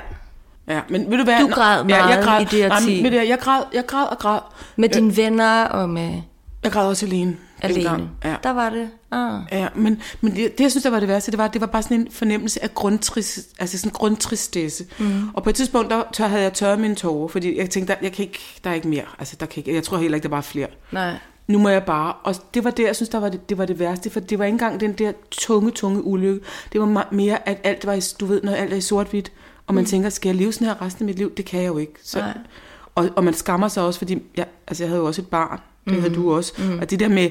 Ja, 0.70 0.82
men 0.90 1.12
ved 1.12 1.18
du 1.18 1.24
hvad? 1.24 1.40
Du 1.42 1.48
græd 1.48 1.86
ja, 1.90 1.96
jeg 1.96 2.06
meget 2.06 2.26
græd, 2.26 2.42
i 2.42 2.46
det 2.46 2.72
årti. 2.72 3.02
men 3.04 3.12
du 3.12 3.18
hvad, 3.18 3.28
jeg 3.28 3.40
græd, 3.40 3.64
jeg 3.74 3.86
græd 3.86 4.06
og 4.06 4.18
græd. 4.20 4.40
med 4.76 4.90
dine 4.90 5.18
venner 5.18 5.64
og 5.64 5.90
med 5.90 6.22
Jeg 6.64 6.72
græd 6.72 6.88
også 6.88 7.06
alene. 7.06 7.38
Alene. 7.62 7.84
dengang. 7.84 8.10
Ja. 8.24 8.36
Der 8.44 8.50
var 8.50 8.70
det. 8.70 8.90
Ah. 9.12 9.42
Ja, 9.52 9.68
men, 9.76 10.02
men 10.22 10.36
det, 10.36 10.58
det, 10.58 10.64
jeg 10.64 10.72
synes, 10.72 10.84
der 10.84 10.90
var 10.90 11.00
det 11.00 11.10
værste, 11.10 11.32
det 11.32 11.38
var, 11.38 11.48
det 11.48 11.62
var 11.62 11.68
bare 11.68 11.84
sådan 11.84 12.00
en 12.00 12.12
fornemmelse 12.12 12.64
af 12.64 12.74
grundtris, 12.74 13.48
altså 13.60 13.78
sådan 13.78 13.92
grundtristesse. 13.92 14.86
Mm. 15.00 15.30
Og 15.34 15.44
på 15.44 15.50
et 15.50 15.56
tidspunkt, 15.56 15.92
der 15.92 16.04
tør, 16.14 16.28
havde 16.28 16.44
jeg 16.44 16.54
tørret 16.54 16.80
mine 16.80 16.96
tårer, 16.96 17.28
fordi 17.28 17.58
jeg 17.58 17.70
tænkte, 17.70 17.94
der, 17.94 18.00
jeg 18.02 18.12
kan 18.12 18.26
ikke, 18.26 18.40
der 18.64 18.70
er 18.70 18.74
ikke 18.74 18.88
mere. 18.88 19.06
Altså, 19.20 19.36
der 19.40 19.46
kan 19.46 19.62
ikke, 19.62 19.74
jeg 19.76 19.84
tror 19.84 19.98
heller 19.98 20.16
ikke, 20.16 20.24
der 20.24 20.36
var 20.36 20.42
flere. 20.42 20.68
Nej. 20.92 21.14
Nu 21.48 21.60
må 21.60 21.70
jeg 21.70 21.84
bare, 21.84 22.14
og 22.14 22.36
det 22.54 22.64
var 22.64 22.70
det, 22.70 22.84
jeg 22.84 22.96
synes, 22.96 23.10
der 23.10 23.20
var 23.20 23.30
det, 23.30 23.50
det 23.50 23.58
var 23.58 23.66
det 23.66 23.80
værste, 23.80 24.10
for 24.10 24.20
det 24.20 24.40
var 24.40 24.46
ikke 24.46 24.54
engang 24.54 24.80
den 24.80 24.94
der 24.94 25.12
tunge, 25.32 25.72
tunge 25.72 26.04
ulykke. 26.04 26.46
Det 26.74 26.82
var 26.82 27.08
mere, 27.12 27.50
at 27.50 27.58
alt 27.64 27.86
var 27.86 27.94
i, 27.94 28.02
du 28.20 28.26
ved, 28.26 28.42
når 28.44 28.52
alt 28.52 28.74
er 28.74 28.78
i 28.78 28.82
sort-hvidt, 28.82 29.32
og 29.68 29.74
man 29.74 29.82
mm. 29.82 29.88
tænker, 29.88 30.10
skal 30.10 30.30
jeg 30.30 30.36
leve 30.36 30.54
sådan 30.54 30.68
her 30.68 30.82
resten 30.82 31.04
af 31.04 31.06
mit 31.06 31.18
liv? 31.18 31.36
Det 31.38 31.46
kan 31.46 31.62
jeg 31.62 31.68
jo 31.68 31.78
ikke. 31.78 31.94
Så, 32.04 32.20
Nej. 32.20 32.38
og, 32.96 33.10
og 33.16 33.24
man 33.24 33.34
skammer 33.34 33.68
sig 33.68 33.84
også, 33.84 34.00
fordi 34.00 34.22
jeg, 34.38 34.46
altså 34.68 34.84
jeg 34.84 34.90
havde 34.90 35.00
jo 35.00 35.08
også 35.08 35.22
et 35.22 35.28
barn, 35.28 35.60
det 35.86 35.94
mm. 35.94 36.00
havde 36.02 36.16
du 36.16 36.34
også. 36.36 36.54
Mm. 36.58 36.80
Og 36.80 36.90
det 36.90 37.00
der 37.00 37.08
med, 37.08 37.30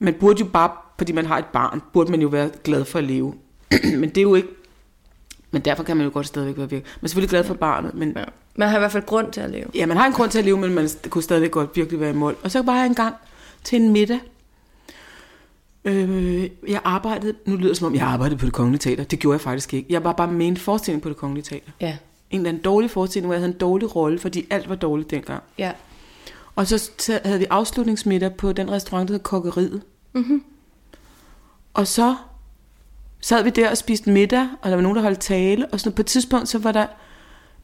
man 0.00 0.14
burde 0.14 0.40
jo 0.40 0.44
bare, 0.44 0.70
fordi 0.98 1.12
man 1.12 1.26
har 1.26 1.38
et 1.38 1.44
barn, 1.44 1.82
burde 1.92 2.10
man 2.10 2.22
jo 2.22 2.28
være 2.28 2.50
glad 2.64 2.84
for 2.84 2.98
at 2.98 3.04
leve. 3.04 3.34
men 4.00 4.08
det 4.08 4.18
er 4.18 4.22
jo 4.22 4.34
ikke, 4.34 4.48
men 5.50 5.62
derfor 5.62 5.82
kan 5.82 5.96
man 5.96 6.06
jo 6.06 6.12
godt 6.14 6.26
stadigvæk 6.26 6.56
være 6.56 6.70
virkelig. 6.70 6.92
Man 7.00 7.04
er 7.06 7.08
selvfølgelig 7.08 7.30
glad 7.30 7.44
for 7.44 7.54
barnet, 7.54 7.94
men 7.94 8.12
Ja. 8.16 8.24
Man 8.54 8.68
har 8.68 8.76
i 8.76 8.80
hvert 8.80 8.92
fald 8.92 9.06
grund 9.06 9.32
til 9.32 9.40
at 9.40 9.50
leve. 9.50 9.66
Ja, 9.74 9.86
man 9.86 9.96
har 9.96 10.06
en 10.06 10.12
grund 10.12 10.30
til 10.30 10.38
at 10.38 10.44
leve, 10.44 10.56
men 10.56 10.74
man 10.74 10.88
kunne 11.08 11.22
stadig 11.22 11.50
godt 11.50 11.76
virkelig 11.76 12.00
være 12.00 12.10
i 12.10 12.14
mål. 12.14 12.36
Og 12.42 12.50
så 12.50 12.62
var 12.62 12.76
jeg 12.76 12.86
engang 12.86 13.14
til 13.64 13.82
en 13.82 13.92
middag. 13.92 14.20
Øh, 15.84 16.50
jeg 16.68 16.80
arbejdede, 16.84 17.34
nu 17.44 17.56
lyder 17.56 17.68
det 17.68 17.76
som 17.76 17.86
om, 17.86 17.94
jeg 17.94 18.02
arbejdede 18.06 18.38
på 18.38 18.46
det 18.46 18.52
kongelige 18.52 18.78
teater. 18.78 19.04
Det 19.04 19.18
gjorde 19.18 19.34
jeg 19.34 19.40
faktisk 19.40 19.74
ikke. 19.74 19.86
Jeg 19.92 20.04
var 20.04 20.12
bare 20.12 20.32
med 20.32 20.46
en 20.46 20.56
forestilling 20.56 21.02
på 21.02 21.08
det 21.08 21.16
kongelige 21.16 21.44
teater. 21.44 21.70
Ja. 21.80 21.96
En 22.30 22.40
eller 22.40 22.48
anden 22.48 22.62
dårlig 22.62 22.90
forestilling, 22.90 23.26
hvor 23.26 23.34
jeg 23.34 23.40
havde 23.40 23.52
en 23.52 23.58
dårlig 23.58 23.96
rolle, 23.96 24.18
fordi 24.18 24.46
alt 24.50 24.68
var 24.68 24.74
dårligt 24.74 25.10
dengang. 25.10 25.42
Ja. 25.58 25.72
Og 26.56 26.66
så 26.66 26.90
havde 27.24 27.38
vi 27.38 27.46
afslutningsmiddag 27.50 28.34
på 28.34 28.52
den 28.52 28.70
restaurant, 28.70 29.08
der 29.08 29.14
hed 29.14 29.22
Kokkeriet. 29.22 29.82
Mm-hmm. 30.12 30.44
Og 31.74 31.86
så 31.86 32.16
sad 33.20 33.42
vi 33.42 33.50
der 33.50 33.70
og 33.70 33.76
spiste 33.76 34.10
middag, 34.10 34.48
og 34.62 34.70
der 34.70 34.76
var 34.76 34.82
nogen, 34.82 34.96
der 34.96 35.02
holdt 35.02 35.20
tale. 35.20 35.66
Og 35.66 35.80
sådan, 35.80 35.92
på 35.92 36.02
et 36.02 36.06
tidspunkt, 36.06 36.48
så 36.48 36.58
var 36.58 36.72
der 36.72 36.86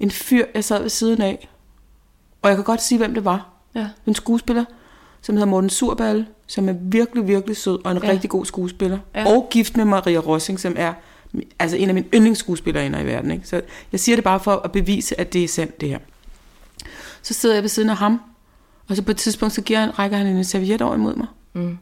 en 0.00 0.10
fyr, 0.10 0.44
jeg 0.54 0.64
sad 0.64 0.82
ved 0.82 0.88
siden 0.90 1.22
af. 1.22 1.48
Og 2.42 2.48
jeg 2.48 2.56
kan 2.56 2.64
godt 2.64 2.82
sige, 2.82 2.98
hvem 2.98 3.14
det 3.14 3.24
var. 3.24 3.48
Ja. 3.74 3.88
En 4.06 4.14
skuespiller, 4.14 4.64
som 5.22 5.34
hedder 5.34 5.46
Morten 5.46 5.70
Surballe, 5.70 6.26
som 6.46 6.68
er 6.68 6.72
virkelig, 6.72 7.26
virkelig 7.28 7.56
sød, 7.56 7.78
og 7.84 7.92
en 7.92 8.02
Ja. 8.02 8.10
rigtig 8.10 8.30
god 8.30 8.44
skuespiller. 8.46 8.98
Ja. 9.14 9.34
Og 9.34 9.48
gift 9.50 9.76
med 9.76 9.84
Maria 9.84 10.18
Rossing, 10.18 10.60
som 10.60 10.74
er 10.76 10.94
altså 11.58 11.76
en 11.76 11.88
af 11.88 11.94
mine 11.94 12.06
yndlingsskuespillere 12.14 12.86
i 12.86 13.06
verden. 13.06 13.30
Ikke? 13.30 13.48
Så 13.48 13.60
jeg 13.92 14.00
siger 14.00 14.16
det 14.16 14.24
bare 14.24 14.40
for 14.40 14.52
at 14.56 14.72
bevise, 14.72 15.20
at 15.20 15.32
det 15.32 15.44
er 15.44 15.48
sandt, 15.48 15.80
det 15.80 15.88
her. 15.88 15.98
Så 17.22 17.34
sidder 17.34 17.54
jeg 17.54 17.62
ved 17.62 17.68
siden 17.68 17.90
af 17.90 17.96
ham, 17.96 18.20
og 18.88 18.96
så 18.96 19.02
på 19.02 19.10
et 19.10 19.16
tidspunkt, 19.16 19.54
så 19.54 19.60
giver 19.62 19.80
han, 19.80 19.98
rækker 19.98 20.16
han 20.16 20.26
en 20.26 20.44
serviet 20.44 20.82
over 20.82 20.94
imod 20.94 21.14
mig. 21.14 21.26
Mm. 21.52 21.78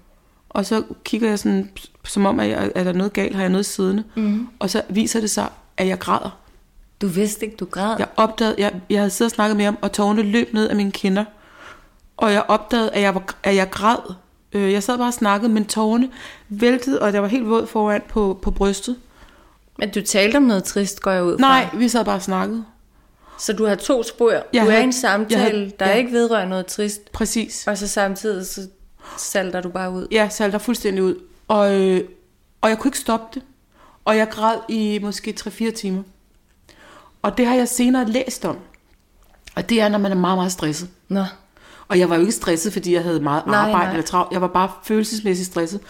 Og 0.48 0.66
så 0.66 0.82
kigger 1.04 1.28
jeg 1.28 1.38
sådan, 1.38 1.70
som 2.04 2.26
om, 2.26 2.40
at 2.40 2.48
jeg, 2.48 2.70
er 2.74 2.84
der 2.84 2.92
noget 2.92 3.12
galt, 3.12 3.34
har 3.34 3.42
jeg 3.42 3.50
noget 3.50 3.66
siddende? 3.66 4.04
Mm. 4.14 4.48
Og 4.58 4.70
så 4.70 4.82
viser 4.88 5.20
det 5.20 5.30
sig, 5.30 5.48
at 5.76 5.86
jeg 5.86 5.98
græder. 5.98 6.38
Du 7.00 7.06
vidste 7.06 7.44
ikke, 7.44 7.56
du 7.56 7.64
græd. 7.64 7.96
Jeg 7.98 8.08
opdagede, 8.16 8.54
jeg, 8.58 8.72
jeg 8.90 8.98
havde 9.00 9.10
siddet 9.10 9.32
og 9.32 9.34
snakket 9.34 9.56
med 9.56 9.64
ham, 9.64 9.78
og 9.82 9.92
tårerne 9.92 10.22
løb 10.22 10.54
ned 10.54 10.68
af 10.68 10.76
mine 10.76 10.92
kinder. 10.92 11.24
Og 12.16 12.32
jeg 12.32 12.44
opdagede, 12.48 12.90
at 12.90 13.02
jeg, 13.02 13.14
var, 13.14 13.22
at 13.42 13.54
jeg 13.56 13.70
græd. 13.70 14.14
Øh, 14.52 14.72
Jeg 14.72 14.82
sad 14.82 14.98
bare 14.98 15.08
og 15.08 15.14
snakkede, 15.14 15.52
men 15.52 15.64
tårerne 15.64 16.08
væltede, 16.48 17.02
og 17.02 17.12
jeg 17.12 17.22
var 17.22 17.28
helt 17.28 17.48
våd 17.48 17.66
foran 17.66 18.02
på, 18.08 18.38
på 18.42 18.50
brystet. 18.50 18.96
Men 19.78 19.90
du 19.90 20.00
talte 20.00 20.36
om 20.36 20.42
noget 20.42 20.64
trist, 20.64 21.00
går 21.00 21.10
jeg 21.10 21.24
ud 21.24 21.38
fra. 21.38 21.40
Nej, 21.40 21.68
vi 21.74 21.88
sad 21.88 22.04
bare 22.04 22.14
og 22.14 22.22
snakkede. 22.22 22.64
Så 23.38 23.52
du 23.52 23.64
har 23.66 23.74
to 23.74 24.02
spor. 24.02 24.30
Jeg 24.52 24.64
du 24.66 24.70
er 24.70 24.78
i 24.78 24.82
en 24.82 24.92
samtale, 24.92 25.40
havde- 25.42 25.72
der 25.78 25.88
ja. 25.88 25.94
ikke 25.94 26.12
vedrører 26.12 26.48
noget 26.48 26.66
trist. 26.66 27.12
Præcis. 27.12 27.66
Og 27.66 27.78
så 27.78 27.88
samtidig 27.88 28.46
så 28.46 28.60
salter 29.18 29.60
du 29.60 29.68
bare 29.68 29.90
ud. 29.90 30.06
Jeg 30.10 30.32
salter 30.32 30.58
fuldstændig 30.58 31.02
ud. 31.04 31.14
Og, 31.48 31.80
øh, 31.80 32.00
og 32.60 32.68
jeg 32.70 32.78
kunne 32.78 32.88
ikke 32.88 32.98
stoppe 32.98 33.26
det. 33.34 33.42
Og 34.04 34.16
jeg 34.16 34.28
græd 34.30 34.56
i 34.68 34.98
måske 35.02 35.34
3-4 35.40 35.70
timer. 35.70 36.02
Og 37.22 37.38
det 37.38 37.46
har 37.46 37.54
jeg 37.54 37.68
senere 37.68 38.10
læst 38.10 38.44
om. 38.44 38.58
Og 39.56 39.68
det 39.68 39.80
er, 39.80 39.88
når 39.88 39.98
man 39.98 40.12
er 40.12 40.16
meget, 40.16 40.38
meget 40.38 40.52
stresset. 40.52 40.88
Nå. 41.08 41.24
Og 41.88 41.98
jeg 41.98 42.08
var 42.10 42.14
jo 42.14 42.20
ikke 42.20 42.32
stresset, 42.32 42.72
fordi 42.72 42.94
jeg 42.94 43.02
havde 43.02 43.20
meget 43.20 43.46
Nej, 43.46 43.56
arbejde 43.56 43.84
nej. 43.84 43.90
eller 43.92 44.06
travlt. 44.06 44.32
Jeg 44.32 44.40
var 44.40 44.46
bare 44.46 44.70
følelsesmæssigt 44.84 45.46
stresset. 45.50 45.80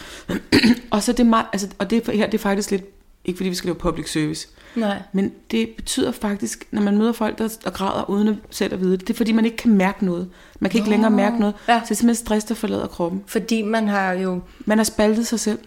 og 0.90 1.02
så 1.02 1.12
det, 1.12 1.26
meget, 1.26 1.46
altså, 1.52 1.68
og 1.78 1.90
det 1.90 2.06
her, 2.06 2.26
det 2.26 2.34
er 2.34 2.42
faktisk 2.42 2.70
lidt 2.70 2.82
Ikke 3.24 3.36
fordi 3.36 3.48
vi 3.48 3.54
skal 3.54 3.68
lave 3.68 3.74
public 3.78 4.12
service. 4.12 4.48
Nej. 4.76 5.02
Men 5.12 5.32
det 5.50 5.68
betyder 5.76 6.12
faktisk, 6.12 6.64
når 6.70 6.82
man 6.82 6.98
møder 6.98 7.12
folk, 7.12 7.38
der, 7.38 7.48
der 7.64 7.70
græder 7.70 8.10
uden 8.10 8.28
at 8.28 8.34
selv 8.50 8.74
at 8.74 8.80
vide 8.80 8.92
det, 8.96 9.00
det 9.08 9.14
er 9.14 9.16
fordi, 9.16 9.32
man 9.32 9.44
ikke 9.44 9.56
kan 9.56 9.70
mærke 9.70 10.04
noget. 10.04 10.28
Man 10.60 10.70
kan 10.70 10.78
ikke 10.78 10.90
længere 10.90 11.10
mærke 11.10 11.38
noget. 11.38 11.54
Ja. 11.68 11.78
Så 11.78 11.84
det 11.84 11.90
er 11.90 11.94
simpelthen 11.94 12.26
stress, 12.26 12.44
der 12.46 12.54
forlader 12.54 12.86
kroppen. 12.86 13.22
Fordi 13.26 13.62
man 13.62 13.88
har 13.88 14.12
jo 14.12 14.40
Man 14.64 14.78
har 14.78 14.84
spaltet 14.84 15.26
sig 15.26 15.40
selv. 15.40 15.58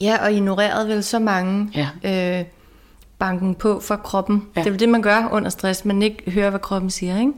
Ja, 0.00 0.24
og 0.24 0.32
ignoreret 0.32 0.88
vel 0.88 1.04
så 1.04 1.18
mange 1.18 1.70
Ja. 2.04 2.38
øh, 2.40 2.44
banken 3.18 3.54
på 3.54 3.80
fra 3.80 3.96
kroppen. 3.96 4.42
Ja. 4.56 4.60
Det 4.60 4.66
er 4.66 4.70
jo 4.70 4.76
det, 4.76 4.88
man 4.88 5.02
gør 5.02 5.28
under 5.32 5.50
stress, 5.50 5.84
man 5.84 6.02
ikke 6.02 6.30
hører, 6.30 6.50
hvad 6.50 6.60
kroppen 6.60 6.90
siger, 6.90 7.20
ikke? 7.20 7.32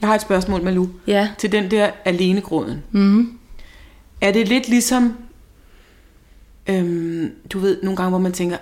Jeg 0.00 0.08
har 0.08 0.14
et 0.14 0.20
spørgsmål, 0.22 0.62
Malu. 0.62 0.86
Ja. 1.06 1.28
Til 1.38 1.52
den 1.52 1.70
der 1.70 1.90
alenegråden. 2.04 2.82
Mm. 2.92 3.38
Er 4.20 4.32
det 4.32 4.48
lidt 4.48 4.68
ligesom, 4.68 5.16
øhm, 6.66 7.30
du 7.52 7.58
ved, 7.58 7.82
nogle 7.82 7.96
gange, 7.96 8.10
hvor 8.10 8.18
man 8.18 8.32
tænker, 8.32 8.56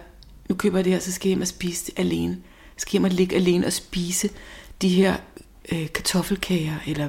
nu 0.53 0.57
køber 0.57 0.79
jeg 0.79 0.85
det 0.85 0.93
her, 0.93 1.01
så 1.01 1.13
skal 1.13 1.29
jeg 1.29 1.31
hjem 1.31 1.41
og 1.41 1.47
spise 1.47 1.87
det 1.87 1.99
alene. 1.99 2.31
Jeg 2.75 2.81
skal 2.81 2.93
hjem 2.93 3.05
og 3.05 3.11
ligge 3.11 3.37
alene 3.37 3.67
og 3.67 3.73
spise 3.73 4.31
de 4.83 4.89
her 4.89 5.17
øh, 5.73 5.93
kartoffelkager, 5.93 6.75
eller 6.87 7.09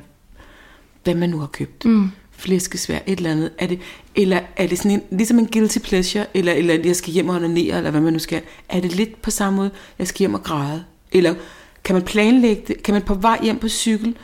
hvad 1.03 1.15
man 1.15 1.29
nu 1.29 1.39
har 1.39 1.47
købt. 1.47 1.85
Mm. 1.85 2.11
Flæskesvær, 2.31 2.99
et 3.05 3.17
eller 3.17 3.31
andet. 3.31 3.51
Er 3.57 3.67
det, 3.67 3.79
eller 4.15 4.39
er 4.55 4.67
det 4.67 4.77
sådan 4.77 4.91
en, 4.91 5.01
ligesom 5.11 5.39
en 5.39 5.47
guilty 5.47 5.77
pleasure, 5.79 6.25
eller, 6.33 6.53
eller 6.53 6.79
jeg 6.85 6.95
skal 6.95 7.13
hjem 7.13 7.29
og 7.29 7.35
onanere, 7.35 7.77
eller 7.77 7.91
hvad 7.91 8.01
man 8.01 8.13
nu 8.13 8.19
skal. 8.19 8.41
Er 8.69 8.79
det 8.79 8.95
lidt 8.95 9.21
på 9.21 9.31
samme 9.31 9.57
måde, 9.57 9.71
jeg 9.99 10.07
skal 10.07 10.19
hjem 10.19 10.33
og 10.33 10.43
græde? 10.43 10.83
Eller 11.11 11.35
kan 11.83 11.95
man 11.95 12.03
planlægge 12.03 12.63
det? 12.67 12.83
Kan 12.83 12.93
man 12.93 13.01
på 13.01 13.13
vej 13.13 13.39
hjem 13.43 13.59
på 13.59 13.69
cykel 13.69 14.17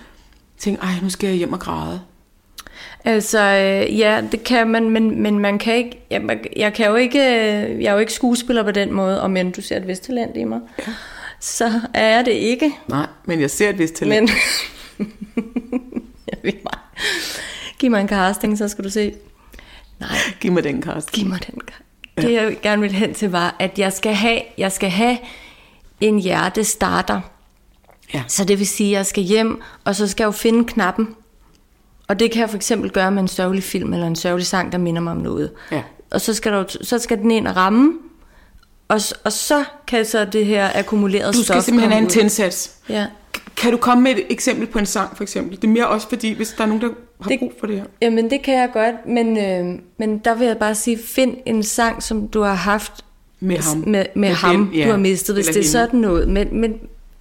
tænke, 0.58 0.82
ej, 0.82 0.94
nu 1.02 1.10
skal 1.10 1.28
jeg 1.28 1.38
hjem 1.38 1.54
og 1.54 1.60
græde? 1.60 2.02
Altså, 3.06 3.40
øh, 3.40 4.00
ja, 4.00 4.22
det 4.32 4.44
kan 4.44 4.68
man, 4.68 4.90
men, 4.90 5.22
men 5.22 5.40
man 5.40 5.60
kan 5.60 5.76
ikke, 5.76 6.00
jeg, 6.10 6.22
man- 6.22 6.46
jeg 6.56 6.74
kan 6.74 6.88
jo 6.88 6.96
ikke, 6.96 7.20
øh, 7.20 7.82
jeg 7.84 7.90
er 7.90 7.94
jo 7.94 7.98
ikke 8.00 8.14
skuespiller 8.14 8.64
på 8.64 8.72
den 8.72 8.94
måde, 8.94 9.22
og 9.22 9.32
men 9.32 9.52
du 9.52 9.62
ser 9.62 9.78
et 9.78 9.88
vist 9.88 10.04
talent 10.04 10.38
i 10.38 10.44
mig, 10.44 10.60
ja. 10.80 10.84
så 11.40 11.82
er 11.94 12.16
jeg 12.16 12.26
det 12.26 12.32
ikke, 12.32 12.72
Nej, 12.88 13.08
men 13.26 13.42
jeg 13.42 13.52
ser 13.52 13.70
et 13.70 13.78
vist 13.80 13.94
talent. 13.96 14.32
men 14.98 15.12
jeg 16.28 16.38
ved 16.44 16.54
mig. 16.64 16.74
Giv 17.80 17.92
mig 17.92 18.02
en 18.02 18.08
casting, 18.10 18.58
så 18.58 18.68
skal 18.68 18.84
du 18.84 18.90
se. 18.90 19.14
Nej, 20.00 20.10
Giv 20.40 20.52
mig 20.52 20.64
den, 20.64 20.82
Karsten. 20.82 21.14
Giv 21.20 21.28
mig 21.30 21.40
den. 21.48 21.62
Ja. 22.18 22.22
Det 22.22 22.34
jeg 22.34 22.58
gerne 22.62 22.82
vil 22.82 22.92
hen 22.92 23.14
til 23.14 23.32
var, 23.32 23.56
at 23.60 23.80
jeg 23.80 23.94
skal 23.94 24.14
have, 24.14 24.42
jeg 24.58 24.72
skal 24.72 24.90
have 24.90 25.18
en 26.02 26.20
hjertestarter. 26.20 27.22
Ja. 28.14 28.24
Så 28.28 28.46
det 28.46 28.60
vil 28.60 28.68
sige, 28.68 28.90
at 28.90 28.98
jeg 28.98 29.06
skal 29.06 29.24
hjem, 29.24 29.62
og 29.86 29.96
så 29.96 30.08
skal 30.08 30.24
jeg 30.24 30.28
jo 30.28 30.32
finde 30.32 30.66
knappen. 30.66 31.16
Og 32.10 32.20
det 32.20 32.32
kan 32.32 32.42
jeg 32.42 32.50
for 32.50 32.58
eksempel 32.58 32.90
gøre 32.92 33.12
med 33.12 33.22
en 33.22 33.28
sørgelig 33.28 33.64
film 33.64 33.94
eller 33.94 34.08
en 34.08 34.16
sørgelig 34.16 34.46
sang, 34.48 34.72
der 34.72 34.78
minder 34.78 35.02
mig 35.02 35.12
om 35.12 35.18
noget. 35.18 35.52
Ja. 35.72 35.82
Og 36.12 36.22
så 36.22 36.34
skal, 36.34 36.52
der, 36.52 36.64
så 36.82 37.00
skal 37.00 37.18
den 37.18 37.32
ind 37.32 37.48
og 37.48 37.56
ramme, 37.56 37.94
og, 38.88 39.00
og 39.24 39.32
så 39.32 39.64
kan 39.88 40.06
så 40.06 40.26
det 40.26 40.46
her 40.46 40.70
akkumulerede 40.76 41.34
Du 41.34 41.44
stof 41.44 41.46
skal 41.46 41.64
simpelthen 41.64 41.92
have 41.92 42.04
en 42.04 42.10
tændsats. 42.10 42.72
Ja. 42.90 43.06
Kan 43.58 43.72
du 43.72 43.78
komme 43.78 44.04
med 44.04 44.12
et 44.12 44.24
eksempel 44.30 44.68
på 44.68 44.80
en 44.80 44.86
sang, 44.86 45.18
for 45.18 45.24
eksempel? 45.24 45.56
Det 45.62 45.64
er 45.64 45.72
mere 45.72 45.88
også 45.88 46.10
fordi, 46.10 46.34
hvis 46.34 46.50
der 46.58 46.64
er 46.64 46.68
nogen, 46.68 46.82
der 46.82 46.90
har 47.22 47.30
Det- 47.30 47.40
brug 47.40 47.54
for 47.60 47.68
det 47.68 47.76
her. 47.76 47.84
Jamen 48.02 48.30
det 48.30 48.42
kan 48.42 48.54
jeg 48.54 48.70
godt, 48.74 48.96
men, 49.08 49.38
øh, 49.38 49.80
men 49.98 50.18
der 50.18 50.36
vil 50.36 50.48
jeg 50.48 50.58
bare 50.58 50.76
sige, 50.76 50.98
find 51.06 51.38
en 51.46 51.64
sang, 51.64 52.04
som 52.04 52.28
du 52.28 52.42
har 52.42 52.54
haft 52.54 52.94
Med 53.40 53.58
ham. 53.58 53.78
Med, 53.78 53.86
med, 53.88 54.06
Med 54.16 54.30
ham, 54.30 54.56
den, 54.66 54.76
ja. 54.76 54.86
du 54.86 54.92
har 54.92 54.98
mistet, 54.98 55.36
hvis 55.36 55.48
det 55.48 55.58
er 55.58 55.64
sådan 55.64 56.00
noget. 56.00 56.28
Men, 56.30 56.48
men, 56.62 56.74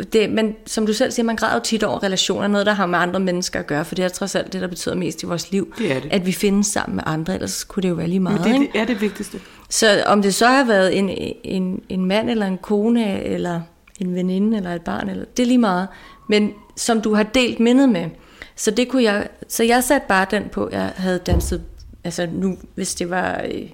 det, 0.04 0.30
men 0.30 0.56
som 0.66 0.86
du 0.86 0.92
selv 0.92 1.12
siger, 1.12 1.26
man 1.26 1.36
græder 1.36 1.54
jo 1.54 1.60
tit 1.60 1.82
over 1.82 2.02
relationer, 2.02 2.48
noget 2.48 2.66
der 2.66 2.72
har 2.72 2.86
med 2.86 2.98
andre 2.98 3.20
mennesker 3.20 3.60
at 3.60 3.66
gøre, 3.66 3.84
for 3.84 3.94
det 3.94 4.04
er 4.04 4.08
trods 4.08 4.34
alt 4.34 4.52
det, 4.52 4.60
der 4.60 4.66
betyder 4.66 4.94
mest 4.94 5.22
i 5.22 5.26
vores 5.26 5.50
liv. 5.50 5.74
Det 5.78 5.92
er 5.92 6.00
det. 6.00 6.12
At 6.12 6.26
vi 6.26 6.32
findes 6.32 6.66
sammen 6.66 6.96
med 6.96 7.02
andre, 7.06 7.34
ellers 7.34 7.64
kunne 7.64 7.82
det 7.82 7.88
jo 7.88 7.94
være 7.94 8.06
lige 8.08 8.20
meget. 8.20 8.40
Men 8.40 8.54
det, 8.54 8.60
ikke? 8.60 8.72
det 8.72 8.80
er 8.80 8.84
det 8.84 9.00
vigtigste. 9.00 9.40
Så 9.68 10.02
om 10.06 10.22
det 10.22 10.34
så 10.34 10.46
har 10.46 10.64
været 10.64 10.98
en, 10.98 11.10
en, 11.44 11.82
en 11.88 12.06
mand, 12.06 12.30
eller 12.30 12.46
en 12.46 12.58
kone, 12.58 13.22
eller 13.24 13.60
en 14.00 14.14
veninde, 14.14 14.56
eller 14.56 14.74
et 14.74 14.82
barn, 14.82 15.08
eller, 15.08 15.24
det 15.36 15.42
er 15.42 15.46
lige 15.46 15.58
meget. 15.58 15.88
Men 16.28 16.52
som 16.76 17.00
du 17.00 17.14
har 17.14 17.22
delt 17.22 17.60
mindet 17.60 17.88
med. 17.88 18.06
Så 18.56 18.70
det 18.70 18.88
kunne 18.88 19.02
jeg, 19.02 19.28
så 19.48 19.64
jeg 19.64 19.84
satte 19.84 20.06
bare 20.08 20.26
den 20.30 20.48
på, 20.52 20.68
jeg 20.72 20.92
havde 20.96 21.18
danset, 21.18 21.62
altså 22.04 22.28
nu, 22.32 22.56
hvis 22.74 22.94
det 22.94 23.10
var 23.10 23.42
øh, 23.52 23.68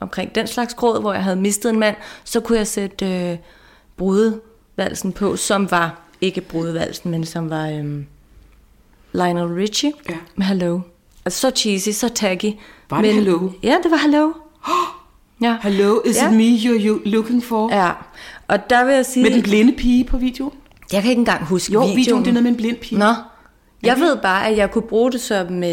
omkring 0.00 0.34
den 0.34 0.46
slags 0.46 0.74
gråd, 0.74 1.00
hvor 1.00 1.12
jeg 1.12 1.22
havde 1.22 1.36
mistet 1.36 1.70
en 1.70 1.78
mand, 1.78 1.96
så 2.24 2.40
kunne 2.40 2.58
jeg 2.58 2.66
sætte 2.66 3.06
øh, 3.06 3.36
brudevalsen 4.76 5.12
på, 5.12 5.36
som 5.36 5.70
var, 5.70 6.00
ikke 6.20 6.40
brudevalsen, 6.40 7.10
men 7.10 7.24
som 7.26 7.50
var 7.50 7.68
øh, 7.68 8.02
Lionel 9.12 9.46
Richie 9.54 9.92
Ja. 10.08 10.14
med 10.36 10.46
Hello. 10.46 10.80
Altså 11.24 11.40
så 11.40 11.50
cheesy, 11.56 11.88
så 11.88 12.08
taggy. 12.08 12.52
Var 12.90 13.02
det 13.02 13.14
Hello? 13.14 13.50
Ja, 13.62 13.76
det 13.82 13.90
var 13.90 13.96
Hello. 13.96 14.32
Ja. 15.42 15.56
Hello, 15.62 16.00
is 16.04 16.16
Ja. 16.16 16.28
it 16.30 16.36
me 16.36 16.56
you're 16.56 16.86
you 16.86 17.00
looking 17.04 17.44
for? 17.44 17.74
Ja, 17.74 17.90
og 18.48 18.70
der 18.70 18.84
vil 18.84 18.94
jeg 18.94 19.06
sige, 19.06 19.22
Med 19.22 19.30
den 19.30 19.42
blinde 19.42 19.72
pige 19.72 20.04
på 20.04 20.16
video? 20.18 20.52
jeg 20.92 21.02
kan 21.02 21.10
ikke 21.10 21.20
engang 21.20 21.44
huske 21.46 21.72
Jo, 21.72 21.80
videoen. 21.80 21.96
videoen, 21.96 22.22
det 22.22 22.28
er 22.28 22.32
noget 22.32 22.42
med 22.42 22.50
en 22.50 22.56
blind 22.56 22.76
pige. 22.76 22.98
Nå, 22.98 23.12
jeg 23.82 23.96
ved 23.98 24.16
bare, 24.16 24.46
at 24.48 24.56
jeg 24.56 24.70
kunne 24.70 24.82
bruge 24.88 25.12
det 25.12 25.20
som 25.20 25.64
øh, 25.64 25.70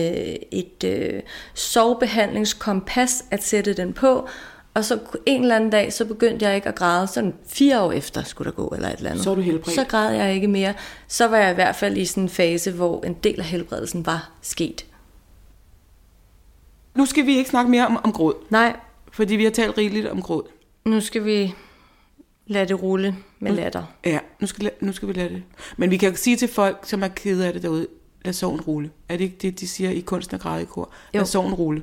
et 0.51 0.83
øh, 0.85 1.21
sovebehandlingskompas 1.53 3.23
at 3.31 3.43
sætte 3.43 3.73
den 3.73 3.93
på, 3.93 4.27
og 4.73 4.86
så 4.86 4.99
en 5.25 5.41
eller 5.41 5.55
anden 5.55 5.69
dag, 5.69 5.93
så 5.93 6.05
begyndte 6.05 6.45
jeg 6.45 6.55
ikke 6.55 6.67
at 6.69 6.75
græde. 6.75 7.07
Sådan 7.07 7.34
fire 7.47 7.81
år 7.81 7.91
efter 7.91 8.23
skulle 8.23 8.51
der 8.51 8.55
gå, 8.55 8.67
eller 8.67 8.89
et 8.89 8.97
eller 8.97 9.10
andet. 9.10 9.23
Så 9.23 9.31
er 9.31 9.36
du 9.36 9.41
helbredt. 9.41 9.75
Så 9.75 9.84
græd 9.84 10.13
jeg 10.15 10.34
ikke 10.36 10.47
mere. 10.47 10.73
Så 11.07 11.27
var 11.27 11.38
jeg 11.38 11.51
i 11.51 11.53
hvert 11.55 11.75
fald 11.75 11.97
i 11.97 12.05
sådan 12.05 12.23
en 12.23 12.29
fase, 12.29 12.71
hvor 12.71 13.03
en 13.03 13.13
del 13.13 13.39
af 13.39 13.45
helbredelsen 13.45 14.05
var 14.05 14.31
sket. 14.41 14.86
Nu 16.95 17.05
skal 17.05 17.25
vi 17.25 17.38
ikke 17.38 17.49
snakke 17.49 17.71
mere 17.71 17.86
om, 17.88 17.99
om 18.03 18.12
gråd, 18.12 18.34
Nej, 18.49 18.75
fordi 19.12 19.36
vi 19.36 19.43
har 19.43 19.51
talt 19.51 19.77
rigeligt 19.77 20.07
om 20.07 20.21
gråd. 20.21 20.43
nu 20.86 21.01
skal 21.01 21.25
vi 21.25 21.53
lade 22.47 22.67
det 22.67 22.81
rulle 22.84 23.15
med 23.39 23.51
latter. 23.51 23.84
Ja, 24.05 24.19
nu 24.39 24.47
skal, 24.47 24.71
nu 24.79 24.91
skal 24.93 25.07
vi 25.07 25.13
lade 25.13 25.29
det. 25.29 25.43
Men 25.77 25.91
vi 25.91 25.97
kan 25.97 26.15
sige 26.15 26.36
til 26.38 26.47
folk, 26.47 26.77
som 26.84 27.03
er 27.03 27.07
kede 27.07 27.47
af 27.47 27.53
det 27.53 27.62
derude, 27.63 27.88
lad 28.25 28.34
sorgen 28.34 28.62
rulle. 28.62 28.89
Er 29.10 29.17
det 29.17 29.23
ikke 29.23 29.38
det, 29.41 29.60
de 29.60 29.67
siger 29.67 29.89
i 29.89 29.99
kunsten 29.99 30.36
og 30.36 30.41
græde 30.41 30.62
i 30.62 30.65
kor? 30.65 30.89
Lad 31.13 31.21
Jo. 31.21 31.25
sorgen 31.27 31.53
rulle. 31.53 31.81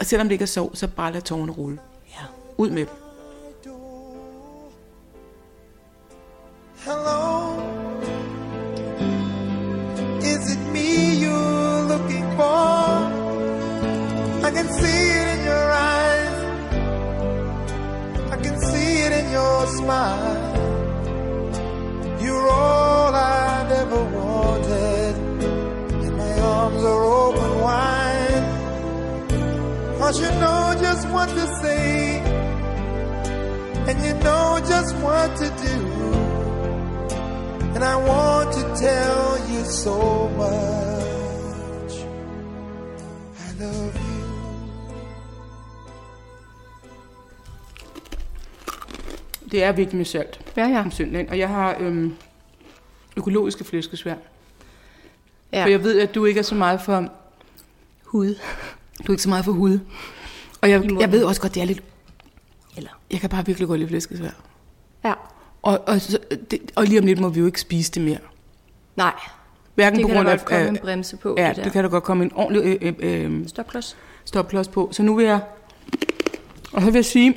Og, 0.00 0.04
og 0.04 0.06
selvom 0.06 0.28
det 0.28 0.32
ikke 0.32 0.42
er 0.42 0.46
sorg, 0.46 0.70
så 0.74 0.88
bare 0.88 1.12
lad 1.12 1.22
tårerne 1.22 1.52
rulle. 1.52 1.78
Ja. 2.08 2.24
Ud 2.58 2.70
med 2.70 2.86
dem. 2.86 2.94
Hello, 6.84 7.58
is 10.20 10.52
it 10.54 10.62
me 10.72 10.88
you're 11.24 11.82
looking 11.92 12.26
for? 12.36 12.80
I 14.46 14.50
can 14.56 14.68
see 14.80 15.02
it 15.20 15.26
in 15.34 15.40
your 15.50 15.68
eyes, 15.92 16.36
I 18.34 18.36
can 18.44 18.56
see 18.60 18.92
it 19.06 19.12
in 19.20 19.26
your 19.38 19.66
smile. 19.78 20.40
You're 22.24 22.48
all 22.48 23.14
I've 23.14 23.72
ever 23.82 24.02
wanted, 24.18 25.14
and 26.04 26.16
my 26.16 26.32
arms 26.40 26.84
are 26.84 27.04
open 27.04 27.60
wide. 27.60 27.89
Cause 30.10 30.22
you 30.22 30.32
know 30.40 30.74
just 30.86 31.06
what 31.08 31.28
to 31.28 31.46
say, 31.62 32.18
and 33.88 33.96
you 34.04 34.12
know 34.24 34.58
just 34.58 34.96
what 34.96 35.36
to 35.36 35.48
do. 35.66 35.76
And 37.74 37.84
I 37.84 37.94
want 37.94 38.52
to 38.58 38.62
tell 38.86 39.38
you 39.52 39.64
so 39.64 40.28
much. 40.36 41.92
I 43.38 43.62
love 43.62 43.94
you. 43.94 44.22
Det 49.50 49.64
er 49.64 49.72
virkelig 49.72 49.96
med 49.96 50.04
salt 50.04 50.40
Ja, 50.56 50.68
ja. 50.68 50.80
om 50.80 50.90
søndagen. 50.90 51.28
Og 51.28 51.38
jeg 51.38 51.48
har 51.48 51.76
øhm, 51.80 52.14
økologiske 53.16 53.64
flæskesvær. 53.64 54.14
ja. 55.52 55.64
For 55.64 55.68
jeg 55.68 55.82
ved, 55.82 56.00
at 56.00 56.14
du 56.14 56.24
ikke 56.24 56.38
er 56.38 56.44
så 56.44 56.54
meget 56.54 56.80
for 56.80 57.08
hud. 58.04 58.34
Du 59.06 59.12
er 59.12 59.14
ikke 59.14 59.22
så 59.22 59.28
meget 59.28 59.44
for 59.44 59.52
hud. 59.52 59.78
Og 60.60 60.70
jeg, 60.70 60.90
jeg 61.00 61.12
ved 61.12 61.24
også 61.24 61.40
godt, 61.40 61.54
det 61.54 61.60
er 61.60 61.64
lidt... 61.66 61.82
Eller, 62.76 62.90
Jeg 63.12 63.20
kan 63.20 63.30
bare 63.30 63.46
virkelig 63.46 63.68
godt 63.68 63.78
lide 63.80 63.88
flæskesvær. 63.88 64.30
ja. 65.04 65.12
Og, 65.62 65.80
og, 65.86 66.00
så, 66.00 66.18
det, 66.50 66.58
og 66.76 66.84
lige 66.84 66.98
om 67.00 67.06
lidt 67.06 67.20
må 67.20 67.28
vi 67.28 67.40
jo 67.40 67.46
ikke 67.46 67.60
spise 67.60 67.92
det 67.92 68.02
mere. 68.02 68.18
Nej, 68.96 69.12
Hverken 69.74 69.98
det 69.98 70.02
på 70.02 70.08
kan 70.08 70.16
der 70.16 70.22
grund 70.22 70.30
af... 70.32 70.38
godt 70.38 70.48
komme 70.48 70.64
af- 70.64 70.68
en 70.68 70.76
bremse 70.82 71.16
på. 71.16 71.34
Ja, 71.38 71.48
det, 71.48 71.56
der. 71.56 71.62
det 71.62 71.72
kan 71.72 71.84
der 71.84 71.90
godt 71.90 72.04
komme 72.04 72.24
en 72.24 72.32
ordentlig 72.34 72.78
øh, 72.82 72.92
øh, 72.98 73.24
øh, 73.40 73.48
Stopklods. 73.48 73.96
stopklods 74.24 74.68
på. 74.68 74.88
Så 74.92 75.02
nu 75.02 75.14
vil 75.14 75.24
jeg... 75.26 75.40
Og 76.72 76.80
så 76.80 76.86
vil 76.86 76.94
jeg 76.94 77.04
sige, 77.04 77.36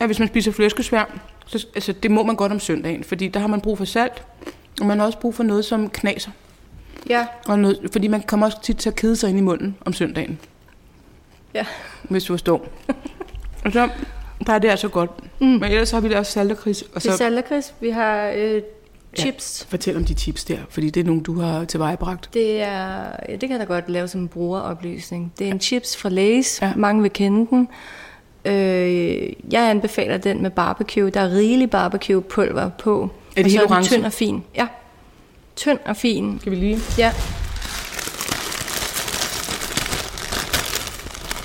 at 0.00 0.06
hvis 0.08 0.18
man 0.18 0.28
spiser 0.28 0.52
flæskesvær, 0.52 1.18
så 1.46 1.66
altså, 1.74 1.92
det 1.92 2.10
må 2.10 2.22
man 2.22 2.36
godt 2.36 2.52
om 2.52 2.60
søndagen, 2.60 3.04
fordi 3.04 3.28
der 3.28 3.40
har 3.40 3.46
man 3.46 3.60
brug 3.60 3.78
for 3.78 3.84
salt, 3.84 4.22
og 4.80 4.86
man 4.86 4.98
har 4.98 5.06
også 5.06 5.18
brug 5.18 5.34
for 5.34 5.42
noget, 5.42 5.64
som 5.64 5.90
knaser. 5.90 6.30
Ja. 7.08 7.26
Og 7.48 7.58
noget, 7.58 7.78
fordi 7.92 8.08
man 8.08 8.22
kommer 8.22 8.46
også 8.46 8.62
tit 8.62 8.76
til 8.76 8.88
at 8.90 8.96
kede 8.96 9.16
sig 9.16 9.30
ind 9.30 9.38
i 9.38 9.42
munden 9.42 9.76
om 9.84 9.92
søndagen, 9.92 10.38
Ja. 11.54 11.66
hvis 12.02 12.24
du 12.24 12.32
forstår. 12.32 12.66
og 13.64 13.72
så 13.72 13.88
der 14.46 14.52
er 14.52 14.58
det 14.58 14.68
altså 14.68 14.88
godt. 14.88 15.10
Mm. 15.40 15.46
Men 15.46 15.64
ellers 15.64 15.90
har 15.90 16.00
vi 16.00 16.08
lavet 16.08 16.26
salterkris. 16.26 16.82
Og 16.82 16.88
Det 17.02 17.06
er 17.08 17.12
så 17.12 17.16
salakris. 17.18 17.74
Vi 17.80 17.90
har 17.90 18.32
øh, 18.36 18.62
chips. 19.18 19.66
fortæl 19.70 19.96
om 19.96 20.04
de 20.04 20.14
chips 20.14 20.44
der, 20.44 20.58
fordi 20.70 20.90
det 20.90 21.00
er 21.00 21.04
nogle, 21.04 21.22
du 21.22 21.40
har 21.40 21.64
tilvejebragt. 21.64 22.28
Det 22.34 22.60
er, 22.62 23.02
ja, 23.28 23.32
det 23.32 23.40
kan 23.40 23.50
jeg 23.50 23.60
da 23.60 23.64
godt 23.64 23.88
lave 23.88 24.08
som 24.08 24.20
en 24.20 24.28
brugeroplysning. 24.28 25.32
Det 25.38 25.46
er 25.46 25.50
en 25.50 25.60
chips 25.60 25.96
fra 25.96 26.08
Lay's. 26.08 26.58
Ja. 26.62 26.66
Ja. 26.66 26.72
Mange 26.76 27.02
vil 27.02 27.10
kende 27.10 27.46
den. 27.50 27.68
Øh, 28.44 29.32
jeg 29.52 29.70
anbefaler 29.70 30.16
den 30.18 30.42
med 30.42 30.50
barbecue. 30.50 31.10
Der 31.10 31.20
er 31.20 31.30
rigelig 31.30 31.70
barbecue 31.70 32.22
pulver 32.22 32.68
på. 32.78 33.02
Er 33.02 33.42
det 33.42 33.44
Og 33.44 33.50
så 33.50 33.58
helt 33.58 33.70
orange? 33.70 33.88
tynd 33.88 34.04
og 34.04 34.12
fin. 34.12 34.44
Ja. 34.56 34.66
Tynd 35.56 35.78
og 35.84 35.96
fin. 35.96 36.40
Skal 36.40 36.52
vi 36.52 36.56
lige? 36.56 36.80
Ja. 36.98 37.12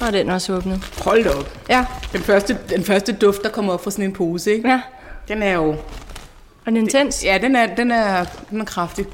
Og 0.01 0.13
den 0.13 0.29
er 0.29 0.33
også 0.33 0.53
åbnet. 0.53 0.93
Hold 0.97 1.23
da 1.23 1.29
op. 1.29 1.57
Ja. 1.69 1.85
Den 2.13 2.21
første, 2.21 2.57
den 2.69 2.83
første 2.83 3.13
duft, 3.13 3.43
der 3.43 3.49
kommer 3.49 3.73
op 3.73 3.83
fra 3.83 3.91
sådan 3.91 4.05
en 4.05 4.13
pose, 4.13 4.51
ikke? 4.51 4.69
Ja. 4.69 4.81
Den 5.27 5.43
er 5.43 5.53
jo... 5.53 5.69
Og 5.69 6.65
den 6.65 6.77
er 6.77 6.81
intens. 6.81 7.25
Ja, 7.25 7.37
den 7.41 7.55
er, 7.55 7.75
den 7.75 7.91
er, 7.91 8.25
den 8.49 8.61
er 8.61 8.65
kraftig. 8.65 9.05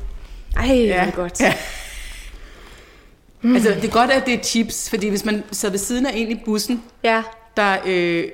Ej, 0.56 0.66
ja. 0.66 0.74
det 0.76 0.92
er 0.92 1.12
godt. 1.12 1.42
Ja. 1.42 1.54
Mm. 3.42 3.56
Altså, 3.56 3.70
det 3.70 3.84
er 3.84 3.92
godt, 3.92 4.12
at 4.12 4.26
det 4.26 4.34
er 4.34 4.44
chips, 4.44 4.90
fordi 4.90 5.08
hvis 5.10 5.26
man 5.26 5.44
sad 5.52 5.70
ved 5.70 5.80
siden 5.80 6.06
af 6.06 6.12
en 6.16 6.32
i 6.32 6.42
bussen, 6.46 6.84
ja. 7.04 7.24
der, 7.58 7.78
øh, 7.86 8.26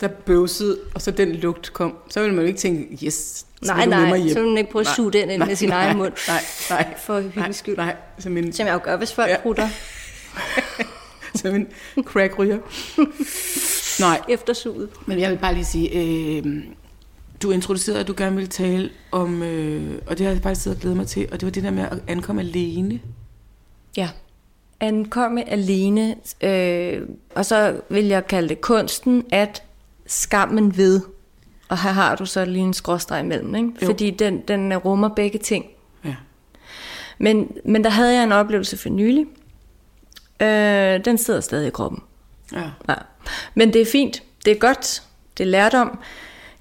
der 0.00 0.08
bøvsede, 0.08 0.78
og 0.94 1.02
så 1.02 1.10
den 1.10 1.32
lugt 1.32 1.72
kom, 1.72 1.96
så 2.10 2.20
ville 2.20 2.34
man 2.34 2.42
jo 2.42 2.48
ikke 2.48 2.60
tænke, 2.60 3.06
yes, 3.06 3.45
Nej, 3.66 3.86
nej, 3.86 4.28
så 4.28 4.34
vil 4.40 4.48
man 4.48 4.58
ikke 4.58 4.70
prøve 4.70 4.80
at 4.80 4.94
suge 4.96 5.12
den 5.12 5.30
ind 5.30 5.38
nej, 5.38 5.48
med 5.48 5.56
sin 5.56 5.68
nej, 5.68 5.84
egen 5.84 5.96
mund. 5.96 6.12
Nej, 6.28 6.40
nej. 6.70 6.94
For 6.98 7.20
hyggens 7.20 7.56
skyld. 7.56 7.76
Nej, 7.76 7.96
som 8.18 8.36
en, 8.36 8.52
Som 8.52 8.66
jeg 8.66 8.74
jo 8.74 8.80
gør, 8.82 8.96
hvis 8.96 9.12
folk 9.12 9.30
ja. 9.30 9.36
prutter 9.42 9.68
som 11.34 11.54
en 11.54 11.68
crackryger. 12.04 12.58
nej, 14.00 14.20
efter 14.28 14.52
suget. 14.52 14.88
men 15.06 15.20
jeg 15.20 15.30
vil 15.30 15.38
bare 15.38 15.54
lige 15.54 15.64
sige, 15.64 15.90
øh, 15.90 16.44
du 17.42 17.50
introducerede, 17.50 18.00
at 18.00 18.08
du 18.08 18.14
gerne 18.16 18.36
ville 18.36 18.48
tale 18.48 18.90
om, 19.12 19.42
øh, 19.42 19.98
og 20.06 20.18
det 20.18 20.26
har 20.26 20.32
jeg 20.32 20.42
faktisk 20.42 20.62
siddet 20.62 20.76
og 20.76 20.80
glædet 20.80 20.96
mig 20.96 21.06
til, 21.06 21.28
og 21.32 21.40
det 21.40 21.46
var 21.46 21.50
det 21.50 21.62
der 21.62 21.70
med 21.70 21.82
at 21.82 21.98
ankomme 22.06 22.42
alene. 22.42 23.00
Ja. 23.96 24.08
Ankomme 24.80 25.48
alene, 25.50 26.14
øh, 26.40 27.02
og 27.34 27.46
så 27.46 27.80
vil 27.88 28.04
jeg 28.04 28.26
kalde 28.26 28.48
det 28.48 28.60
kunsten 28.60 29.24
at 29.32 29.62
skammen 30.06 30.76
ved. 30.76 31.00
Og 31.68 31.82
her 31.82 31.90
har 31.90 32.14
du 32.14 32.26
så 32.26 32.44
lige 32.44 32.62
en 32.62 32.74
skråstreg 32.74 33.20
imellem, 33.20 33.54
ikke? 33.54 33.68
Jo. 33.82 33.86
fordi 33.86 34.10
den, 34.10 34.40
den 34.40 34.76
rummer 34.76 35.08
begge 35.08 35.38
ting. 35.38 35.66
Ja. 36.04 36.14
Men, 37.18 37.56
men 37.64 37.84
der 37.84 37.90
havde 37.90 38.14
jeg 38.14 38.24
en 38.24 38.32
oplevelse 38.32 38.76
for 38.76 38.88
nylig. 38.88 39.26
Øh, 40.42 41.04
den 41.04 41.18
sidder 41.18 41.40
stadig 41.40 41.66
i 41.66 41.70
kroppen. 41.70 42.02
Ja. 42.52 42.70
Ja. 42.88 42.94
Men 43.54 43.72
det 43.72 43.80
er 43.80 43.86
fint. 43.86 44.22
Det 44.44 44.50
er 44.50 44.58
godt. 44.58 45.02
Det 45.38 45.44
er 45.44 45.48
lærdom. 45.48 45.98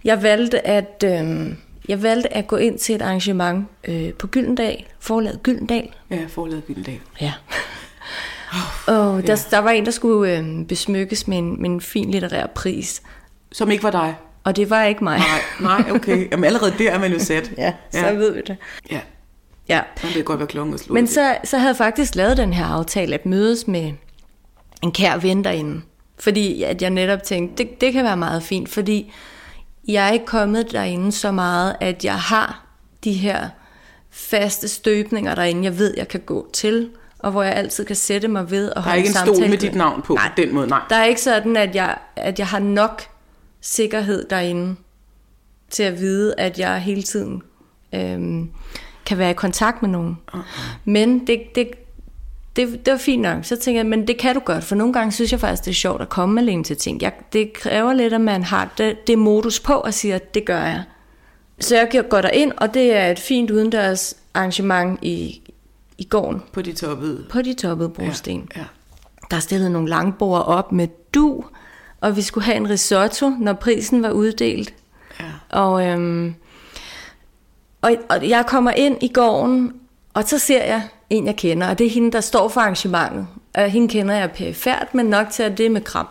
Jeg 0.03 0.23
valgte 0.23 0.67
at, 0.67 1.03
øh, 1.05 1.53
jeg 1.87 2.03
valgte 2.03 2.33
at 2.33 2.47
gå 2.47 2.55
ind 2.55 2.79
til 2.79 2.95
et 2.95 3.01
arrangement 3.01 3.67
øh, 3.87 4.13
på 4.13 4.27
Gyldendal, 4.27 4.85
forlaget 4.99 5.43
Gyldendal. 5.43 5.89
Ja, 6.09 6.25
forladet 6.29 6.65
Gyldendal. 6.67 6.99
Ja. 7.21 7.33
Og 8.87 9.27
der, 9.27 9.47
der 9.51 9.57
var 9.57 9.69
en, 9.69 9.85
der 9.85 9.91
skulle 9.91 10.37
øh, 10.37 10.65
besmykkes 10.65 11.27
med 11.27 11.37
en, 11.37 11.61
med 11.61 11.69
en 11.69 11.81
fin 11.81 12.11
litterær 12.11 12.47
pris. 12.47 13.01
Som 13.51 13.71
ikke 13.71 13.83
var 13.83 13.91
dig. 13.91 14.15
Og 14.45 14.55
det 14.55 14.69
var 14.69 14.83
ikke 14.83 15.03
mig. 15.03 15.17
Nej, 15.59 15.81
nej, 15.81 15.91
okay. 15.91 16.31
Jamen 16.31 16.43
allerede 16.43 16.73
der 16.79 16.91
er 16.91 16.99
man 16.99 17.11
jo 17.13 17.19
sat. 17.19 17.51
Ja, 17.57 17.73
så 17.91 17.99
Ja. 17.99 18.11
ved 18.11 18.33
vi 18.33 18.41
det. 18.47 18.57
Ja, 18.91 18.99
Ja. 19.69 19.81
så 19.97 20.07
det 20.07 20.13
kan 20.15 20.23
godt 20.23 20.39
være 20.39 20.47
klokken 20.47 20.77
slå 20.77 20.93
Men 20.93 21.07
så, 21.07 21.37
så 21.43 21.57
havde 21.57 21.69
jeg 21.69 21.77
faktisk 21.77 22.15
lavet 22.15 22.37
den 22.37 22.53
her 22.53 22.65
aftale 22.65 23.13
at 23.13 23.25
mødes 23.25 23.67
med 23.67 23.91
en 24.83 24.91
kær 24.91 25.17
ven 25.17 25.43
derinde. 25.43 25.81
Fordi 26.19 26.63
at 26.63 26.81
jeg 26.81 26.89
netop 26.89 27.23
tænkte, 27.23 27.63
det, 27.63 27.81
det 27.81 27.93
kan 27.93 28.03
være 28.03 28.17
meget 28.17 28.43
fint, 28.43 28.69
fordi 28.69 29.13
jeg 29.87 30.07
er 30.07 30.11
ikke 30.11 30.25
kommet 30.25 30.71
derinde 30.71 31.11
så 31.11 31.31
meget, 31.31 31.75
at 31.81 32.05
jeg 32.05 32.15
har 32.15 32.65
de 33.03 33.13
her 33.13 33.49
faste 34.11 34.67
støbninger 34.67 35.35
derinde, 35.35 35.63
jeg 35.63 35.77
ved, 35.77 35.93
jeg 35.97 36.07
kan 36.07 36.19
gå 36.19 36.47
til, 36.53 36.89
og 37.19 37.31
hvor 37.31 37.43
jeg 37.43 37.53
altid 37.53 37.85
kan 37.85 37.95
sætte 37.95 38.27
mig 38.27 38.51
ved 38.51 38.69
og 38.69 38.75
Der 38.75 38.79
er 38.81 38.83
holde 38.83 38.97
ikke 38.97 39.07
en 39.07 39.13
samtale 39.13 39.35
stol 39.35 39.41
med 39.43 39.49
med- 39.49 39.57
dit 39.57 39.75
navn 39.75 40.01
på, 40.01 40.13
Nej. 40.13 40.27
på 40.27 40.33
den 40.41 40.53
måde, 40.55 40.67
nej. 40.67 40.81
Der 40.89 40.95
er 40.95 41.05
ikke 41.05 41.21
sådan, 41.21 41.57
at 41.57 41.75
jeg, 41.75 41.97
at 42.15 42.39
jeg 42.39 42.47
har 42.47 42.59
nok 42.59 43.01
sikkerhed 43.65 44.25
derinde 44.29 44.75
til 45.69 45.83
at 45.83 45.99
vide, 45.99 46.33
at 46.37 46.59
jeg 46.59 46.79
hele 46.79 47.03
tiden 47.03 47.41
øhm, 47.93 48.49
kan 49.05 49.17
være 49.17 49.31
i 49.31 49.33
kontakt 49.33 49.81
med 49.81 49.89
nogen. 49.89 50.17
Uh-huh. 50.33 50.37
Men 50.85 51.27
det, 51.27 51.41
det, 51.55 51.69
det, 52.55 52.85
det 52.85 52.91
var 52.91 52.97
fint 52.97 53.21
nok. 53.21 53.45
Så 53.45 53.55
tænkte 53.55 53.77
jeg, 53.77 53.85
men 53.85 54.07
det 54.07 54.17
kan 54.17 54.35
du 54.35 54.41
godt, 54.45 54.63
for 54.63 54.75
nogle 54.75 54.93
gange 54.93 55.11
synes 55.11 55.31
jeg 55.31 55.39
faktisk, 55.39 55.65
det 55.65 55.71
er 55.71 55.75
sjovt 55.75 56.01
at 56.01 56.09
komme 56.09 56.41
alene 56.41 56.63
til 56.63 56.77
ting. 56.77 57.01
Jeg, 57.01 57.13
det 57.33 57.53
kræver 57.53 57.93
lidt, 57.93 58.13
at 58.13 58.21
man 58.21 58.43
har 58.43 58.73
det, 58.77 59.07
det 59.07 59.17
modus 59.17 59.59
på 59.59 59.73
og 59.73 59.93
siger, 59.93 60.15
at 60.15 60.33
det 60.33 60.45
gør 60.45 60.61
jeg. 60.63 60.83
Så 61.59 61.75
jeg 61.75 62.03
går 62.09 62.21
ind 62.21 62.51
og 62.57 62.73
det 62.73 62.95
er 62.95 63.07
et 63.07 63.19
fint 63.19 63.51
udendørs 63.51 64.17
arrangement 64.33 64.99
i, 65.01 65.41
i 65.97 66.03
gården 66.03 66.43
På 66.53 66.61
de 66.61 66.73
toppede. 66.73 67.25
på 67.29 67.41
de 67.41 67.53
toppede 67.53 67.89
brosten. 67.89 68.47
Ja. 68.55 68.63
Der 69.31 69.39
stillede 69.39 69.69
nogle 69.69 69.89
langbord 69.89 70.45
op 70.45 70.71
med 70.71 70.87
du, 71.13 71.43
og 72.05 72.15
vi 72.15 72.21
skulle 72.21 72.45
have 72.45 72.57
en 72.57 72.69
risotto, 72.69 73.29
når 73.29 73.53
prisen 73.53 74.03
var 74.03 74.09
uddelt. 74.09 74.73
Ja. 75.19 75.25
Og, 75.49 75.87
øhm, 75.87 76.35
og, 77.81 77.91
og 78.09 78.29
jeg 78.29 78.45
kommer 78.47 78.71
ind 78.71 78.97
i 79.01 79.07
gården, 79.07 79.73
og 80.13 80.23
så 80.23 80.39
ser 80.39 80.63
jeg 80.63 80.81
en, 81.09 81.25
jeg 81.25 81.35
kender, 81.35 81.67
og 81.67 81.79
det 81.79 81.87
er 81.87 81.91
hende, 81.91 82.11
der 82.11 82.21
står 82.21 82.47
for 82.47 82.61
arrangementet. 82.61 83.27
Og 83.53 83.69
hende 83.69 83.87
kender 83.87 84.15
jeg 84.15 84.31
perifært, 84.31 84.87
men 84.93 85.05
nok 85.05 85.29
til, 85.29 85.43
at 85.43 85.57
det 85.57 85.65
er 85.65 85.69
med 85.69 85.81
kram. 85.81 86.07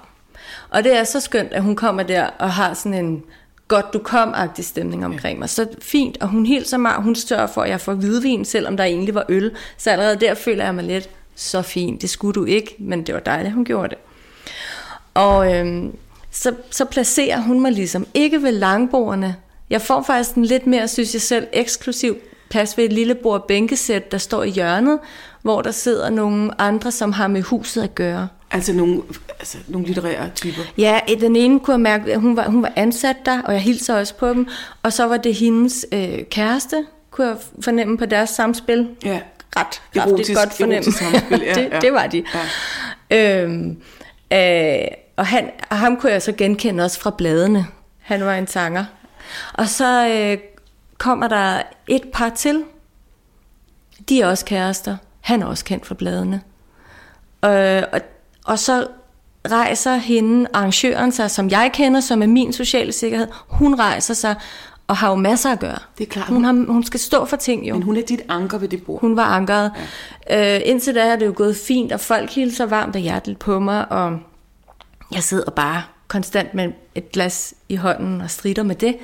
Og 0.71 0.85
det 0.85 0.97
er 0.97 1.05
så 1.05 1.21
skønt, 1.21 1.53
at 1.53 1.63
hun 1.63 1.77
kommer 1.77 2.03
der 2.03 2.27
og 2.27 2.53
har 2.53 2.75
sådan 2.75 3.05
en 3.05 3.23
godt 3.69 3.93
du 3.93 3.99
kom-agtig 3.99 4.65
stemning 4.65 5.05
omkring 5.05 5.39
mig. 5.39 5.51
Så 5.51 5.67
fint, 5.83 6.23
og 6.23 6.29
hun 6.29 6.47
hilser 6.47 6.79
mig, 6.79 6.97
og 6.97 7.03
hun 7.03 7.15
sørger 7.15 7.47
for, 7.47 7.63
at 7.63 7.71
jeg 7.71 7.81
får 7.81 7.95
hvidvin, 7.95 8.45
selvom 8.45 8.77
der 8.77 8.85
egentlig 8.85 9.15
var 9.15 9.25
øl. 9.29 9.53
Så 9.77 9.91
allerede 9.91 10.17
der 10.21 10.35
føler 10.35 10.65
jeg 10.65 10.75
mig 10.75 10.85
lidt 10.85 11.11
så 11.35 11.63
fint. 11.63 12.03
Det 12.03 12.11
skulle 12.11 12.35
du 12.35 12.45
ikke, 12.45 12.77
men 12.79 13.07
det 13.07 13.15
var 13.15 13.21
dejligt, 13.21 13.55
hun 13.55 13.65
gjorde 13.65 13.89
det. 13.89 13.99
Og 15.15 15.55
øhm, 15.55 15.97
så, 16.31 16.53
så 16.71 16.85
placerer 16.85 17.41
hun 17.41 17.61
mig 17.61 17.73
ligesom 17.73 18.07
ikke 18.15 18.43
ved 18.43 18.53
langbordene. 18.53 19.37
Jeg 19.71 19.81
får 19.83 20.03
faktisk 20.03 20.35
en 20.35 20.45
lidt 20.45 20.67
mere, 20.67 20.89
synes 20.89 21.15
jeg 21.15 21.23
selv, 21.23 21.47
eksklusiv 21.53 22.17
plads 22.51 22.77
ved 22.79 22.85
et 22.85 22.93
lille 22.93 23.15
bord 23.15 23.49
bænkesæt, 23.49 24.13
der 24.13 24.19
står 24.19 24.43
i 24.43 24.51
hjørnet, 24.51 24.99
hvor 25.43 25.63
der 25.63 25.71
sidder 25.71 26.11
nogle 26.11 26.61
andre, 26.61 26.91
som 26.93 27.13
har 27.13 27.29
med 27.29 27.43
huset 27.43 27.83
at 27.83 27.95
gøre. 27.95 28.29
Altså 28.51 28.73
nogle, 28.73 29.03
altså 29.39 29.59
nogle 29.69 29.87
litterære 29.87 30.31
typer. 30.35 30.63
Ja, 30.79 31.01
den 31.21 31.37
ene 31.37 31.61
kunne 31.61 31.73
jeg 31.73 31.81
mærke, 31.81 32.13
at 32.13 32.21
hun 32.21 32.37
var, 32.37 32.45
hun 32.51 32.63
var 32.63 32.73
ansat 32.77 33.17
der, 33.27 33.43
og 33.43 33.53
jeg 33.53 33.61
hilser 33.63 33.95
også 33.99 34.15
på 34.15 34.29
dem. 34.29 34.49
Og 34.83 34.93
så 34.93 35.07
var 35.07 35.17
det 35.17 35.35
hendes 35.35 35.87
øh, 35.93 36.19
kæreste, 36.31 36.85
kunne 37.11 37.27
jeg 37.27 37.37
fornemme 37.61 37.99
på 37.99 38.07
deres 38.07 38.31
samspil. 38.31 38.89
Ja. 39.05 39.19
Ret 39.57 39.67
kraftigt 39.95 40.29
Erotisk- 40.29 40.35
godt 40.35 40.53
fornemme. 40.53 40.75
erotisk 40.77 40.99
samspil, 40.99 41.41
ja, 41.47 41.55
det, 41.63 41.69
ja. 41.73 41.81
det 41.81 41.93
var 41.93 42.07
de. 42.07 42.25
Ja. 43.11 43.43
Øhm, 43.43 43.77
øh, 44.33 44.89
og, 45.17 45.27
han, 45.27 45.51
og 45.71 45.79
ham 45.79 45.97
kunne 45.97 46.13
jeg 46.13 46.23
så 46.23 46.33
genkende 46.33 46.85
også 46.85 47.01
fra 47.01 47.11
bladene. 47.11 47.67
Han 47.99 48.25
var 48.25 48.35
en 48.35 48.47
sanger. 48.47 48.85
Og 49.55 49.69
så 49.69 50.09
øh, 50.09 50.39
kommer 50.99 51.29
der 51.29 51.63
et 51.87 52.03
par 52.13 52.29
til. 52.29 52.65
De 54.09 54.21
er 54.21 54.27
også 54.27 54.45
kærester. 54.45 54.97
Han 55.21 55.43
er 55.43 55.47
også 55.47 55.65
kendt 55.65 55.87
fra 55.87 55.95
bladene. 55.95 56.41
Øh, 57.45 57.83
og, 57.93 58.01
og 58.45 58.59
så 58.59 58.87
rejser 59.51 59.97
hende, 59.97 60.47
arrangøren 60.53 61.13
sig, 61.13 61.31
som 61.31 61.51
jeg 61.51 61.71
kender, 61.75 62.01
som 62.01 62.23
er 62.23 62.27
min 62.27 62.53
sociale 62.53 62.93
sikkerhed. 62.93 63.27
Hun 63.49 63.81
rejser 63.81 64.15
sig 64.15 64.35
og 64.87 64.97
har 64.97 65.11
jo 65.11 65.15
masser 65.15 65.51
at 65.51 65.61
gøre. 65.61 65.79
Det 65.99 66.07
er 66.07 66.11
klart. 66.11 66.29
Hun, 66.29 66.45
har, 66.45 66.73
hun 66.73 66.85
skal 66.85 67.01
stå 67.01 67.25
for 67.25 67.37
ting 67.37 67.69
jo. 67.69 67.75
Men 67.75 67.83
hun 67.83 67.97
er 67.97 68.03
dit 68.03 68.21
anker 68.29 68.59
ved 68.59 68.69
det 68.69 68.83
bord. 68.83 69.01
Hun 69.01 69.17
var 69.17 69.25
ankeret. 69.25 69.73
Ja. 70.31 70.57
Øh, 70.57 70.63
indtil 70.65 70.95
da 70.95 71.01
er 71.01 71.17
det 71.17 71.27
jo 71.27 71.33
gået 71.37 71.57
fint, 71.57 71.93
og 71.93 72.01
folk 72.01 72.31
hilser 72.31 72.67
varmt 72.67 72.97
og 72.97 73.03
hjerteligt 73.03 73.39
på 73.39 73.59
mig, 73.59 73.93
og 73.93 74.19
jeg 75.13 75.23
sidder 75.23 75.51
bare 75.51 75.83
konstant 76.09 76.55
med 76.55 76.73
et 76.95 77.13
glas 77.13 77.55
i 77.69 77.77
hånden 77.77 78.21
og 78.21 78.31
strider 78.31 78.63
med 78.63 78.75
det. 78.75 78.97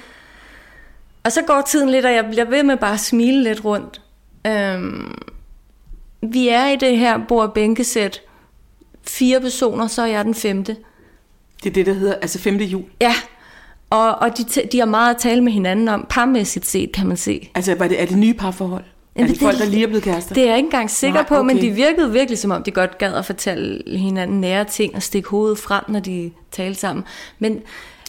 Og 1.24 1.32
så 1.32 1.42
går 1.42 1.62
tiden 1.66 1.90
lidt, 1.90 2.06
og 2.06 2.12
jeg 2.12 2.24
bliver 2.30 2.44
ved 2.44 2.62
med 2.62 2.76
bare 2.76 2.94
at 2.94 3.00
smile 3.00 3.42
lidt 3.42 3.64
rundt. 3.64 4.00
Øhm, 4.46 5.18
vi 6.22 6.48
er 6.48 6.66
i 6.66 6.76
det 6.76 6.98
her 6.98 7.18
bord 7.28 7.54
bænkesæt. 7.54 8.20
Fire 9.02 9.40
personer, 9.40 9.86
så 9.86 10.02
er 10.02 10.06
jeg 10.06 10.24
den 10.24 10.34
femte. 10.34 10.76
Det 11.62 11.70
er 11.70 11.74
det, 11.74 11.86
der 11.86 11.92
hedder, 11.92 12.14
altså 12.14 12.38
5. 12.38 12.56
jul. 12.56 12.84
Ja, 13.00 13.14
og, 13.90 14.14
og 14.14 14.38
de, 14.38 14.44
de 14.72 14.78
har 14.78 14.86
meget 14.86 15.14
at 15.14 15.20
tale 15.20 15.40
med 15.44 15.52
hinanden 15.52 15.88
om. 15.88 16.06
Parmæssigt 16.08 16.66
set, 16.66 16.92
kan 16.92 17.06
man 17.06 17.16
se. 17.16 17.50
Altså, 17.54 17.74
var 17.74 17.88
det, 17.88 18.02
er 18.02 18.06
det 18.06 18.18
nye 18.18 18.34
parforhold? 18.34 18.84
Er 19.14 19.22
det 19.22 19.30
det- 19.30 19.38
folk, 19.40 19.58
der 19.58 19.64
lige 19.64 19.82
er 19.82 19.86
blevet 19.86 20.02
kærester? 20.04 20.34
Det 20.34 20.42
er 20.42 20.46
jeg 20.46 20.56
ikke 20.56 20.66
engang 20.66 20.90
sikker 20.90 21.20
Nej, 21.20 21.28
på, 21.28 21.42
men 21.42 21.56
de 21.60 21.70
virkede 21.70 22.12
virkelig 22.12 22.38
som 22.38 22.50
om, 22.50 22.62
de 22.62 22.70
godt 22.70 22.98
gad 22.98 23.14
at 23.14 23.24
fortælle 23.26 23.82
hinanden 23.98 24.40
nære 24.40 24.64
ting 24.64 24.94
og 24.94 25.02
stikke 25.02 25.28
hovedet 25.28 25.58
frem, 25.58 25.84
når 25.88 26.00
de 26.00 26.30
talte 26.52 26.80
sammen. 26.80 27.04
Men, 27.38 27.60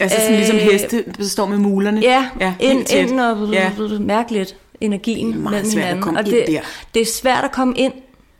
altså 0.01 0.17
sådan 0.19 0.35
ligesom 0.35 0.57
heste, 0.57 1.03
der 1.17 1.23
står 1.23 1.45
med 1.45 1.57
mulerne? 1.57 2.01
Ja, 2.01 2.29
ja 2.39 2.53
ind, 2.59 2.93
ind 2.93 3.19
og 3.19 3.49
Ja. 3.53 3.71
mærkeligt 3.99 4.55
energien 4.81 5.27
Det 5.27 5.35
er 5.35 5.49
mellem 5.49 5.69
hinanden. 5.69 6.17
og 6.17 6.25
det, 6.25 6.43
der. 6.47 6.61
det 6.93 7.01
er 7.01 7.05
svært 7.05 7.43
at 7.43 7.51
komme 7.51 7.73
ind. 7.77 7.93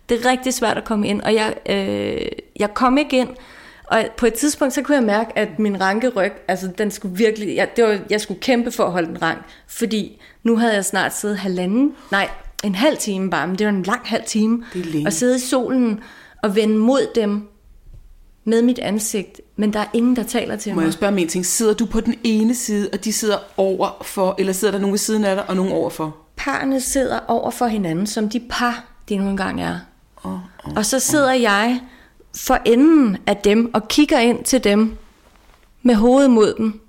Det 0.10 0.26
er 0.26 0.30
rigtig 0.32 0.54
svært 0.54 0.78
at 0.78 0.84
komme 0.84 1.08
ind, 1.08 1.22
og 1.22 1.34
jeg, 1.34 1.54
øh, 1.70 2.26
jeg 2.60 2.74
kom 2.74 2.98
ikke 2.98 3.18
ind. 3.18 3.30
Og 3.84 4.06
på 4.18 4.26
et 4.26 4.34
tidspunkt, 4.34 4.74
så 4.74 4.82
kunne 4.82 4.96
jeg 4.96 5.04
mærke, 5.04 5.38
at 5.38 5.60
min 5.60 5.82
ranke 5.82 6.10
ryg, 6.10 6.32
altså 6.48 6.70
den 6.78 6.92
skulle 6.92 7.18
virkelig, 7.18 7.56
jeg, 7.56 7.76
det 7.76 7.84
var, 7.84 8.00
jeg 8.10 8.22
skulle 8.22 8.40
kæmpe 8.40 8.72
for 8.72 8.84
at 8.86 8.92
holde 8.92 9.08
den 9.08 9.22
rank, 9.22 9.38
fordi 9.68 10.22
nu 10.44 10.58
havde 10.58 10.74
jeg 10.74 10.86
snart 10.86 11.16
siddet 11.18 11.38
halvanden, 11.38 11.94
nej, 12.12 12.30
en 12.64 12.76
halv 12.76 12.98
time 12.98 13.30
bare, 13.30 13.48
men 13.48 13.58
det 13.58 13.68
var 13.68 13.74
en 13.74 13.84
lang 13.84 14.02
halv 14.04 14.24
time, 14.28 14.64
og 15.06 15.14
sidde 15.14 15.36
i 15.36 15.40
solen 15.40 16.00
og 16.44 16.56
vende 16.56 16.78
mod 16.78 17.08
dem, 17.16 17.48
med 18.44 18.62
mit 18.62 18.80
ansigt, 18.80 19.42
men 19.56 19.74
der 19.74 19.80
er 19.80 19.86
ingen, 19.94 20.16
der 20.16 20.24
taler 20.24 20.56
til 20.56 20.74
Må 20.74 20.80
mig. 20.80 20.86
jeg 20.86 20.94
spørge 20.94 21.12
om 21.12 21.18
en 21.18 21.28
ting? 21.28 21.46
Sidder 21.46 21.74
du 21.74 21.86
på 21.86 22.02
den 22.02 22.16
ene 22.24 22.56
side, 22.56 22.90
og 22.94 23.04
de 23.04 23.14
sidder 23.14 23.38
over 23.58 24.02
for, 24.02 24.36
eller 24.38 24.54
sidder 24.54 24.72
der 24.72 24.80
nogen 24.80 24.92
ved 24.92 24.98
siden 24.98 25.26
af 25.26 25.36
dig, 25.36 25.50
og 25.50 25.56
nogen 25.56 25.72
over 25.72 25.90
for? 25.90 26.16
Parerne 26.36 26.82
sidder 26.82 27.20
over 27.28 27.52
for 27.52 27.68
hinanden, 27.68 28.08
som 28.08 28.30
de 28.30 28.40
par, 28.50 28.86
de 29.10 29.18
nu 29.18 29.30
engang 29.30 29.62
er. 29.62 29.80
Og 30.76 30.86
så 30.86 31.00
sidder 31.00 31.34
jeg 31.34 31.82
for 32.36 32.60
enden 32.66 33.18
af 33.28 33.38
dem 33.38 33.74
og 33.74 33.88
kigger 33.88 34.20
ind 34.20 34.44
til 34.44 34.64
dem 34.64 34.98
med 35.84 35.96
hovedet 35.96 36.32
mod 36.32 36.54
dem. 36.58 36.82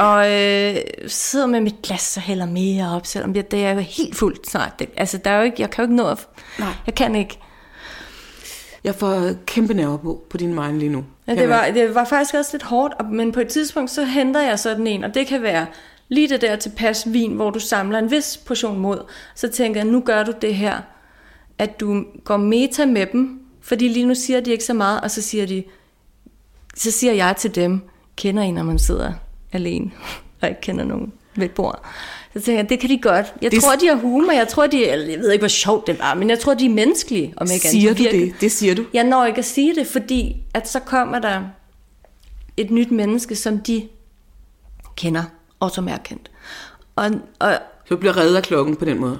Og 0.00 0.32
øh, 0.32 0.76
sidder 1.06 1.46
med 1.46 1.60
mit 1.60 1.82
glas 1.82 2.16
og 2.16 2.22
hælder 2.22 2.46
mere 2.46 2.96
op, 2.96 3.06
selvom 3.06 3.34
det, 3.34 3.50
det 3.50 3.64
er 3.64 3.70
jo 3.72 3.78
helt 3.80 4.16
fuldt 4.16 4.50
snart. 4.50 4.78
Det, 4.78 4.88
altså, 4.96 5.18
der 5.18 5.30
er 5.30 5.36
jo 5.38 5.42
ikke, 5.44 5.56
jeg 5.62 5.70
kan 5.70 5.82
jo 5.84 5.86
ikke 5.90 5.96
nå 5.96 6.08
at... 6.08 6.28
Nej. 6.58 6.68
Jeg 6.86 6.94
kan 6.94 7.14
ikke. 7.14 7.38
Jeg 8.84 8.94
får 8.94 9.30
kæmpe 9.46 9.74
nerver 9.74 9.96
på, 9.96 10.22
på 10.30 10.36
din 10.36 10.54
mind 10.54 10.78
lige 10.78 10.88
nu. 10.88 11.04
Ja, 11.26 11.32
det, 11.32 11.40
jeg 11.40 11.48
var, 11.48 11.70
det 11.74 11.94
var 11.94 12.04
faktisk 12.04 12.34
også 12.34 12.50
lidt 12.52 12.62
hårdt, 12.62 12.94
og- 12.98 13.04
men 13.06 13.32
på 13.32 13.40
et 13.40 13.48
tidspunkt 13.48 13.90
så 13.90 14.04
henter 14.04 14.40
jeg 14.40 14.58
sådan 14.58 14.86
en, 14.86 15.04
og 15.04 15.14
det 15.14 15.26
kan 15.26 15.42
være 15.42 15.66
lige 16.08 16.28
det 16.28 16.40
der 16.40 16.56
tilpas 16.56 17.04
vin, 17.12 17.32
hvor 17.32 17.50
du 17.50 17.58
samler 17.60 17.98
en 17.98 18.10
vis 18.10 18.36
portion 18.46 18.78
mod. 18.78 18.98
Så 19.34 19.48
tænker 19.48 19.80
jeg, 19.80 19.90
nu 19.90 20.00
gør 20.00 20.22
du 20.22 20.32
det 20.42 20.54
her, 20.54 20.78
at 21.58 21.80
du 21.80 22.04
går 22.24 22.36
meta 22.36 22.86
med 22.86 23.06
dem, 23.12 23.40
fordi 23.62 23.88
lige 23.88 24.06
nu 24.06 24.14
siger 24.14 24.40
de 24.40 24.50
ikke 24.50 24.64
så 24.64 24.74
meget, 24.74 25.00
og 25.00 25.10
så 25.10 25.22
siger 25.22 25.46
de, 25.46 25.64
så 26.76 26.90
siger 26.90 27.12
jeg 27.12 27.36
til 27.36 27.54
dem, 27.54 27.80
kender 28.16 28.42
I, 28.42 28.50
når 28.50 28.62
man 28.62 28.78
sidder 28.78 29.12
alene, 29.52 29.90
og 30.42 30.48
ikke 30.48 30.60
kender 30.60 30.84
nogen 30.84 31.12
ved 31.36 31.44
et 31.44 31.50
bord. 31.50 31.82
Så 32.32 32.40
tænker 32.40 32.60
jeg, 32.60 32.68
det 32.68 32.80
kan 32.80 32.90
de 32.90 32.98
godt. 32.98 33.34
Jeg 33.42 33.50
Det- 33.50 33.62
tror, 33.62 33.76
de 33.76 33.86
har 33.88 33.94
humor. 33.94 34.32
Jeg 34.32 34.48
tror, 34.48 34.66
de, 34.66 34.86
eller 34.88 35.10
jeg 35.10 35.18
ved 35.20 35.30
ikke, 35.32 35.42
hvor 35.42 35.48
sjovt 35.48 35.86
det 35.86 35.98
var, 35.98 36.14
men 36.14 36.30
jeg 36.30 36.38
tror, 36.38 36.54
de 36.54 36.64
er 36.66 36.70
menneskelige. 36.70 37.34
Om 37.36 37.44
ikke 37.44 37.68
andet. 37.68 37.80
Siger 37.80 37.94
du 37.94 38.02
Virkelig. 38.02 38.32
det? 38.32 38.40
Det 38.40 38.52
siger 38.52 38.74
du. 38.74 38.84
Jeg 38.94 39.04
når 39.04 39.24
ikke 39.26 39.38
at 39.38 39.44
sige 39.44 39.74
det, 39.74 39.86
fordi 39.86 40.36
at 40.54 40.68
så 40.68 40.80
kommer 40.80 41.18
der 41.18 41.42
et 42.56 42.70
nyt 42.70 42.90
menneske, 42.90 43.36
som 43.36 43.58
de 43.58 43.88
kender, 44.96 45.22
og 45.60 45.70
som 45.70 45.88
er 45.88 45.96
kendt. 45.96 46.30
Og, 46.96 47.10
og 47.38 47.54
Så 47.88 47.96
bliver 47.96 48.16
reddet 48.16 48.36
af 48.36 48.42
klokken 48.42 48.76
på 48.76 48.84
den 48.84 48.98
måde. 49.00 49.18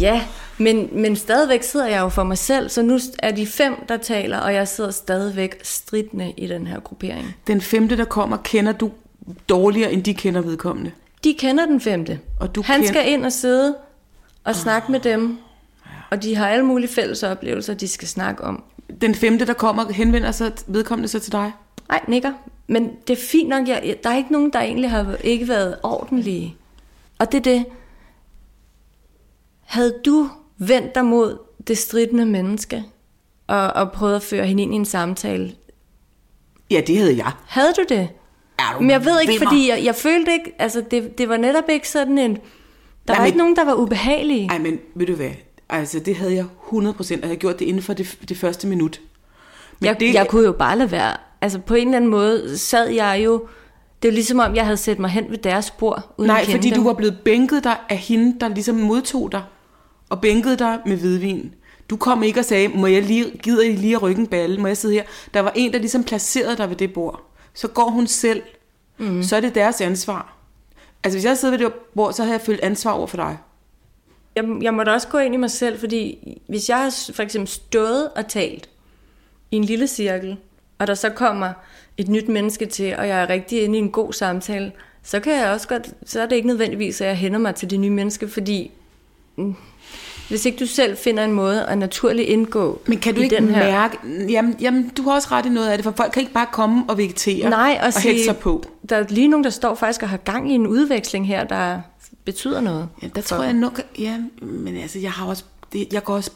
ja, 0.00 0.22
men, 0.58 0.88
men 0.92 1.16
stadigvæk 1.16 1.62
sidder 1.62 1.86
jeg 1.86 2.00
jo 2.00 2.08
for 2.08 2.22
mig 2.24 2.38
selv, 2.38 2.68
så 2.68 2.82
nu 2.82 2.98
er 3.18 3.30
de 3.30 3.46
fem, 3.46 3.74
der 3.88 3.96
taler, 3.96 4.38
og 4.38 4.54
jeg 4.54 4.68
sidder 4.68 4.90
stadigvæk 4.90 5.60
stridende 5.62 6.32
i 6.36 6.46
den 6.46 6.66
her 6.66 6.80
gruppering. 6.80 7.36
Den 7.46 7.60
femte, 7.60 7.96
der 7.96 8.04
kommer, 8.04 8.36
kender 8.36 8.72
du 8.72 8.90
dårligere, 9.48 9.92
end 9.92 10.04
de 10.04 10.14
kender 10.14 10.40
vedkommende. 10.40 10.90
De 11.24 11.34
kender 11.38 11.66
den 11.66 11.80
femte. 11.80 12.20
Og 12.40 12.54
du 12.54 12.62
Han 12.62 12.80
kend- 12.80 12.88
skal 12.88 13.12
ind 13.12 13.24
og 13.26 13.32
sidde 13.32 13.76
og 14.44 14.54
snakke 14.56 14.92
med 14.92 15.00
dem, 15.00 15.38
og 16.10 16.22
de 16.22 16.36
har 16.36 16.48
alle 16.48 16.64
mulige 16.64 16.88
fælles 16.88 17.22
oplevelser, 17.22 17.74
de 17.74 17.88
skal 17.88 18.08
snakke 18.08 18.44
om. 18.44 18.62
Den 19.00 19.14
femte, 19.14 19.46
der 19.46 19.52
kommer, 19.52 19.92
henvender 19.92 20.32
sig 20.32 20.52
vedkommende 20.66 21.08
sig 21.08 21.22
til 21.22 21.32
dig. 21.32 21.52
Nej, 21.88 22.00
nikker. 22.08 22.32
Men 22.66 22.90
det 23.08 23.18
er 23.18 23.22
fint 23.30 23.48
nok. 23.48 23.68
Jeg- 23.68 23.96
der 24.04 24.10
er 24.10 24.16
ikke 24.16 24.32
nogen, 24.32 24.52
der 24.52 24.60
egentlig 24.60 24.90
har 24.90 25.16
ikke 25.24 25.48
været 25.48 25.76
ordentlige. 25.82 26.56
Og 27.18 27.32
det 27.32 27.38
er 27.38 27.42
det. 27.42 27.64
Havde 29.60 29.94
du 30.06 30.28
vendt 30.58 30.94
dig 30.94 31.04
mod 31.04 31.38
det 31.66 31.78
stridende 31.78 32.26
menneske, 32.26 32.84
og, 33.46 33.72
og 33.72 33.92
prøvet 33.92 34.16
at 34.16 34.22
føre 34.22 34.46
hende 34.46 34.62
ind 34.62 34.72
i 34.72 34.76
en 34.76 34.84
samtale, 34.84 35.52
Ja, 36.70 36.80
det 36.86 36.98
havde 36.98 37.16
jeg. 37.16 37.32
havde 37.46 37.72
du 37.76 37.84
det? 37.88 38.08
Er 38.72 38.74
du 38.76 38.80
Men 38.80 38.90
jeg 38.90 39.04
ved 39.04 39.20
ikke, 39.20 39.32
vimmer? 39.32 39.46
fordi 39.48 39.68
jeg, 39.68 39.84
jeg 39.84 39.94
følte 39.94 40.32
ikke, 40.32 40.52
altså 40.58 40.82
det, 40.90 41.18
det 41.18 41.28
var 41.28 41.36
netop 41.36 41.64
ikke 41.68 41.88
sådan 41.88 42.18
en, 42.18 42.30
der 42.34 42.38
Nej, 43.08 43.16
var 43.16 43.18
men- 43.18 43.26
ikke 43.26 43.38
nogen, 43.38 43.56
der 43.56 43.64
var 43.64 43.74
ubehagelige. 43.74 44.48
Ej, 44.50 44.58
men 44.58 44.78
ved 44.94 45.06
du 45.06 45.14
hvad? 45.14 45.30
Altså, 45.68 45.98
det 46.00 46.16
havde 46.16 46.34
jeg 46.34 46.44
100%, 46.72 46.72
og 46.98 47.10
jeg 47.10 47.18
havde 47.22 47.36
gjort 47.36 47.58
det 47.58 47.64
inden 47.64 47.82
for 47.82 47.92
det, 47.92 48.18
det 48.28 48.36
første 48.36 48.66
minut. 48.66 49.00
Men 49.80 49.86
jeg, 49.86 50.00
det, 50.00 50.14
jeg 50.14 50.28
kunne 50.28 50.44
jo 50.44 50.52
bare 50.52 50.78
lade 50.78 50.90
være. 50.90 51.16
Altså 51.40 51.58
på 51.58 51.74
en 51.74 51.86
eller 51.88 51.96
anden 51.96 52.10
måde 52.10 52.58
sad 52.58 52.88
jeg 52.88 53.22
jo, 53.24 53.46
det 54.02 54.08
er 54.08 54.12
ligesom 54.12 54.38
om, 54.38 54.54
jeg 54.54 54.64
havde 54.64 54.76
sat 54.76 54.98
mig 54.98 55.10
hen 55.10 55.24
ved 55.30 55.38
deres 55.38 55.70
bord, 55.70 56.14
uden 56.18 56.26
Nej, 56.28 56.38
at 56.40 56.46
kende 56.46 56.58
fordi 56.58 56.68
dem. 56.70 56.78
du 56.78 56.84
var 56.84 56.92
blevet 56.94 57.18
bænket 57.24 57.64
dig 57.64 57.76
af 57.88 57.96
hende, 57.98 58.40
der 58.40 58.48
ligesom 58.48 58.74
modtog 58.76 59.32
dig, 59.32 59.42
og 60.10 60.20
bænkede 60.20 60.56
dig 60.56 60.78
med 60.86 60.96
hvidvin. 60.96 61.54
Du 61.90 61.96
kom 61.96 62.22
ikke 62.22 62.40
og 62.40 62.44
sagde, 62.44 62.68
må 62.68 62.86
jeg 62.86 63.02
lige, 63.02 63.30
gider 63.42 63.62
I 63.62 63.72
lige 63.72 63.94
at 63.96 64.02
rykke 64.02 64.20
en 64.20 64.26
balle, 64.26 64.60
må 64.60 64.66
jeg 64.66 64.76
sidde 64.76 64.94
her? 64.94 65.02
Der 65.34 65.40
var 65.40 65.52
en, 65.54 65.72
der 65.72 65.78
ligesom 65.78 66.04
placerede 66.04 66.56
dig 66.56 66.68
ved 66.68 66.76
det 66.76 66.92
bord. 66.92 67.20
Så 67.54 67.68
går 67.68 67.90
hun 67.90 68.06
selv, 68.06 68.42
mm. 68.98 69.22
så 69.22 69.36
er 69.36 69.40
det 69.40 69.54
deres 69.54 69.80
ansvar. 69.80 70.36
Altså 71.04 71.16
hvis 71.16 71.24
jeg 71.24 71.36
sidder 71.36 71.58
ved 71.58 71.64
det 71.64 71.74
bord, 71.94 72.12
så 72.12 72.22
havde 72.22 72.32
jeg 72.32 72.40
følt 72.40 72.60
ansvar 72.60 72.92
over 72.92 73.06
for 73.06 73.16
dig. 73.16 73.38
Jeg, 74.36 74.44
jeg 74.62 74.74
måtte 74.74 74.90
også 74.90 75.08
gå 75.08 75.18
ind 75.18 75.34
i 75.34 75.36
mig 75.36 75.50
selv, 75.50 75.78
fordi 75.78 76.18
hvis 76.46 76.68
jeg 76.68 76.76
har 76.76 77.12
for 77.14 77.22
eksempel 77.22 77.48
stået 77.48 78.08
og 78.08 78.28
talt 78.28 78.68
i 79.50 79.56
en 79.56 79.64
lille 79.64 79.86
cirkel, 79.86 80.36
og 80.78 80.86
der 80.86 80.94
så 80.94 81.10
kommer 81.10 81.52
et 81.96 82.08
nyt 82.08 82.28
menneske 82.28 82.66
til, 82.66 82.96
og 82.96 83.08
jeg 83.08 83.22
er 83.22 83.28
rigtig 83.28 83.62
inde 83.62 83.78
i 83.78 83.82
en 83.82 83.90
god 83.90 84.12
samtale, 84.12 84.72
så 85.02 85.20
kan 85.20 85.32
jeg 85.32 85.50
også 85.50 85.68
godt, 85.68 85.94
så 86.04 86.20
er 86.20 86.26
det 86.26 86.36
ikke 86.36 86.48
nødvendigvis, 86.48 87.00
at 87.00 87.08
jeg 87.08 87.16
hænder 87.16 87.38
mig 87.38 87.54
til 87.54 87.70
det 87.70 87.80
nye 87.80 87.90
menneske, 87.90 88.28
fordi 88.28 88.70
mm, 89.36 89.56
hvis 90.28 90.44
ikke 90.46 90.58
du 90.58 90.66
selv 90.66 90.96
finder 90.96 91.24
en 91.24 91.32
måde 91.32 91.66
at 91.66 91.78
naturligt 91.78 92.28
indgå 92.28 92.80
Men 92.86 92.98
kan 92.98 93.14
du 93.14 93.20
ikke 93.20 93.36
den 93.36 93.48
her... 93.48 93.64
mærke, 93.64 93.96
jamen, 94.28 94.56
jamen 94.60 94.88
du 94.96 95.02
har 95.02 95.12
også 95.14 95.28
ret 95.32 95.46
i 95.46 95.48
noget 95.48 95.68
af 95.68 95.78
det, 95.78 95.84
for 95.84 95.92
folk 95.96 96.12
kan 96.12 96.20
ikke 96.20 96.32
bare 96.32 96.46
komme 96.52 96.84
og 96.88 96.98
vegetere 96.98 97.50
Nej, 97.50 97.76
og, 97.80 97.86
og 97.86 97.92
sige, 97.92 98.24
sig 98.24 98.36
på. 98.36 98.62
Der 98.88 98.96
er 98.96 99.04
lige 99.08 99.28
nogen, 99.28 99.44
der 99.44 99.50
står 99.50 99.74
faktisk 99.74 100.02
og 100.02 100.08
har 100.08 100.16
gang 100.16 100.50
i 100.52 100.54
en 100.54 100.66
udveksling 100.66 101.26
her, 101.26 101.44
der 101.44 101.80
betyder 102.24 102.60
noget. 102.60 102.88
Ja, 103.02 103.08
der 103.14 103.20
tror 103.20 103.42
jeg 103.42 103.52
nok, 103.52 103.80
ja, 103.98 104.18
men 104.42 104.76
altså, 104.76 104.98
jeg 104.98 105.10
har 105.12 105.26
også, 105.26 105.44
det, 105.72 105.92
jeg 105.92 106.04
går 106.04 106.14
også 106.14 106.30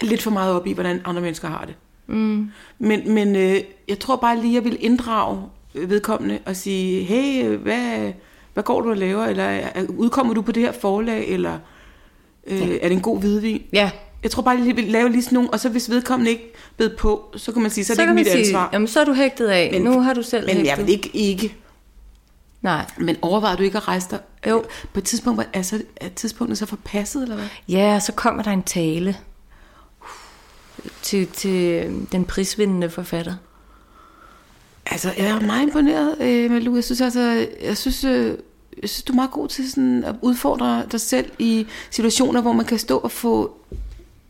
lidt 0.00 0.22
for 0.22 0.30
meget 0.30 0.54
op 0.54 0.66
i, 0.66 0.72
hvordan 0.72 1.00
andre 1.04 1.22
mennesker 1.22 1.48
har 1.48 1.64
det. 1.64 1.74
Mm. 2.06 2.50
Men, 2.78 3.14
men 3.14 3.36
øh, 3.36 3.56
jeg 3.88 3.98
tror 3.98 4.16
bare 4.16 4.40
lige, 4.40 4.54
jeg 4.54 4.64
vil 4.64 4.76
inddrage 4.80 5.38
vedkommende 5.74 6.38
og 6.46 6.56
sige, 6.56 7.04
hey, 7.04 7.44
øh, 7.44 7.60
hvad, 7.62 8.12
hvad 8.54 8.62
går 8.64 8.80
du 8.80 8.90
og 8.90 8.96
laver? 8.96 9.24
Eller 9.24 9.44
er- 9.44 9.84
udkommer 9.88 10.34
du 10.34 10.42
på 10.42 10.52
det 10.52 10.62
her 10.62 10.72
forlag? 10.72 11.28
Eller 11.28 11.58
øh, 12.48 12.60
er 12.82 12.88
det 12.88 12.92
en 12.92 13.00
god 13.00 13.20
hvidvin? 13.20 13.62
Ja, 13.72 13.90
Jeg 14.22 14.30
tror 14.30 14.42
bare, 14.42 14.54
jeg 14.54 14.64
lige 14.64 14.76
vil 14.76 14.84
lave 14.84 15.08
lige 15.08 15.22
sådan 15.22 15.34
nogle, 15.36 15.50
og 15.52 15.60
så 15.60 15.68
hvis 15.68 15.90
vedkommende 15.90 16.30
ikke 16.30 16.52
bed 16.76 16.96
på, 16.96 17.24
så 17.36 17.52
kan 17.52 17.62
man 17.62 17.70
sige, 17.70 17.84
så 17.84 17.92
er 17.92 17.94
det 17.94 17.98
så 17.98 18.02
ikke 18.02 18.14
mit 18.14 18.26
sige, 18.26 18.38
ansvar. 18.38 18.70
jamen 18.72 18.88
så 18.88 19.00
er 19.00 19.04
du 19.04 19.12
hægtet 19.12 19.46
af, 19.46 19.70
Men- 19.72 19.82
nu 19.82 20.00
har 20.00 20.14
du 20.14 20.22
selv 20.22 20.46
Men 20.46 20.56
hægtet. 20.56 20.70
jeg 20.70 20.78
vil 20.78 20.88
ikke, 20.88 21.10
ikke. 21.14 21.56
Nej. 22.62 22.84
Men 22.98 23.16
overvejer 23.22 23.56
du 23.56 23.62
ikke 23.62 23.76
at 23.76 23.88
rejse 23.88 24.06
dig? 24.10 24.18
Jo. 24.48 24.64
På 24.92 25.00
et 25.00 25.04
tidspunkt, 25.04 25.48
er, 25.52 25.62
så, 25.62 25.82
er 25.96 26.08
tidspunktet 26.08 26.58
så 26.58 26.66
forpasset, 26.66 27.22
eller 27.22 27.34
hvad? 27.36 27.46
Ja, 27.68 28.00
så 28.00 28.12
kommer 28.12 28.42
der 28.42 28.50
en 28.50 28.62
tale 28.62 29.16
til, 31.02 31.26
til 31.26 31.84
den 32.12 32.24
prisvindende 32.24 32.90
forfatter. 32.90 33.34
Altså, 34.86 35.12
jeg 35.18 35.26
er 35.28 35.40
meget 35.40 35.62
imponeret, 35.62 36.16
øh, 36.20 36.50
Malu. 36.50 36.74
Jeg 36.74 36.84
synes 36.84 37.00
altså, 37.00 37.46
jeg 37.62 37.76
synes, 37.76 38.04
øh, 38.04 38.34
jeg 38.82 38.88
synes, 38.90 39.02
du 39.02 39.12
er 39.12 39.16
meget 39.16 39.30
god 39.30 39.48
til 39.48 39.70
sådan 39.70 40.04
at 40.04 40.14
udfordre 40.22 40.84
dig 40.92 41.00
selv 41.00 41.30
i 41.38 41.66
situationer, 41.90 42.40
hvor 42.40 42.52
man 42.52 42.66
kan 42.66 42.78
stå 42.78 42.98
og 42.98 43.10
få 43.10 43.56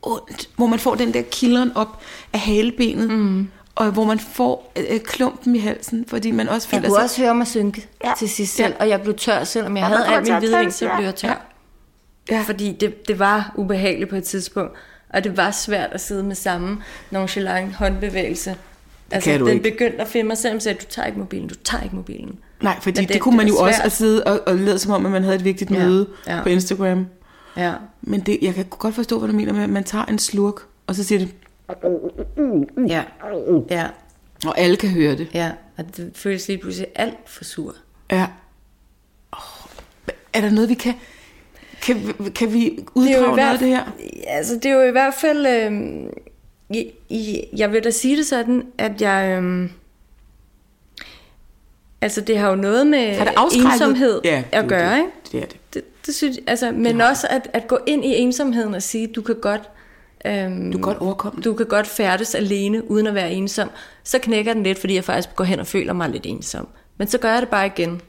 ondt, 0.03 0.49
hvor 0.57 0.67
man 0.67 0.79
får 0.79 0.95
den 0.95 1.15
der 1.15 1.23
kilderen 1.23 1.73
op 1.75 2.01
af 2.33 2.41
halebenet, 2.41 3.11
mm. 3.11 3.49
og 3.75 3.91
hvor 3.91 4.05
man 4.05 4.19
får 4.19 4.73
øh, 4.77 5.01
klumpen 5.01 5.57
i 5.57 5.59
halsen, 5.59 6.05
fordi 6.09 6.31
man 6.31 6.49
også 6.49 6.69
Jeg 6.73 6.79
føler 6.79 6.89
kunne 6.89 6.97
sig... 6.97 7.05
også 7.05 7.23
høre 7.23 7.35
mig 7.35 7.47
synke 7.47 7.89
ja. 8.05 8.13
til 8.19 8.29
sidst 8.29 8.55
selv, 8.57 8.75
og 8.81 8.89
jeg 8.89 9.03
blev 9.03 9.15
tør, 9.15 9.45
selvom 9.45 9.77
jeg 9.77 9.91
Ja, 9.91 9.97
havde 9.97 10.25
til 10.25 10.33
min 10.33 10.41
hvidvin, 10.41 10.73
så 10.73 10.87
ja. 10.87 10.97
blev 10.97 11.05
jeg 11.05 11.15
tør. 11.15 11.29
Ja. 11.29 11.35
Ja. 12.37 12.43
Fordi 12.47 12.73
det, 12.73 13.09
det 13.09 13.19
var 13.19 13.53
ubehageligt 13.57 14.11
på 14.11 14.17
et 14.17 14.25
tidspunkt, 14.25 14.73
og 15.09 15.25
det 15.25 15.37
var 15.37 15.51
svært 15.51 15.91
at 15.93 16.01
sidde 16.01 16.23
med 16.23 16.35
samme 16.35 16.83
nonchalant 17.11 17.75
håndbevægelse. 17.75 18.57
Altså, 19.11 19.31
kan 19.31 19.41
du 19.41 19.47
den 19.47 19.55
ikke. 19.55 19.71
begyndte 19.71 20.01
at 20.01 20.09
finde 20.09 20.29
mig 20.29 20.39
selv 20.39 20.57
og 20.57 20.63
sagde, 20.63 20.79
du 20.79 20.85
tager 20.91 21.07
ikke 21.07 21.19
mobilen, 21.19 21.49
du 21.49 21.55
tager 21.55 21.83
ikke 21.85 21.97
mobilen. 21.97 22.39
Nej, 22.63 22.77
fordi 22.81 23.01
det, 23.01 23.09
det- 23.09 23.21
kunne 23.21 23.37
man 23.37 23.49
jo 23.49 23.55
var 23.55 23.61
også 23.67 23.77
svært. 23.77 23.87
at 23.87 23.93
sidde 23.93 24.25
og, 24.25 24.41
og 24.47 24.55
lade 24.57 24.79
som 24.79 24.93
om, 24.93 25.07
at 25.07 25.13
man 25.13 25.23
havde 25.23 25.37
et 25.37 25.45
vigtigt 25.45 25.71
Ja, 25.71 25.79
møde 25.79 26.09
ja. 26.27 26.43
på 26.43 26.49
Instagram. 26.49 27.07
Ja. 27.57 27.73
Men 28.03 28.21
det, 28.21 28.39
jeg 28.43 28.55
kan 28.55 28.65
godt 28.65 28.95
forstå, 28.95 29.19
hvad 29.19 29.29
du 29.29 29.35
mener 29.37 29.53
med, 29.53 29.63
at 29.63 29.71
man 29.71 29.85
tager 29.85 30.05
en 30.05 30.19
slurk, 30.19 30.55
og 30.87 30.95
så 30.95 31.05
siger 31.05 31.19
det, 31.19 31.29
Ja. 32.89 33.03
Ja. 33.71 33.87
og 34.47 34.59
alle 34.59 34.77
kan 34.77 34.89
høre 34.89 35.17
det. 35.17 35.29
Ja. 35.35 35.51
Og 35.77 35.97
det 35.97 36.11
føles 36.15 36.49
lige 36.49 36.59
pludselig 36.59 36.87
alt 36.95 37.17
for 37.27 37.45
sur. 37.45 37.75
Ja. 38.11 38.27
Oh, 39.33 39.39
er 40.33 40.41
der 40.41 40.51
noget, 40.51 40.69
vi 40.69 40.75
kan... 40.75 40.95
Kan, 41.83 42.15
kan 42.35 42.53
vi 42.53 42.79
uddrage 42.95 43.37
noget 43.37 43.53
af 43.53 43.59
det 43.59 43.69
her? 43.69 43.83
Altså, 44.27 44.55
det 44.55 44.67
er 44.67 44.75
jo 44.75 44.83
i 44.83 44.91
hvert 44.91 45.15
fald... 45.15 45.47
Øh, 45.47 45.73
i, 47.09 47.45
jeg 47.57 47.73
vil 47.73 47.85
da 47.85 47.91
sige 47.91 48.17
det 48.17 48.27
sådan, 48.27 48.63
at 48.79 49.03
jeg... 49.03 49.43
Øh, 49.43 49.71
altså, 52.01 52.21
det 52.21 52.39
har 52.39 52.49
jo 52.51 52.57
noget 52.57 52.87
med 52.87 53.15
Har 53.15 53.25
det 53.25 53.35
afskrækket? 53.37 53.73
ensomhed 53.73 54.21
Ja, 54.25 54.43
at 54.53 54.63
det- 54.63 54.69
gøre, 54.69 54.93
det- 54.93 54.99
ikke? 54.99 55.11
Det 55.33 55.43
er 55.43 55.47
det. 55.47 55.57
Det, 55.75 56.07
det 56.07 56.15
synes 56.15 56.37
jeg, 56.37 56.45
altså, 56.47 56.73
men 56.73 57.01
også 57.01 57.27
at, 57.31 57.49
at 57.53 57.69
gå 57.69 57.79
ind 57.87 58.05
i 58.05 58.09
ensomheden 58.17 58.75
og 58.75 58.83
sige, 58.83 59.07
du 59.07 59.23
kan 59.23 59.35
godt... 59.43 59.63
Øhm, 60.27 60.65
Du 60.73 60.79
kan 60.79 60.81
godt 60.83 60.99
overkomme. 60.99 61.43
Du 61.43 61.55
kan 61.55 61.67
godt 61.67 61.87
færdes 61.87 62.35
alene, 62.35 62.91
uden 62.91 63.07
at 63.07 63.15
være 63.15 63.33
ensom. 63.33 63.71
Så 64.05 64.19
knækker 64.19 64.55
den 64.55 64.63
lidt, 64.63 64.79
fordi 64.79 64.95
jeg 64.95 65.05
faktisk 65.05 65.37
går 65.37 65.45
hen 65.45 65.61
og 65.61 65.67
føler 65.67 65.93
mig 65.93 66.09
lidt 66.11 66.27
ensom. 66.27 66.69
Men 66.99 67.09
så 67.09 67.19
gør 67.19 67.33
jeg 67.33 67.41
det 67.43 67.49
bare 67.49 67.67
igen. 67.67 68.01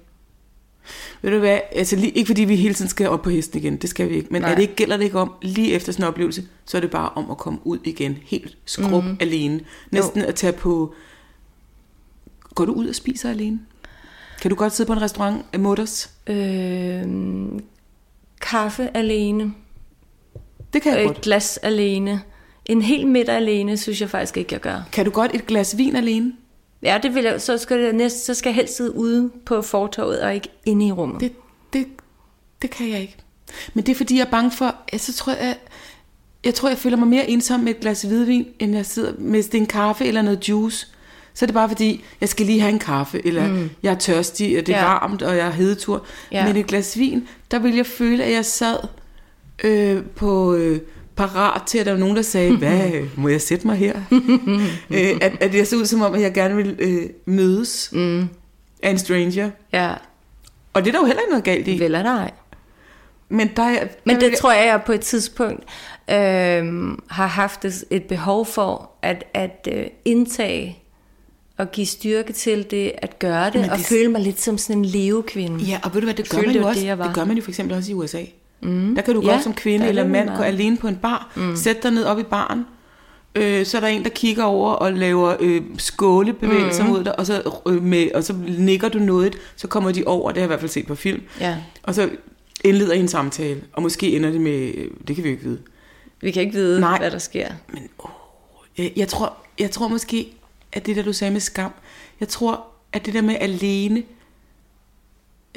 Ved 1.22 1.32
du 1.32 1.38
hvad, 1.40 1.60
altså 1.76 1.96
lige, 1.96 2.12
ikke 2.12 2.28
fordi 2.28 2.44
vi 2.44 2.56
hele 2.56 2.74
tiden 2.74 2.90
skal 2.90 3.10
op 3.10 3.22
på 3.22 3.30
hesten 3.30 3.60
igen, 3.60 3.78
det 3.78 3.90
skal 3.90 4.10
vi 4.10 4.16
ikke, 4.16 4.28
men 4.32 4.42
Nej. 4.42 4.52
er 4.52 4.56
det 4.56 4.62
ikke, 4.62 4.76
gælder 4.76 4.98
det 4.98 5.04
ikke 5.04 5.20
om, 5.20 5.34
lige 5.42 5.74
efter 5.74 5.92
sådan 5.92 6.04
en 6.04 6.08
oplevelse, 6.08 6.44
så 6.66 6.78
er 6.78 6.82
det 6.82 6.92
bare 6.92 7.10
om 7.16 7.32
at 7.32 7.38
komme 7.38 7.60
ud 7.64 7.78
igen, 7.84 8.18
helt 8.26 8.58
skrup 8.66 9.04
Mhm. 9.04 9.12
mm. 9.12 9.18
alene. 9.20 9.60
Næsten 9.92 10.22
at 10.22 10.36
tage 10.36 10.54
på 10.54 10.94
Går 12.56 12.66
du 12.66 12.74
ud 12.74 12.88
og 12.88 12.96
spiser 12.96 13.30
alene? 13.30 13.60
Kan 14.42 14.50
du 14.50 14.56
godt 14.56 14.74
sidde 14.74 14.88
på 14.88 14.94
en 14.94 15.02
restaurant 15.02 15.46
af 15.54 15.60
mutters? 15.60 16.12
Øh, 16.28 17.04
kaffe 18.42 18.98
alene. 18.98 19.54
Det 20.74 20.82
kan 20.82 20.92
jeg 20.94 21.02
Et 21.02 21.08
godt. 21.08 21.22
glas 21.22 21.58
alene. 21.58 22.22
En 22.66 22.82
hel 22.82 23.08
middag 23.08 23.36
alene, 23.36 23.78
synes 23.78 24.02
jeg 24.02 24.10
faktisk 24.10 24.38
ikke, 24.38 24.54
jeg 24.54 24.62
gør. 24.62 24.82
Kan 24.92 25.06
du 25.06 25.12
godt 25.12 25.32
et 25.36 25.48
glas 25.48 25.78
vin 25.78 25.96
alene? 25.96 26.34
Ja, 26.84 27.00
det 27.04 27.16
vil 27.16 27.24
jeg, 27.24 27.42
så 27.42 27.58
skal 27.58 27.80
jeg 27.80 27.94
næste, 27.94 28.20
så 28.20 28.34
skal 28.34 28.50
jeg 28.50 28.56
helst 28.56 28.78
sidde 28.78 28.96
ude 28.96 29.30
på 29.46 29.62
fortorvet 29.62 30.22
og 30.22 30.36
ikke 30.36 30.50
inde 30.66 30.88
i 30.88 30.92
rummet. 30.92 31.20
Det, 31.22 31.32
det, 31.74 31.88
det 32.62 32.70
kan 32.70 32.90
jeg 32.90 33.02
ikke. 33.02 33.16
Men 33.74 33.86
det 33.86 33.92
er 33.92 33.96
fordi, 33.96 34.18
jeg 34.18 34.26
er 34.26 34.30
bange 34.32 34.52
for, 34.52 34.76
jeg, 34.92 35.00
så 35.00 35.14
tror 35.14 35.34
jeg, 35.34 35.58
jeg 36.46 36.54
tror, 36.56 36.70
jeg 36.70 36.78
føler 36.78 36.98
mig 36.98 37.08
mere 37.08 37.30
ensom 37.30 37.60
med 37.60 37.72
et 37.76 37.80
glas 37.80 38.02
hvidvin, 38.02 38.48
end 38.60 38.76
jeg 38.76 38.86
sidder 38.86 39.14
med 39.18 39.54
en 39.54 39.66
kaffe 39.66 40.06
eller 40.06 40.22
noget 40.22 40.50
juice. 40.50 40.88
Så 41.40 41.46
er 41.46 41.48
det 41.48 41.54
bare 41.54 41.70
fordi, 41.70 42.04
jeg 42.22 42.30
skal 42.30 42.46
lige 42.46 42.60
have 42.60 42.72
en 42.74 42.80
kaffe, 42.80 43.26
eller 43.28 43.48
mm. 43.48 43.70
jeg 43.84 43.92
er 43.94 43.98
tørstig, 43.98 44.60
og 44.60 44.68
det 44.68 44.76
er 44.76 44.80
Ja. 44.80 44.86
varmt, 44.86 45.22
og 45.22 45.38
jeg 45.38 45.48
er 45.48 45.52
hedetur. 45.52 46.06
Ja. 46.32 46.48
Men 46.48 46.56
et 46.56 46.68
glas 46.68 46.98
vin, 47.00 47.28
der 47.52 47.60
vil 47.60 47.76
jeg 47.76 47.86
føle, 47.86 48.24
at 48.24 48.32
jeg 48.32 48.46
sad 48.46 48.78
øh, 49.64 50.04
på 50.16 50.54
øh, 50.54 50.80
parat 51.16 51.62
til, 51.64 51.78
at 51.78 51.86
der 51.86 51.92
var 51.92 52.00
nogen, 52.00 52.16
der 52.16 52.22
sagde, 52.22 52.58
hvad, 52.58 52.92
må 53.18 53.28
jeg 53.28 53.42
sætte 53.42 53.68
mig 53.68 53.76
her? 53.78 54.02
øh, 54.90 55.18
at, 55.22 55.32
at 55.40 55.56
jeg 55.56 55.68
så 55.68 55.76
ud 55.76 55.86
som 55.86 56.02
om, 56.02 56.14
at 56.14 56.22
jeg 56.22 56.34
gerne 56.34 56.56
vil 56.56 56.76
øh, 56.80 57.10
mødes 57.26 57.90
mm. 57.94 58.30
af 58.84 58.90
en 58.90 58.98
stranger. 58.98 59.50
Ja, 59.74 59.94
Og 60.74 60.82
det 60.86 60.88
er 60.88 60.92
der 60.92 61.00
jo 61.00 61.06
heller 61.06 61.22
ikke 61.22 61.32
noget 61.32 61.44
galt 61.44 61.68
i. 61.68 61.80
vel 61.80 61.94
er 61.96 62.04
der 62.04 62.16
ej. 62.18 62.32
Men, 63.30 63.50
der, 63.56 63.64
er- 63.64 63.88
Men 64.06 64.16
der 64.16 64.22
det 64.22 64.30
vil 64.30 64.38
tror 64.38 64.52
jeg, 64.52 64.66
jeg 64.66 64.82
på 64.86 64.92
et 64.92 65.02
tidspunkt 65.02 65.64
øh, 66.10 66.66
har 67.10 67.28
haft 67.28 67.66
et, 67.66 67.84
et 67.90 68.04
behov 68.04 68.46
for 68.46 68.92
at, 69.02 69.24
at 69.34 69.68
øh, 69.74 69.86
indtage 70.06 70.78
og 71.60 71.72
give 71.72 71.88
styrke 71.88 72.34
til 72.34 72.66
det, 72.72 72.92
at 72.98 73.20
gøre 73.20 73.46
det, 73.46 73.62
Men 73.62 73.70
og 73.70 73.78
det- 73.78 73.86
føle 73.86 74.08
mig 74.12 74.22
lidt 74.22 74.42
som 74.42 74.58
sådan 74.58 74.78
en 74.78 74.86
levekvinde. 74.86 75.64
Ja, 75.64 75.80
og 75.84 75.94
ved 75.94 76.02
du 76.02 76.06
hvad, 76.06 76.14
det 76.16 76.30
gør 76.30 76.38
man 76.38 76.48
det 76.54 76.56
jo 76.56 76.68
også. 76.68 76.82
det, 76.82 76.98
Det, 76.98 77.14
gør 77.14 77.26
man 77.26 77.38
jo 77.38 77.44
for 77.44 77.52
eksempel 77.52 77.78
også 77.78 77.92
i 77.92 77.94
USA. 77.94 78.22
Mm. 78.62 78.96
Der 78.96 79.02
kan 79.02 79.14
du 79.16 79.22
Ja, 79.22 79.32
godt 79.32 79.44
som 79.44 79.54
kvinde 79.54 79.86
er 79.86 79.90
eller 79.90 80.08
mand 80.08 80.30
gå 80.38 80.44
alene 80.44 80.78
på 80.78 80.88
en 80.88 80.96
bar, 80.96 81.32
mm. 81.36 81.56
sætte 81.56 81.82
dig 81.84 81.92
ned 81.92 82.06
op 82.06 82.20
i 82.20 82.24
baren, 82.24 82.66
øh, 83.36 83.66
så 83.66 83.78
er 83.78 83.82
der 83.82 83.88
en, 83.88 84.04
der 84.04 84.10
kigger 84.10 84.44
over 84.44 84.72
og 84.72 84.94
laver 84.94 85.36
øh, 85.40 85.62
skålebevægelser 85.78 86.84
mm. 86.84 86.90
mod 86.90 87.04
dig, 87.04 87.20
og 87.20 87.26
så, 87.26 87.60
øh, 87.68 87.84
med, 87.84 88.12
og 88.16 88.24
så 88.24 88.34
nikker 88.48 88.90
du 88.90 89.00
noget, 89.00 89.36
så 89.56 89.68
kommer 89.68 89.92
de 89.92 90.04
over, 90.06 90.32
det 90.32 90.38
har 90.38 90.42
jeg 90.42 90.48
i 90.48 90.48
hvert 90.48 90.60
fald 90.60 90.72
set 90.72 90.88
på 90.88 90.96
film, 90.96 91.22
Ja. 91.40 91.56
og 91.84 91.96
så 91.96 92.10
indleder 92.64 92.94
I 92.94 93.00
en 93.00 93.08
samtale, 93.08 93.62
og 93.74 93.82
måske 93.82 94.16
ender 94.16 94.32
det 94.32 94.42
med, 94.42 94.72
øh, 94.76 94.88
det 95.08 95.16
kan 95.16 95.24
vi 95.24 95.30
jo 95.30 95.34
ikke 95.36 95.44
vide. 95.48 95.60
Vi 96.22 96.32
kan 96.32 96.42
ikke 96.42 96.54
vide, 96.54 96.80
Nej. 96.80 96.98
hvad 97.00 97.12
der 97.12 97.18
sker. 97.18 97.48
Men 97.74 97.88
åh, 98.04 98.10
jeg, 98.78 98.92
jeg, 98.96 99.08
tror, 99.08 99.34
jeg 99.60 99.72
tror 99.72 99.88
måske, 99.88 100.28
at 100.74 100.86
det 100.86 100.96
der, 100.96 101.04
du 101.04 101.14
sagde 101.14 101.32
med 101.32 101.42
skam, 101.42 101.72
jeg 102.20 102.28
tror, 102.28 102.66
at 102.94 103.06
det 103.06 103.14
der 103.14 103.22
med 103.22 103.36
alene, 103.40 104.04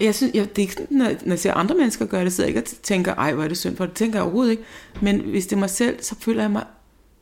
jeg 0.01 0.15
synes, 0.15 0.35
jeg, 0.35 0.49
det 0.49 0.59
er 0.59 0.63
ikke 0.63 0.73
sådan, 0.73 0.97
når, 0.97 1.07
når 1.07 1.33
jeg 1.33 1.39
ser 1.39 1.55
andre 1.55 1.75
mennesker 1.75 2.07
gøre 2.07 2.25
det, 2.25 2.33
sidder 2.33 2.51
jeg 2.51 2.57
ikke 2.57 2.71
og 2.71 2.83
tænker, 2.83 3.15
ej, 3.15 3.33
hvor 3.33 3.45
er 3.45 3.49
det 3.49 3.59
synd 3.59 3.77
for 3.77 3.87
det, 3.87 3.95
tænker 3.95 4.19
jeg 4.19 4.23
overhovedet 4.23 4.51
ikke. 4.51 4.63
Men 5.01 5.21
hvis 5.21 5.47
det 5.47 5.57
er 5.57 5.61
mig 5.61 5.71
selv, 5.71 6.03
så 6.03 6.15
føler 6.21 6.43
jeg 6.43 6.51
mig 6.51 6.65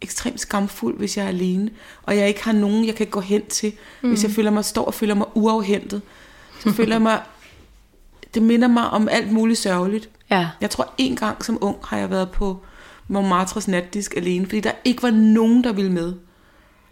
ekstremt 0.01 0.41
skamfuld, 0.41 0.99
hvis 0.99 1.17
jeg 1.17 1.25
er 1.25 1.29
alene, 1.29 1.71
og 2.03 2.17
jeg 2.17 2.29
ikke 2.29 2.45
har 2.45 2.53
nogen, 2.53 2.87
jeg 2.87 2.95
kan 2.95 3.07
gå 3.07 3.21
hen 3.21 3.47
til. 3.47 3.73
Mm. 4.03 4.09
Hvis 4.09 4.23
jeg 4.23 4.31
føler 4.31 4.51
mig, 4.51 4.65
står 4.65 4.85
og 4.85 4.95
føler 4.95 5.15
mig 5.15 5.27
uafhentet, 5.35 6.03
så 6.61 6.73
føler 6.73 6.95
jeg 6.95 7.03
mig, 7.03 7.23
det 8.35 8.43
minder 8.43 8.69
mig 8.69 8.91
om 8.91 9.09
alt 9.09 9.33
muligt 9.33 9.59
sørgeligt. 9.59 10.11
Ja. 10.31 10.49
Jeg 10.61 10.71
tror, 10.71 10.95
en 10.99 11.17
gang 11.17 11.45
som 11.45 11.59
ung 11.61 11.77
har 11.85 11.99
jeg 11.99 12.11
været 12.11 12.31
på 12.31 12.61
Montmartres 13.09 13.69
natdisk 13.69 14.17
alene, 14.17 14.47
fordi 14.47 14.61
der 14.61 14.73
ikke 14.85 15.03
var 15.03 15.11
nogen, 15.11 15.65
der 15.65 15.73
ville 15.73 15.93
med. 15.93 16.15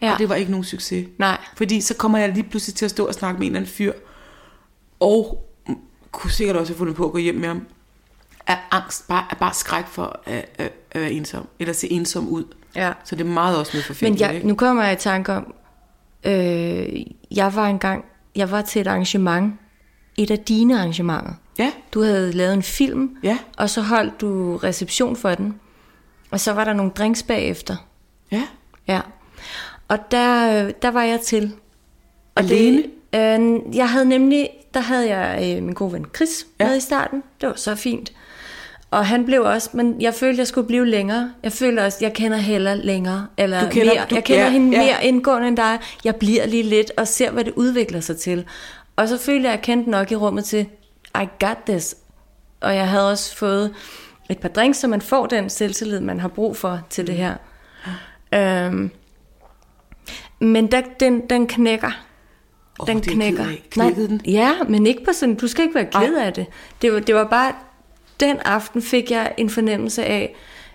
Ja. 0.02 0.12
Og 0.12 0.18
det 0.18 0.28
var 0.28 0.34
ikke 0.34 0.50
nogen 0.50 0.64
succes. 0.64 1.08
Nej. 1.18 1.38
Fordi 1.56 1.80
så 1.80 1.94
kommer 1.94 2.18
jeg 2.18 2.28
lige 2.28 2.42
pludselig 2.50 2.74
til 2.74 2.84
at 2.84 2.90
stå 2.90 3.06
og 3.06 3.14
snakke 3.14 3.38
med 3.38 3.46
en 3.46 3.52
eller 3.52 3.60
anden 3.60 3.72
fyr, 3.74 3.92
og 5.00 5.48
kunne 6.12 6.30
sikkert 6.30 6.56
også 6.56 6.72
have 6.72 6.78
fundet 6.78 6.96
på 6.96 7.04
at 7.06 7.12
gå 7.12 7.18
hjem 7.18 7.34
med 7.34 7.48
ham, 7.48 7.66
af 8.46 8.58
angst, 8.70 9.08
bare, 9.08 9.24
bare 9.38 9.54
skræk 9.54 9.86
for 9.86 10.20
at, 10.24 10.48
at, 10.58 10.72
at 10.90 11.00
være 11.00 11.12
ensom, 11.12 11.48
eller 11.58 11.74
se 11.74 11.92
ensom 11.92 12.28
ud. 12.28 12.44
Ja. 12.76 12.92
Så 13.04 13.16
det 13.16 13.26
er 13.26 13.30
meget 13.30 13.58
også 13.58 13.72
noget 13.74 13.84
forfærdeligt, 13.84 14.20
Men 14.20 14.28
jeg, 14.28 14.34
ikke? 14.36 14.48
nu 14.48 14.54
kommer 14.54 14.82
jeg 14.84 14.92
i 14.92 14.96
tanke 14.96 15.32
om, 15.32 15.54
øh, 16.24 17.02
jeg 17.30 17.54
var 17.54 17.66
engang, 17.66 18.04
jeg 18.36 18.50
var 18.50 18.62
til 18.62 18.80
et 18.80 18.86
arrangement, 18.86 19.54
et 20.16 20.30
af 20.30 20.38
dine 20.38 20.78
arrangementer. 20.78 21.32
Ja, 21.58 21.72
Du 21.94 22.02
havde 22.02 22.32
lavet 22.32 22.54
en 22.54 22.62
film, 22.62 23.16
Ja. 23.22 23.38
og 23.56 23.70
så 23.70 23.82
holdt 23.82 24.20
du 24.20 24.56
reception 24.56 25.16
for 25.16 25.34
den. 25.34 25.60
Og 26.30 26.40
så 26.40 26.52
var 26.52 26.64
der 26.64 26.72
nogle 26.72 26.92
drinks 26.92 27.22
bagefter. 27.22 27.76
ja. 28.30 28.42
Ja. 28.88 29.00
Og 29.88 29.98
der, 30.10 30.64
øh, 30.66 30.72
der 30.82 30.90
var 30.90 31.02
jeg 31.02 31.20
til. 31.20 31.52
Og 32.34 32.42
Alene? 32.42 32.82
Det, 33.12 33.40
øh, 33.68 33.76
jeg 33.76 33.90
havde 33.90 34.04
nemlig, 34.04 34.48
der 34.74 34.80
havde 34.80 35.08
jeg 35.16 35.56
øh, 35.56 35.62
min 35.62 35.74
gode 35.74 35.92
ven 35.92 36.06
Chris 36.16 36.46
Ja. 36.60 36.66
med 36.68 36.76
i 36.76 36.80
starten. 36.80 37.22
Det 37.40 37.48
var 37.48 37.54
så 37.54 37.74
fint. 37.74 38.12
Og 38.90 39.06
han 39.06 39.24
blev 39.24 39.42
også, 39.42 39.70
men 39.72 40.00
jeg 40.02 40.14
følte, 40.14 40.38
jeg 40.38 40.46
skulle 40.46 40.66
blive 40.66 40.86
længere. 40.86 41.32
Jeg 41.42 41.52
følte 41.52 41.80
også, 41.80 41.98
jeg 42.00 42.12
kender 42.12 42.36
Hella 42.38 42.74
længere. 42.74 43.26
Eller 43.36 43.60
Du 43.60 43.68
kender- 43.70 43.94
mere. 43.94 44.06
du- 44.10 44.14
jeg 44.14 44.24
kender 44.24 44.44
ja, 44.44 44.50
hende 44.50 44.76
ja. 44.78 44.84
mere 44.84 45.04
indgående 45.04 45.48
end 45.48 45.56
dig. 45.56 45.78
Jeg 46.04 46.16
bliver 46.16 46.46
lige 46.46 46.62
lidt 46.62 46.92
og 46.96 47.08
ser, 47.08 47.30
hvad 47.30 47.44
det 47.44 47.52
udvikler 47.56 48.00
sig 48.00 48.16
til. 48.16 48.44
Og 48.96 49.08
så 49.08 49.18
følte 49.18 49.42
jeg, 49.44 49.52
at 49.52 49.56
jeg 49.56 49.62
kendte 49.64 49.90
nok 49.90 50.12
i 50.12 50.16
rummet 50.16 50.44
til, 50.44 50.66
I 51.22 51.26
got 51.40 51.56
this. 51.66 51.96
Og 52.60 52.74
jeg 52.76 52.88
havde 52.88 53.10
også 53.10 53.36
fået 53.36 53.74
et 54.30 54.38
par 54.38 54.48
drinks, 54.48 54.78
så 54.78 54.88
man 54.88 55.00
får 55.00 55.26
den 55.26 55.50
selvtillid, 55.50 56.00
man 56.00 56.20
har 56.20 56.28
brug 56.28 56.56
for 56.56 56.80
til 56.90 57.06
det 57.06 57.14
her. 57.14 57.34
Øhm, 58.34 58.90
men 60.38 60.66
der, 60.66 60.80
den, 61.00 61.20
den 61.30 61.46
knækker. 61.46 61.90
Åh, 62.80 62.86
Den 62.86 62.96
er 62.96 63.00
knækker. 63.02 63.44
Knækkede 63.70 64.08
den? 64.08 64.20
Ja, 64.26 64.52
men 64.68 64.86
ikke 64.86 65.04
på 65.04 65.12
sådan, 65.12 65.34
du 65.34 65.48
skal 65.48 65.62
ikke 65.64 65.74
være 65.74 65.84
ked 65.84 66.14
Ej. 66.16 66.24
af 66.26 66.32
det. 66.32 66.46
Det 66.82 66.92
var, 66.92 67.00
det 67.00 67.14
var 67.14 67.24
bare, 67.24 67.52
den 68.20 68.38
aften 68.44 68.82
fik 68.82 69.10
jeg 69.10 69.34
en 69.36 69.50
fornemmelse 69.50 70.04
af, 70.04 70.34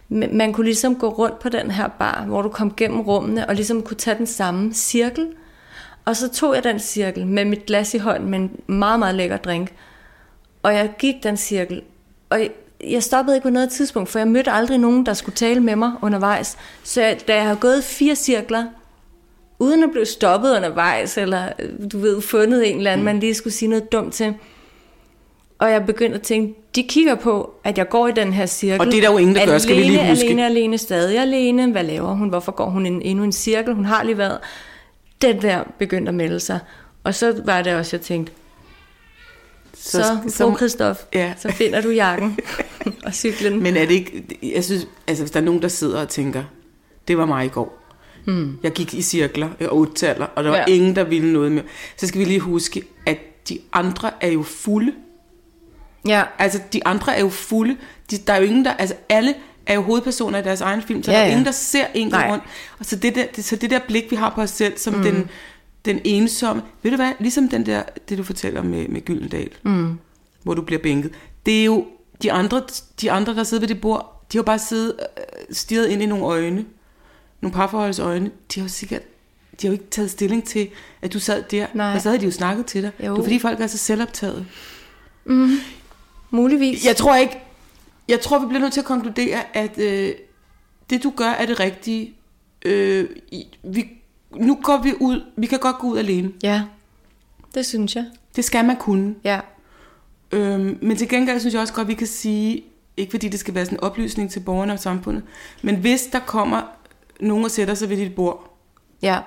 man 0.10 0.54
kunne 0.54 0.66
ligesom 0.66 0.96
gå 0.96 1.10
rundt 1.10 1.40
på 1.40 1.50
den 1.50 1.72
her 1.72 1.88
bar, 1.88 2.24
hvor 2.28 2.42
du 2.42 2.50
kom 2.50 2.74
gennem 2.76 3.02
rummene, 3.02 3.48
og 3.50 3.56
ligesom 3.56 3.82
kunne 3.82 3.98
tage 3.98 4.18
den 4.18 4.28
samme 4.28 4.74
cirkel. 4.74 5.28
Og 6.06 6.16
så 6.16 6.30
tog 6.30 6.56
jeg 6.56 6.64
den 6.64 6.80
cirkel 6.80 7.28
med 7.28 7.46
mit 7.46 7.66
glas 7.66 7.94
i 7.94 7.98
hånden 7.98 8.30
med 8.30 8.40
en 8.40 8.52
meget, 8.68 9.00
meget 9.00 9.16
lækker 9.16 9.38
drink. 9.38 9.74
Og 10.64 10.74
jeg 10.76 10.92
gik 11.00 11.16
den 11.24 11.38
cirkel, 11.38 11.82
og 12.30 12.40
jeg- 12.40 12.52
jeg 12.90 13.04
stoppede 13.04 13.38
ikke 13.38 13.44
på 13.46 13.50
noget 13.50 13.70
tidspunkt, 13.70 14.10
for 14.10 14.20
jeg 14.20 14.28
mødte 14.28 14.52
aldrig 14.52 14.78
nogen, 14.78 15.06
der 15.06 15.14
skulle 15.14 15.36
tale 15.36 15.60
med 15.60 15.76
mig 15.76 15.92
undervejs. 16.02 16.58
Så 16.84 17.02
jeg, 17.02 17.18
da 17.28 17.36
jeg 17.36 17.46
har 17.48 17.56
gået 17.56 17.84
fire 17.84 18.16
cirkler, 18.16 18.66
uden 19.64 19.84
at 19.84 19.92
blive 19.92 20.06
stoppet 20.06 20.56
undervejs, 20.56 21.18
eller 21.18 21.50
du 21.92 22.00
ved, 22.00 22.22
fundet 22.22 22.70
en 22.72 22.78
eller 22.78 22.92
anden, 22.92 23.06
man 23.06 23.20
lige 23.20 23.34
skulle 23.34 23.54
sige 23.54 23.70
noget 23.70 23.92
dumt 23.92 24.14
til. 24.14 24.34
Og 25.60 25.72
jeg 25.72 25.86
begyndte 25.86 26.16
at 26.16 26.22
tænke, 26.22 26.54
de 26.76 26.84
kigger 26.84 27.16
på, 27.16 27.54
at 27.64 27.78
jeg 27.78 27.90
går 27.90 28.08
i 28.08 28.12
den 28.12 28.34
her 28.34 28.46
cirkel. 28.46 28.80
Og 28.82 28.86
det 28.86 28.98
er 28.98 29.02
der 29.02 29.12
jo 29.12 29.18
ingen, 29.18 29.36
der 29.36 29.46
gør, 29.46 29.58
skal 29.58 29.76
vi 29.76 29.82
lige 29.82 30.00
Alene, 30.00 30.10
huske. 30.10 30.26
Alene, 30.26 30.46
alene, 30.46 30.78
stadig 30.78 31.20
alene. 31.20 31.72
Hvad 31.72 31.84
laver 31.84 32.14
hun? 32.14 32.30
Hvorfor 32.30 32.52
går 32.52 32.70
hun 32.70 32.86
en, 32.86 33.02
endnu 33.02 33.24
en 33.24 33.32
cirkel? 33.32 33.74
Hun 33.74 33.86
har 33.86 34.04
lige 34.04 34.18
været... 34.18 34.38
Den 35.22 35.42
der 35.42 35.64
begyndte 35.80 36.10
at 36.10 36.16
melde 36.16 36.40
sig. 36.40 36.60
Og 37.04 37.16
så 37.16 37.42
var 37.46 37.62
det 37.62 37.76
også, 37.76 37.96
jeg 37.98 38.02
tænkte, 38.02 38.32
så, 39.74 40.04
så, 40.04 40.18
så 40.28 40.54
Christoph, 40.58 41.00
Ja. 41.14 41.34
så 41.38 41.52
finder 41.52 41.82
du 41.82 41.90
jakken 41.90 42.40
og 43.06 43.14
cyklen. 43.14 43.64
Men 43.64 43.78
er 43.78 43.86
det 43.86 43.94
ikke, 43.94 44.24
jeg 44.44 44.64
synes, 44.64 44.88
altså 45.08 45.24
hvis 45.24 45.32
der 45.32 45.40
er 45.40 45.44
nogen, 45.44 45.62
der 45.62 45.68
sidder 45.68 46.02
og 46.02 46.10
tænker, 46.10 46.44
det 47.08 47.18
var 47.18 47.26
mig 47.26 47.46
i 47.46 47.50
går. 47.50 47.83
Hmm. 48.26 48.58
Jeg 48.64 48.72
gik 48.72 48.94
i 48.94 49.02
cirkler 49.02 49.50
og 49.62 49.78
ottaller, 49.78 50.26
og 50.26 50.44
der 50.44 50.50
var 50.50 50.58
Ja. 50.58 50.66
ingen, 50.68 50.96
der 50.96 51.04
ville 51.04 51.34
noget 51.34 51.52
med. 51.52 51.62
Så 51.98 52.08
skal 52.08 52.20
vi 52.20 52.26
lige 52.26 52.40
huske, 52.40 52.84
at 53.06 53.18
de 53.50 53.60
andre 53.74 54.12
er 54.22 54.28
jo 54.32 54.44
fulde. 54.44 54.92
ja, 56.08 56.24
Altså, 56.40 56.60
de 56.74 56.88
andre 56.88 57.16
er 57.16 57.20
jo 57.22 57.30
fulde. 57.30 57.78
De, 58.12 58.18
der 58.18 58.34
er 58.34 58.38
jo 58.38 58.44
ingen, 58.46 58.66
der, 58.66 58.72
altså 58.74 58.96
alle 59.10 59.34
er 59.66 59.74
jo 59.74 59.82
hovedpersoner 59.82 60.40
i 60.40 60.42
deres 60.42 60.62
egen 60.62 60.82
film, 60.82 61.04
så 61.04 61.12
Ja, 61.12 61.18
der 61.18 61.24
er 61.24 61.30
ingen, 61.30 61.46
der 61.46 61.52
ser 61.52 61.86
en 61.94 62.08
Nej. 62.08 62.32
rundt. 62.32 62.44
Og 62.80 62.86
så 62.86 62.96
det, 62.96 63.16
der, 63.16 63.26
det, 63.36 63.44
så 63.46 63.56
det 63.56 63.70
der 63.70 63.80
blik, 63.88 64.12
vi 64.12 64.16
har 64.16 64.30
på 64.36 64.42
os 64.42 64.50
selv, 64.50 64.78
som 64.78 64.94
mm. 64.94 65.04
den, 65.04 65.30
den 65.86 66.00
ensomme, 66.04 66.62
ved 66.84 66.92
du 66.92 66.98
hvad, 66.98 67.12
ligesom 67.20 67.50
den 67.50 67.66
der, 67.66 67.84
det 68.10 68.18
du 68.18 68.24
fortæller 68.24 68.64
med, 68.64 68.88
med 68.88 69.02
Gyldendal, 69.02 69.50
mm. 69.64 70.00
hvor 70.44 70.54
du 70.54 70.62
bliver 70.62 70.82
bænket, 70.82 71.12
det 71.46 71.60
er 71.62 71.66
jo 71.66 71.86
de 72.24 72.32
andre, 72.32 72.62
de 73.02 73.12
andre, 73.12 73.36
der 73.36 73.44
sidder 73.44 73.62
ved 73.62 73.68
det 73.68 73.82
bord, 73.82 74.26
de 74.34 74.38
har 74.38 74.44
bare 74.44 74.60
siddet 74.60 74.96
øh, 75.00 75.56
stirret 75.56 75.88
ind 75.88 76.02
i 76.02 76.06
nogle 76.06 76.26
øjne, 76.26 76.66
nogle 77.44 77.54
parforholds 77.54 78.00
øjne, 78.00 78.32
de 78.54 78.60
har 78.60 78.66
jo 78.66 78.70
sikkert, 78.70 79.02
de 79.62 79.68
har 79.68 79.70
jo 79.70 79.72
ikke 79.74 79.90
taget 79.92 80.12
stilling 80.12 80.44
til, 80.44 80.70
at 81.02 81.14
du 81.14 81.20
sad 81.20 81.44
der, 81.52 81.68
Nej. 81.74 81.96
og 81.96 82.02
så 82.02 82.10
havde 82.10 82.20
de 82.22 82.26
jo 82.26 82.32
snakket 82.32 82.66
til 82.66 82.84
dig. 82.84 82.92
Jo. 83.00 83.14
Det 83.14 83.20
er 83.20 83.24
fordi, 83.24 83.40
folk 83.40 83.60
er 83.60 83.68
så 83.68 83.78
selvoptaget. 83.78 84.46
muligvis. 86.30 86.86
Jeg 86.86 86.96
tror 86.96 87.16
ikke, 87.16 87.40
jeg 88.08 88.22
tror, 88.22 88.40
vi 88.40 88.46
bliver 88.46 88.62
nødt 88.62 88.74
til 88.74 88.80
at 88.80 88.86
konkludere, 88.86 89.58
at 89.58 89.78
øh, 89.80 90.14
det 90.90 91.04
du 91.04 91.14
gør 91.16 91.30
er 91.30 91.46
det 91.46 91.60
rigtige. 91.60 92.14
Øh, 92.66 93.10
vi, 93.64 93.88
nu 94.36 94.58
går 94.64 94.82
vi 94.84 94.94
ud, 95.00 95.22
vi 95.38 95.46
kan 95.48 95.60
godt 95.60 95.78
gå 95.78 95.88
ud 95.88 95.98
alene. 95.98 96.32
Ja, 96.44 96.62
det 97.56 97.66
synes 97.66 97.96
jeg. 97.96 98.06
Det 98.36 98.46
skal 98.46 98.66
man 98.66 98.76
kunne. 98.78 99.16
Ja, 99.24 99.40
Øhm, 100.32 100.78
men 100.82 100.98
til 100.98 101.10
gengæld 101.10 101.40
synes 101.40 101.54
jeg 101.54 101.62
også 101.62 101.74
godt, 101.74 101.88
vi 101.88 101.94
kan 101.94 102.08
sige, 102.08 102.64
ikke 102.98 103.12
fordi 103.12 103.30
det 103.30 103.40
skal 103.40 103.56
være 103.56 103.66
sådan 103.66 103.78
en 103.78 103.84
oplysning 103.84 104.32
til 104.32 104.40
borgerne 104.40 104.74
og 104.74 104.80
samfundet, 104.80 105.24
men 105.62 105.76
hvis 105.76 106.02
der 106.02 106.20
kommer 106.20 106.62
nogen 107.20 107.46
og 107.46 107.52
sætter 107.52 107.74
sig 107.74 107.90
ved 107.90 107.98
dit 107.98 108.16
bord, 108.16 108.56
ja. 109.02 109.20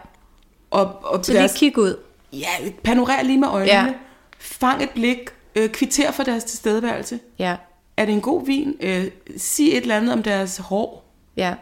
og, 0.70 0.99
og 1.05 1.24
Så 1.24 1.32
lige 1.32 1.39
deres, 1.41 1.59
kig 1.59 1.78
ud. 1.78 1.97
ja, 2.32 2.47
panorer 2.84 3.22
lige 3.22 3.39
med 3.39 3.49
øjnene. 3.49 3.72
Ja. 3.72 3.95
Fang 4.39 4.82
et 4.82 4.91
blik. 4.91 5.18
Øh, 5.55 5.68
kvitter 5.68 6.11
for 6.12 6.22
deres 6.22 6.45
tilstedeværelse. 6.45 7.18
Ja. 7.39 7.57
Er 7.97 8.05
det 8.05 8.12
en 8.12 8.20
god 8.20 8.47
vin? 8.47 8.74
Øh, 8.80 9.05
sig 9.37 9.68
et 9.68 9.76
eller 9.76 9.97
andet 9.97 10.12
om 10.12 10.22
deres 10.22 10.57
hår. 10.59 11.05
Ja, 11.37 11.55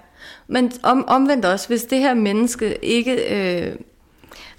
men 0.46 0.72
om, 0.82 1.04
omvendt 1.08 1.44
også, 1.44 1.68
hvis 1.68 1.82
det 1.84 1.98
her 1.98 2.14
menneske 2.14 2.84
ikke 2.84 3.12
øh, 3.14 3.76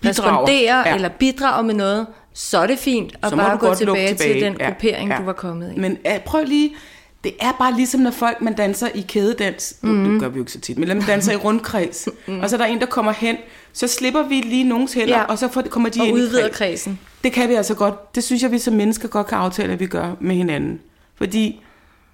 responderer 0.05 0.87
Ja. 0.89 0.95
eller 0.95 1.09
bidrager 1.09 1.61
med 1.63 1.73
noget, 1.73 2.07
så 2.33 2.57
er 2.59 2.67
det 2.67 2.79
fint 2.79 3.17
at 3.23 3.29
Så 3.29 3.35
bare 3.35 3.57
gå 3.57 3.73
tilbage, 3.75 4.07
tilbage. 4.15 4.33
til 4.33 4.41
den 4.41 4.57
Ja, 4.59 4.65
gruppering, 4.65 5.09
ja. 5.09 5.17
du 5.17 5.23
var 5.23 5.33
kommet 5.33 5.73
i. 5.75 5.79
Men 5.79 5.97
uh, 6.05 6.21
prøv 6.25 6.43
lige, 6.43 6.75
det 7.25 7.33
er 7.39 7.51
bare 7.51 7.75
ligesom 7.75 8.01
når 8.01 8.11
folk, 8.11 8.41
man 8.41 8.53
danser 8.53 8.87
i 8.95 9.01
kædedans, 9.01 9.77
mm. 9.81 10.11
Det 10.11 10.19
gør 10.21 10.29
vi 10.29 10.35
jo 10.37 10.41
ikke 10.41 10.51
så 10.51 10.59
tit, 10.59 10.77
men 10.77 10.87
man 10.87 11.01
danser 11.01 11.31
i 11.33 11.35
rundkreds, 11.35 12.07
mm. 12.27 12.39
og 12.39 12.49
så 12.49 12.55
er 12.55 12.57
der 12.57 12.65
en, 12.65 12.79
der 12.79 12.85
kommer 12.85 13.11
hen, 13.11 13.37
så 13.73 13.87
slipper 13.87 14.23
vi 14.23 14.35
lige 14.35 14.63
nogens 14.63 14.93
hænder, 14.93 15.17
Ja. 15.17 15.23
og 15.23 15.37
så 15.39 15.47
får, 15.47 15.61
kommer 15.61 15.89
de 15.89 16.01
og 16.01 16.07
ind 16.07 16.15
udvider 16.15 16.39
i 16.39 16.49
kreds. 16.49 16.57
kredsen. 16.57 16.99
Det 17.23 17.31
kan 17.33 17.49
vi 17.49 17.53
altså 17.53 17.75
godt, 17.75 18.15
det 18.15 18.23
synes 18.23 18.43
jeg, 18.43 18.51
vi 18.51 18.59
som 18.59 18.73
mennesker 18.73 19.07
godt 19.07 19.27
kan 19.27 19.37
aftale, 19.37 19.73
at 19.73 19.79
vi 19.79 19.87
gør 19.87 20.15
med 20.19 20.35
hinanden. 20.35 20.81
Fordi 21.15 21.61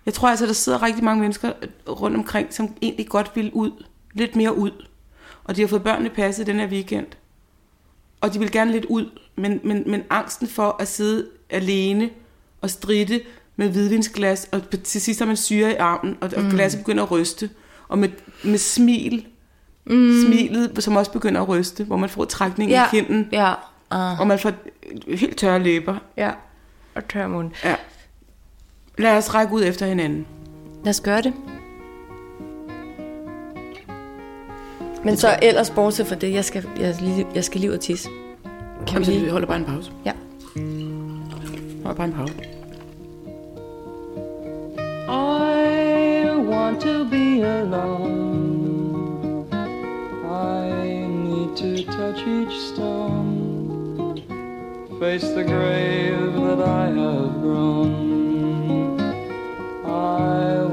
jeg 0.06 0.14
tror 0.14 0.30
altså, 0.30 0.46
der 0.46 0.54
sidder 0.54 0.84
rigtig 0.84 1.04
mange 1.04 1.22
mennesker 1.22 1.52
rundt 1.90 2.18
omkring, 2.18 2.48
som 2.54 2.76
egentlig 2.82 3.08
godt 3.08 3.32
vil 3.36 3.52
ud, 3.54 3.72
lidt 4.14 4.36
mere 4.36 4.58
ud. 4.58 4.72
Og 5.44 5.56
de 5.56 5.62
har 5.62 5.68
fået 5.68 5.84
børnene 5.84 6.10
passet 6.10 6.48
den 6.48 6.60
her 6.60 6.68
weekend. 6.68 7.06
Og 8.22 8.34
de 8.34 8.40
vil 8.40 8.52
gerne 8.52 8.72
lidt 8.72 8.86
ud, 8.86 9.10
men, 9.36 9.60
men, 9.64 9.84
men 9.88 10.04
angsten 10.10 10.48
for 10.48 10.76
at 10.80 10.88
sidde 10.88 11.28
alene 11.50 12.10
og 12.62 12.70
stride 12.70 13.20
med 13.62 13.70
hvidvinsglas, 13.72 14.50
og 14.52 14.62
til 14.84 15.02
sidst 15.02 15.20
har 15.20 15.26
man 15.28 15.38
syre 15.38 15.72
i 15.72 15.76
armen, 15.76 16.18
og, 16.22 16.30
og 16.38 16.44
glasset 16.52 16.80
begynder 16.80 17.04
at 17.04 17.12
ryste. 17.12 17.50
Og 17.88 17.98
med, 17.98 18.10
med 18.44 18.58
smil, 18.58 19.26
mm. 19.86 20.12
smilet, 20.26 20.84
som 20.84 20.96
også 20.96 21.12
begynder 21.12 21.42
at 21.42 21.48
ryste, 21.50 21.84
hvor 21.84 21.98
man 21.98 22.10
får 22.10 22.26
trækning 22.26 22.72
Ja, 22.72 22.86
i 22.86 22.88
kinden, 22.92 23.28
ja, 23.32 23.52
uh, 23.96 24.20
og 24.20 24.28
man 24.28 24.40
får 24.40 24.52
helt 25.16 25.38
tørre 25.38 25.60
læber. 25.64 25.96
ja. 26.18 26.32
Og 26.96 27.08
tør 27.08 27.28
mund. 27.28 27.52
Ja. 27.64 27.76
Lad 28.98 29.18
os 29.18 29.34
række 29.34 29.54
ud 29.54 29.64
efter 29.64 29.86
hinanden. 29.86 30.26
Lad 30.84 30.90
os 30.90 31.02
gøre 31.02 31.22
det. 31.22 31.34
Men 35.06 35.18
så 35.18 35.40
ellers 35.42 35.70
bortset 35.70 36.08
fra 36.08 36.16
det, 36.16 36.34
jeg 36.34 36.46
skal, 36.46 36.66
jeg, 36.80 36.96
lige- 37.02 37.28
jeg 37.36 37.44
skal 37.44 37.62
lige 37.62 37.70
ud 37.72 37.76
og 37.76 37.82
tisse. 37.82 38.10
Kan 38.88 38.88
Jamen, 38.88 39.00
vi 39.00 39.06
så 39.06 39.12
vi 39.12 39.18
lige? 39.18 39.32
holder 39.32 39.48
bare 39.48 39.58
en 39.58 39.66
pause. 39.66 39.92
Ja. 40.06 40.12
Holder 41.84 41.94
bare 41.98 42.08
en 42.08 42.14
pause. 42.14 42.34
I 45.08 46.36
want 46.38 46.82
to 46.82 47.06
be 47.06 47.42
alone. 47.42 49.48
I 50.26 51.08
need 51.08 51.56
to 51.58 51.84
touch 51.86 52.28
each 52.28 52.60
stone, 52.60 54.22
face 55.00 55.30
the 55.32 55.44
grave 55.44 56.34
that 56.34 56.62
I 56.62 56.88
have 56.88 57.42
grown. 57.42 59.00
I 59.86 60.66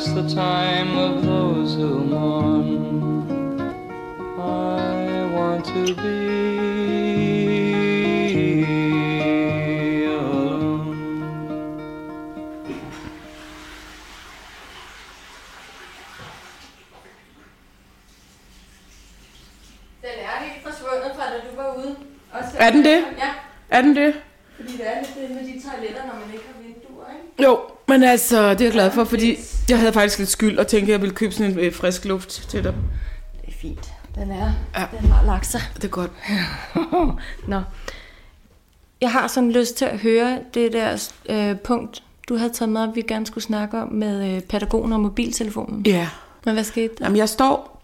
pass 0.00 0.12
the 0.12 0.34
time 0.34 0.96
of 0.96 1.22
those 1.22 1.74
who 1.74 2.04
mourn. 2.04 2.59
Det 28.60 28.66
er 28.66 28.68
jeg 28.68 28.72
glad 28.72 28.90
for, 28.90 29.04
fordi 29.04 29.36
jeg 29.68 29.78
havde 29.78 29.92
faktisk 29.92 30.18
lidt 30.18 30.30
skyld 30.30 30.58
og 30.58 30.66
tænkte, 30.66 30.86
at 30.86 30.92
jeg 30.92 31.00
ville 31.00 31.14
købe 31.14 31.34
sådan 31.34 31.52
en 31.52 31.58
øh, 31.58 31.72
frisk 31.72 32.04
luft 32.04 32.48
til 32.48 32.64
dig. 32.64 32.74
Det 33.40 33.48
er 33.48 33.58
fint. 33.60 33.92
Den 34.14 34.30
er. 34.30 34.52
Ja. 34.78 34.86
Den 35.00 35.10
har 35.10 35.26
lagt 35.26 35.46
sig. 35.46 35.60
Det 35.76 35.84
er 35.84 35.88
godt. 35.88 36.10
Nå. 37.48 37.62
Jeg 39.00 39.12
har 39.12 39.26
sådan 39.26 39.52
lyst 39.52 39.76
til 39.76 39.84
at 39.84 39.98
høre 39.98 40.38
det 40.54 40.72
der 40.72 41.10
øh, 41.28 41.58
punkt, 41.58 42.02
du 42.28 42.36
havde 42.36 42.52
taget 42.52 42.68
med, 42.68 42.82
at 42.82 42.90
vi 42.94 43.02
gerne 43.02 43.26
skulle 43.26 43.44
snakke 43.44 43.82
om 43.82 43.88
med 43.88 44.36
øh, 44.36 44.42
pædagogen 44.42 44.92
og 44.92 45.00
mobiltelefonen. 45.00 45.86
Ja. 45.86 46.08
Men 46.44 46.54
hvad 46.54 46.64
skete 46.64 46.94
der? 46.98 47.04
Jamen, 47.04 47.16
jeg 47.16 47.28
står... 47.28 47.82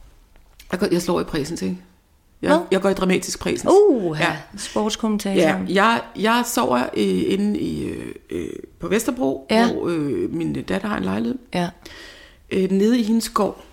Jeg, 0.73 0.93
jeg 0.93 1.03
slår 1.03 1.21
i 1.21 1.25
præsens, 1.25 1.63
ikke? 1.63 1.77
Jeg, 2.43 2.49
Hvad? 2.51 2.59
jeg 2.71 2.81
går 2.81 2.89
i 2.89 2.95
dramatisk 2.95 3.39
præsens. 3.41 3.73
Uh, 3.91 4.17
Ja. 4.21 4.37
sportskommentator. 4.59 5.41
Ja, 5.43 5.57
jeg, 5.69 6.01
jeg 6.19 6.43
sover 6.55 6.77
øh, 6.97 7.23
inde 7.33 7.59
i, 7.61 7.85
øh, 7.85 8.15
øh, 8.31 8.49
på 8.81 8.89
Vesterbro, 8.89 9.47
Ja. 9.51 9.73
hvor 9.73 9.89
øh, 9.89 10.35
min 10.35 10.63
datter 10.63 10.89
har 10.89 10.97
en 10.97 11.05
lejlighed. 11.05 11.39
ja. 11.55 11.69
Øh, 12.51 12.71
nede 12.71 12.99
i 12.99 13.03
hendes 13.03 13.29
gård 13.29 13.65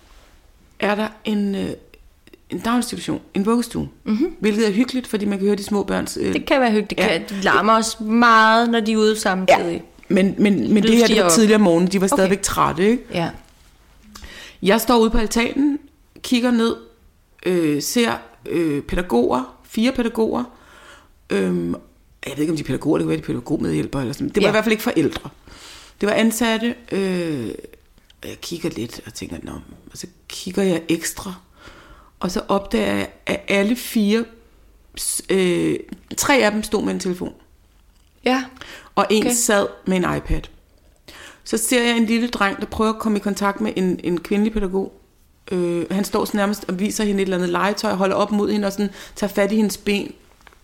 er 0.80 0.94
der 0.94 1.08
en, 1.24 1.54
øh, 1.54 1.70
en 2.50 2.58
daginstitution, 2.58 3.20
en 3.34 3.46
vuggestue. 3.46 3.88
Mm-hmm. 4.04 4.34
Hvilket 4.40 4.68
er 4.68 4.72
hyggeligt, 4.72 5.06
fordi 5.06 5.24
man 5.24 5.38
kan 5.38 5.46
høre 5.46 5.56
de 5.56 5.64
små 5.64 5.82
børns... 5.82 6.18
Øh, 6.20 6.32
Det 6.32 6.46
kan 6.46 6.60
være 6.60 6.70
hyggeligt. 6.72 7.00
Ja. 7.06 7.18
De 7.28 7.40
larmer 7.42 7.72
os 7.78 8.00
meget, 8.00 8.70
når 8.70 8.80
de 8.80 8.92
er 8.92 8.96
ude 8.96 9.18
samtidig. 9.20 9.72
ja. 9.72 9.78
Men, 10.08 10.34
men, 10.38 10.74
men 10.74 10.82
det 10.82 10.96
her 10.96 11.06
det 11.06 11.22
var 11.22 11.28
tidligere 11.30 11.54
om 11.54 11.60
morgenen, 11.60 11.92
de 11.92 12.00
var 12.00 12.06
Okay. 12.06 12.16
stadigvæk 12.16 12.42
trætte, 12.42 12.88
ikke? 12.90 13.02
Ja. 13.14 13.30
Jeg 14.62 14.80
står 14.80 14.98
ude 14.98 15.10
på 15.10 15.18
altanen, 15.18 15.78
kigger 16.22 16.50
ned, 16.50 16.76
øh, 17.46 17.82
ser 17.82 18.12
øh, 18.46 18.82
pædagoger, 18.82 19.56
fire 19.64 19.92
pædagoger. 19.92 20.44
Øhm, 21.30 21.74
jeg 22.26 22.32
ved 22.32 22.38
ikke, 22.38 22.50
om 22.52 22.56
de 22.56 22.62
er 22.62 22.66
pædagoger, 22.66 22.98
det 22.98 23.04
kan 23.04 23.08
være, 23.08 23.16
de 23.16 23.22
er 23.22 23.26
pædagogmedhjælpere 23.26 24.02
eller 24.02 24.12
sådan. 24.14 24.28
Det 24.28 24.36
var 24.36 24.42
Ja. 24.42 24.48
i 24.48 24.50
hvert 24.50 24.64
fald 24.64 24.72
ikke 24.72 24.82
forældre. 24.82 25.30
Det 26.00 26.08
var 26.08 26.14
ansatte. 26.14 26.74
Øh, 26.92 27.48
jeg 28.24 28.36
kigger 28.42 28.70
lidt 28.70 29.00
og 29.06 29.14
tænker, 29.14 29.36
Nå, 29.42 29.52
og 29.92 29.98
så 29.98 30.06
kigger 30.28 30.62
jeg 30.62 30.82
ekstra. 30.88 31.34
Og 32.20 32.30
så 32.30 32.42
opdager 32.48 32.94
jeg, 32.94 33.08
at 33.26 33.40
alle 33.48 33.76
fire, 33.76 34.24
øh, 35.30 35.76
tre 36.16 36.36
af 36.36 36.50
dem 36.52 36.62
stod 36.62 36.84
med 36.84 36.94
en 36.94 37.00
telefon 37.00 37.32
Ja. 38.24 38.44
og 38.94 39.06
en 39.10 39.22
okay. 39.22 39.26
Okay. 39.30 39.34
sad 39.36 39.66
med 39.86 39.96
en 39.96 40.16
iPad. 40.16 40.40
Så 41.44 41.56
ser 41.56 41.82
jeg 41.82 41.96
en 41.96 42.06
lille 42.06 42.28
dreng, 42.28 42.60
der 42.60 42.66
prøver 42.66 42.90
at 42.92 42.98
komme 42.98 43.18
i 43.18 43.20
kontakt 43.20 43.60
med 43.60 43.72
en, 43.76 44.00
en 44.04 44.20
kvindelig 44.20 44.52
pædagog. 44.52 45.00
Øh, 45.52 45.84
han 45.90 46.04
står 46.04 46.24
sådan 46.24 46.38
nærmest 46.38 46.64
og 46.68 46.78
viser 46.80 47.04
hende 47.04 47.22
et 47.22 47.26
eller 47.26 47.36
andet 47.36 47.48
legetøj, 47.50 47.92
holder 47.94 48.16
op 48.16 48.32
mod 48.32 48.50
hende 48.52 48.66
og 48.66 48.72
sådan 48.72 48.90
tager 49.16 49.32
fat 49.32 49.52
i 49.52 49.56
hendes 49.56 49.76
ben, 49.76 50.12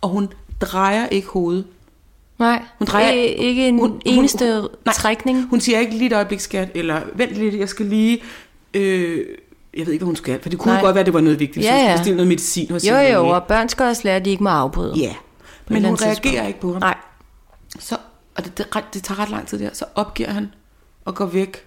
og 0.01 0.09
hun 0.09 0.29
drejer 0.61 1.09
ikke 1.09 1.29
hovedet. 1.29 1.65
Nej, 2.39 2.63
Hun 2.79 2.87
drejer- 2.87 3.13
I- 3.13 3.27
ikke 3.27 3.69
en 3.69 3.75
hun- 3.79 3.81
hun, 3.83 3.91
hun- 3.91 4.01
eneste 4.05 4.61
hun- 4.61 4.69
nej. 4.85 4.95
trækning. 4.95 5.49
Hun 5.51 5.61
siger 5.61 5.79
ikke 5.79 5.93
lige 5.93 6.07
et 6.07 6.13
øjeblik, 6.13 6.41
skat, 6.41 6.69
eller 6.75 7.01
vent 7.15 7.33
lidt, 7.33 7.55
jeg 7.55 7.69
skal 7.69 7.87
lige... 7.87 8.23
Øh, 8.75 9.25
jeg 9.77 9.87
ved 9.87 9.93
ikke, 9.93 10.03
hvad 10.03 10.07
hun 10.07 10.17
skal, 10.17 10.43
for 10.43 10.49
det 10.49 10.59
kunne 10.59 10.73
Nej. 10.73 10.83
godt 10.83 10.95
være, 10.95 11.05
det 11.05 11.15
var 11.15 11.21
noget 11.21 11.41
vigtigt, 11.41 11.67
Ja, 11.67 11.71
så 11.83 11.89
hun 11.89 11.99
skulle 11.99 12.11
ja. 12.11 12.15
noget 12.17 12.29
medicin 12.29 12.71
hos 12.71 12.85
Jo, 12.89 12.95
jo, 12.95 12.99
læge. 13.01 13.19
og 13.19 13.45
børn 13.45 13.69
skal 13.69 13.85
også 13.87 14.03
lære, 14.05 14.17
at 14.17 14.25
de 14.25 14.31
ikke 14.31 14.43
må 14.43 14.49
afbryde. 14.51 14.95
Ja, 14.97 15.15
men 15.69 15.85
hun 15.85 15.97
tidspunkt. 15.97 16.27
reagerer 16.27 16.47
ikke 16.47 16.61
på 16.61 16.73
ham. 16.73 16.83
Nej. 16.83 16.95
Så, 17.79 17.97
og 18.37 18.45
det, 18.45 18.59
det, 18.59 18.67
det 18.95 19.03
tager 19.03 19.19
ret 19.19 19.29
lang 19.31 19.47
tid 19.47 19.59
der, 19.59 19.71
så 19.73 19.85
opgiver 19.95 20.31
han 20.31 20.53
og 21.05 21.15
går 21.15 21.27
væk. 21.27 21.65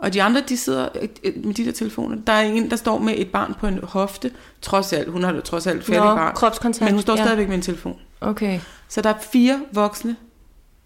Og 0.00 0.12
de 0.12 0.22
andre, 0.22 0.42
de 0.48 0.56
sidder 0.56 0.88
øh, 1.02 1.08
øh, 1.24 1.44
med 1.44 1.54
de 1.54 1.64
der 1.64 1.72
telefoner. 1.72 2.16
Der 2.26 2.32
er 2.32 2.40
en, 2.42 2.70
der 2.70 2.76
står 2.76 2.98
med 2.98 3.14
et 3.16 3.28
barn 3.28 3.54
på 3.60 3.66
en 3.66 3.78
hofte. 3.82 4.30
Trods 4.62 4.92
alt, 4.92 5.08
hun 5.10 5.22
har 5.24 5.32
da 5.32 5.40
trods 5.40 5.66
alt 5.66 5.84
fattig 5.84 5.96
Nå, 5.98 6.04
barn. 6.04 6.34
kropskontakt, 6.34 6.84
Men 6.84 6.92
hun 6.94 7.02
står 7.02 7.16
ja. 7.16 7.22
stadigvæk 7.24 7.48
med 7.48 7.56
en 7.56 7.62
telefon. 7.62 7.96
Okay. 8.20 8.60
Så 8.88 9.00
der 9.00 9.10
er 9.10 9.18
fire 9.32 9.60
voksne. 9.72 10.16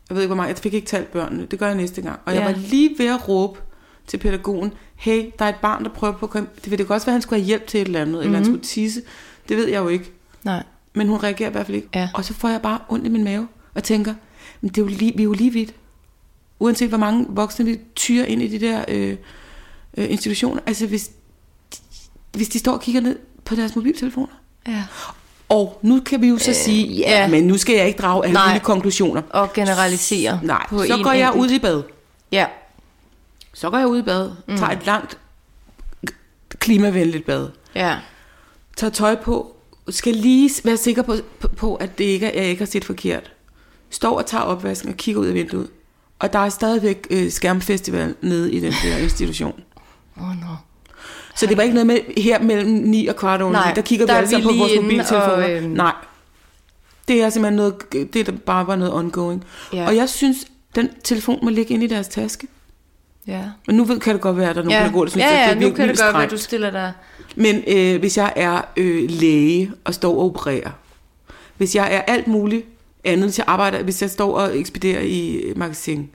Jeg 0.08 0.14
ved 0.14 0.22
ikke, 0.22 0.28
hvor 0.28 0.36
mange. 0.36 0.48
Jeg 0.48 0.58
fik 0.58 0.74
ikke 0.74 0.86
talt 0.86 1.12
børnene. 1.12 1.46
Det 1.50 1.58
gør 1.58 1.66
jeg 1.66 1.76
næste 1.76 2.02
gang. 2.02 2.20
Og 2.24 2.34
jeg 2.34 2.40
Ja. 2.40 2.46
var 2.46 2.58
lige 2.58 2.90
ved 2.98 3.06
at 3.06 3.28
råbe 3.28 3.58
til 4.06 4.18
pædagogen. 4.18 4.72
Hey, 4.96 5.30
der 5.38 5.44
er 5.44 5.48
et 5.48 5.54
barn, 5.62 5.84
der 5.84 5.90
prøver 5.90 6.12
på 6.12 6.26
at 6.26 6.30
komme. 6.30 6.48
Det 6.64 6.70
ved 6.70 6.78
det 6.78 6.86
godt 6.88 7.06
være, 7.06 7.10
at 7.12 7.14
han 7.14 7.22
skulle 7.22 7.40
have 7.40 7.46
hjælp 7.46 7.66
til 7.66 7.80
et 7.80 7.86
eller 7.86 8.00
andet. 8.00 8.12
Mm-hmm. 8.14 8.24
Eller 8.26 8.36
han 8.38 8.44
skulle 8.44 8.62
tisse. 8.62 9.02
Det 9.48 9.56
ved 9.56 9.68
jeg 9.68 9.82
jo 9.82 9.88
ikke. 9.88 10.12
Nej. 10.44 10.62
Men 10.94 11.08
hun 11.08 11.18
reagerer 11.22 11.48
i 11.48 11.52
hvert 11.52 11.66
fald 11.66 11.76
ikke. 11.76 11.88
Ja. 11.94 12.08
Og 12.14 12.24
så 12.24 12.34
får 12.34 12.48
jeg 12.48 12.62
bare 12.62 12.78
ondt 12.88 13.06
i 13.06 13.08
min 13.08 13.24
mave 13.24 13.48
og 13.74 13.82
tænker, 13.82 14.14
men 14.60 14.68
det 14.68 14.78
er 14.78 14.82
jo 14.82 14.88
lige, 14.88 15.12
vi 15.16 15.22
er 15.22 15.24
jo 15.24 15.32
lige 15.32 15.52
vidt. 15.52 15.74
Uanset 16.58 16.88
hvor 16.88 16.98
mange 16.98 17.26
voksne 17.28 17.64
vi 17.64 17.80
tyrer 17.94 18.24
ind 18.26 18.42
i 18.42 18.58
de 18.58 18.66
der 18.66 18.84
øh, 18.88 19.16
øh, 19.96 20.10
institutioner. 20.10 20.60
Altså 20.66 20.86
hvis, 20.86 21.10
hvis 22.32 22.48
de 22.48 22.58
står 22.58 22.72
og 22.72 22.80
kigger 22.80 23.00
ned 23.00 23.18
på 23.44 23.54
deres 23.54 23.76
mobiltelefoner. 23.76 24.40
Ja. 24.68 24.84
Og 25.48 25.78
nu 25.82 26.00
kan 26.00 26.20
vi 26.20 26.28
jo 26.28 26.38
så 26.38 26.50
øh, 26.50 26.56
sige, 26.56 26.86
ja, 26.86 27.20
ja. 27.20 27.28
men 27.28 27.44
nu 27.46 27.58
skal 27.58 27.76
jeg 27.76 27.86
ikke 27.86 27.98
drage 28.02 28.24
alle 28.24 28.38
mulige 28.46 28.64
konklusioner. 28.64 29.22
Og 29.30 29.52
generalisere 29.52 30.40
Nej, 30.42 30.66
på 30.68 30.84
så 30.84 31.00
går 31.02 31.12
jeg 31.12 31.28
enkelt. 31.28 31.44
ud 31.44 31.56
i 31.56 31.58
bad. 31.58 31.82
Ja. 32.32 32.46
Så 33.54 33.70
går 33.70 33.78
jeg 33.78 33.86
ud 33.86 33.98
i 33.98 34.02
bad, 34.02 34.30
mm. 34.48 34.56
tager 34.56 34.70
et 34.70 34.86
langt 34.86 35.18
klimavenligt 36.58 37.26
bad. 37.26 37.48
Ja. 37.74 37.96
Tager 38.76 38.90
tøj 38.90 39.14
på, 39.14 39.56
skal 39.88 40.14
lige 40.14 40.50
være 40.64 40.76
sikker 40.76 41.02
på, 41.02 41.16
på, 41.38 41.48
på 41.48 41.74
at 41.74 41.98
det 41.98 42.04
ikke 42.04 42.26
er, 42.26 42.40
jeg 42.40 42.50
ikke 42.50 42.60
har 42.60 42.70
set 42.70 42.84
forkert. 42.84 43.32
Står 43.90 44.18
og 44.18 44.26
tager 44.26 44.44
opvasken 44.44 44.88
og 44.88 44.96
kigger 44.96 45.20
ud 45.20 45.26
af 45.26 45.34
vinduet. 45.34 45.68
Og 46.18 46.32
der 46.32 46.38
er 46.38 46.48
stadigvæk 46.48 47.06
øh, 47.10 47.30
skærmfestival 47.30 48.14
nede 48.20 48.52
i 48.52 48.60
den 48.60 48.72
der 48.84 48.96
institution. 48.96 49.60
Åh, 50.20 50.28
oh, 50.28 50.36
no. 50.36 50.54
Så 51.36 51.46
det 51.46 51.56
var 51.56 51.62
ikke 51.62 51.74
noget 51.74 51.86
med 51.86 52.22
her 52.22 52.42
mellem 52.42 52.70
9 52.72 53.06
og 53.06 53.16
kvart 53.16 53.42
over 53.42 53.52
Nej, 53.52 53.68
9. 53.70 53.74
Der 53.74 53.82
kigger 53.82 54.06
der 54.06 54.20
vi 54.26 54.36
vi 54.36 54.42
på 54.42 54.52
vores 54.58 54.72
mobiltelefoner. 54.76 55.20
og, 55.20 55.50
øhm, 55.50 55.70
Nej. 55.70 55.92
Det 57.08 57.22
er 57.22 57.30
simpelthen 57.30 57.56
noget, 57.56 57.74
det 57.92 58.16
er 58.16 58.24
der 58.24 58.32
bare 58.32 58.66
var 58.66 58.76
noget 58.76 58.94
ongoing. 58.94 59.44
Ja. 59.72 59.86
Og 59.86 59.96
jeg 59.96 60.08
synes, 60.08 60.36
den 60.74 60.88
telefon 61.04 61.38
må 61.42 61.50
ligge 61.50 61.74
inde 61.74 61.84
i 61.84 61.88
deres 61.88 62.08
taske. 62.08 62.46
Ja. 63.26 63.42
Men 63.66 63.76
nu 63.76 63.84
kan 63.84 64.14
det 64.14 64.20
godt 64.20 64.36
være, 64.36 64.50
at 64.50 64.56
der 64.56 64.62
er 64.62 64.64
nogen, 64.64 64.82
Ja, 64.82 64.90
går, 64.92 65.04
der 65.04 65.10
synes, 65.10 65.24
ja, 65.24 65.32
at 65.32 65.48
ja, 65.48 65.54
det 65.54 65.62
er 65.64 65.68
nu 65.68 65.74
kan 65.74 65.88
det 65.88 65.98
godt 65.98 66.14
være, 66.14 66.24
at 66.24 66.30
du 66.30 66.36
stiller 66.38 66.70
dig... 66.70 66.92
Men 67.36 67.62
øh, 67.66 68.00
hvis 68.00 68.16
jeg 68.16 68.32
er 68.36 68.60
øh, 68.76 69.10
læge 69.10 69.72
og 69.84 69.94
står 69.94 70.12
og 70.12 70.24
opererer, 70.24 70.70
hvis 71.56 71.74
jeg 71.74 71.94
er 71.94 72.00
alt 72.00 72.26
muligt 72.26 72.66
andet 73.04 73.34
til 73.34 73.44
arbejde, 73.46 73.82
hvis 73.82 74.02
jeg 74.02 74.10
står 74.10 74.38
og 74.38 74.58
ekspederer 74.58 75.00
i 75.02 75.52
magasin, 75.56 76.10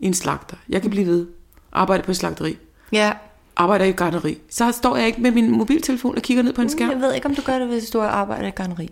i 0.00 0.06
en 0.06 0.14
slagter, 0.14 0.56
jeg 0.68 0.82
kan 0.82 0.90
blive 0.90 1.06
ved, 1.06 1.26
arbejde 1.72 2.02
på 2.02 2.10
et 2.10 2.16
slagteri, 2.16 2.56
Ja, 2.92 3.12
arbejder 3.56 3.84
i 3.84 3.88
et 3.88 3.96
gartneri, 3.96 4.38
så 4.50 4.72
står 4.72 4.96
jeg 4.96 5.06
ikke 5.06 5.20
med 5.20 5.30
min 5.30 5.50
mobiltelefon 5.50 6.16
og 6.16 6.22
kigger 6.22 6.42
ned 6.42 6.52
på 6.52 6.62
en 6.62 6.68
skærm. 6.70 6.90
jeg 6.90 7.00
ved 7.00 7.14
ikke, 7.14 7.26
om 7.26 7.34
du 7.34 7.42
gør 7.42 7.58
det, 7.58 7.68
hvis 7.68 7.90
du 7.90 8.00
arbejder 8.00 8.48
i 8.48 8.50
garneri. 8.50 8.90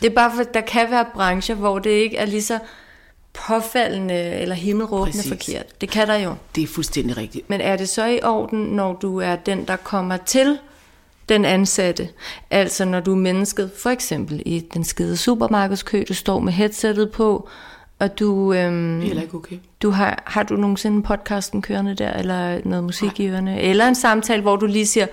Det 0.00 0.04
er 0.04 0.14
bare, 0.14 0.32
for 0.36 0.42
der 0.42 0.60
kan 0.60 0.90
være 0.90 1.06
brancher, 1.14 1.54
hvor 1.54 1.78
det 1.78 1.90
ikke 1.90 2.16
er 2.16 2.26
lige 2.26 2.42
så 2.42 2.58
påfaldende 3.48 4.14
eller 4.14 4.54
himmelråbende 4.54 5.18
Præcis. 5.18 5.28
forkert. 5.32 5.80
Det 5.80 5.90
kan 5.90 6.08
der 6.08 6.14
jo. 6.14 6.34
Det 6.54 6.62
er 6.62 6.66
fuldstændig 6.66 7.16
rigtigt. 7.16 7.50
Men 7.50 7.60
er 7.60 7.76
det 7.76 7.88
så 7.88 8.06
i 8.06 8.20
orden, 8.22 8.58
når 8.60 8.92
du 8.92 9.18
er 9.20 9.36
den, 9.36 9.64
der 9.64 9.76
kommer 9.76 10.16
til 10.16 10.58
den 11.28 11.44
ansatte? 11.44 12.08
Altså 12.50 12.84
når 12.84 13.00
du 13.00 13.12
er 13.12 13.16
mennesket, 13.16 13.70
for 13.78 13.90
eksempel 13.90 14.42
i 14.46 14.60
den 14.74 14.84
skide 14.84 15.16
supermarkedskø, 15.16 16.04
du 16.08 16.14
står 16.14 16.40
med 16.40 16.52
headsettet 16.52 17.10
på, 17.10 17.48
og 17.98 18.18
du, 18.18 18.52
øhm, 18.52 19.00
Det 19.00 19.16
er 19.16 19.22
ikke 19.22 19.34
okay. 19.34 19.56
du 19.82 19.90
har, 19.90 20.22
har 20.26 20.42
du 20.42 20.56
nogensinde 20.56 21.02
podcasten 21.02 21.62
kørende 21.62 21.94
der, 21.94 22.12
eller 22.12 22.60
noget 22.64 22.84
musik 22.84 23.20
i 23.20 23.28
ørerne? 23.28 23.60
Eller 23.60 23.88
en 23.88 23.94
samtale, 23.94 24.42
hvor 24.42 24.56
du 24.56 24.66
lige 24.66 24.86
siger, 24.86 25.06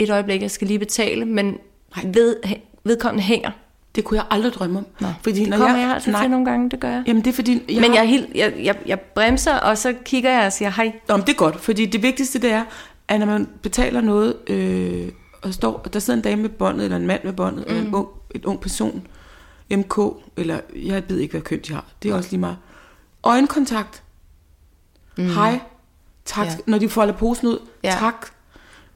et 0.00 0.10
øjeblik, 0.10 0.42
jeg 0.42 0.50
skal 0.50 0.66
lige 0.66 0.78
betale, 0.78 1.24
men 1.24 1.58
ved, 2.04 2.36
vedkommende 2.84 3.22
hænger. 3.22 3.50
Det 3.94 4.04
kunne 4.04 4.16
jeg 4.16 4.26
aldrig 4.30 4.52
drømme 4.52 4.78
om. 4.78 4.86
Nå, 5.00 5.08
fordi 5.22 5.44
det 5.44 5.52
kommer 5.52 5.76
jeg, 5.76 5.86
jeg 5.86 5.94
altså 5.94 6.10
nej, 6.10 6.22
til 6.22 6.30
nogle 6.30 6.46
gange, 6.46 6.70
det 6.70 6.80
gør 6.80 6.90
jeg. 6.90 7.02
Jamen 7.06 7.24
det 7.24 7.30
er 7.30 7.34
fordi... 7.34 7.62
Jeg 7.68 7.80
Men 7.80 7.94
jeg, 7.94 8.08
helt, 8.08 8.26
jeg, 8.34 8.54
jeg, 8.62 8.76
jeg 8.86 9.00
bremser, 9.00 9.54
og 9.54 9.78
så 9.78 9.94
kigger 10.04 10.30
jeg 10.30 10.46
og 10.46 10.52
siger 10.52 10.70
hej. 10.70 10.92
Nå, 11.08 11.16
men 11.16 11.26
det 11.26 11.32
er 11.32 11.36
godt, 11.36 11.60
fordi 11.60 11.86
det 11.86 12.02
vigtigste 12.02 12.38
det 12.38 12.52
er, 12.52 12.64
at 13.08 13.20
når 13.20 13.26
man 13.26 13.48
betaler 13.62 14.00
noget, 14.00 14.36
øh, 14.46 15.08
og 15.42 15.54
står, 15.54 15.80
og 15.84 15.92
der 15.92 15.98
sidder 15.98 16.16
en 16.16 16.22
dame 16.22 16.42
med 16.42 16.50
båndet, 16.50 16.84
eller 16.84 16.96
en 16.96 17.06
mand 17.06 17.24
med 17.24 17.32
båndet, 17.32 17.64
mm. 17.66 17.70
eller 17.74 17.88
en 17.88 17.94
ung, 17.94 18.08
et 18.34 18.44
ung 18.44 18.60
person, 18.60 19.06
MK, 19.70 19.98
eller 20.36 20.60
jeg 20.76 21.02
ved 21.08 21.18
ikke, 21.18 21.32
hvad 21.32 21.40
køn 21.42 21.60
de 21.60 21.72
har. 21.72 21.84
Det 22.02 22.10
er 22.10 22.14
også 22.14 22.30
lige 22.30 22.40
meget. 22.40 22.56
Øjenkontakt. 23.24 24.02
Mm. 25.18 25.24
Hej. 25.28 25.60
Tak. 26.24 26.46
Ja. 26.46 26.52
Når 26.66 26.78
de 26.78 26.88
folder 26.88 27.14
posen 27.14 27.46
ud. 27.48 27.58
Ja. 27.84 27.96
Tak. 27.98 28.26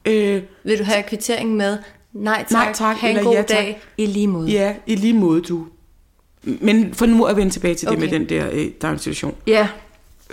Øh, 0.05 0.43
Vil 0.65 0.79
du 0.79 0.85
have 0.85 1.03
kvittering 1.03 1.57
med? 1.57 1.79
Nej 2.13 2.45
tak, 2.49 2.51
Nej, 2.51 2.73
tak, 2.73 2.97
ha' 2.97 3.09
en 3.09 3.17
eller 3.17 3.25
god 3.29 3.35
ja, 3.35 3.43
tak. 3.43 3.49
dag 3.49 3.83
i 3.99 4.07
lige 4.07 4.27
måde. 4.27 4.51
ja, 4.51 4.77
i 4.87 4.95
lige 4.97 5.15
måde, 5.15 5.41
du. 5.43 5.67
Men 6.43 6.95
for 6.95 7.07
nu 7.07 7.25
at 7.25 7.37
vende 7.37 7.53
tilbage 7.53 7.75
til 7.75 7.89
okay. 7.89 8.01
det 8.01 8.11
med 8.11 8.19
den 8.19 8.29
der 8.29 8.49
øh, 8.53 8.71
daginstitution. 8.83 9.35
Ja, 9.47 9.69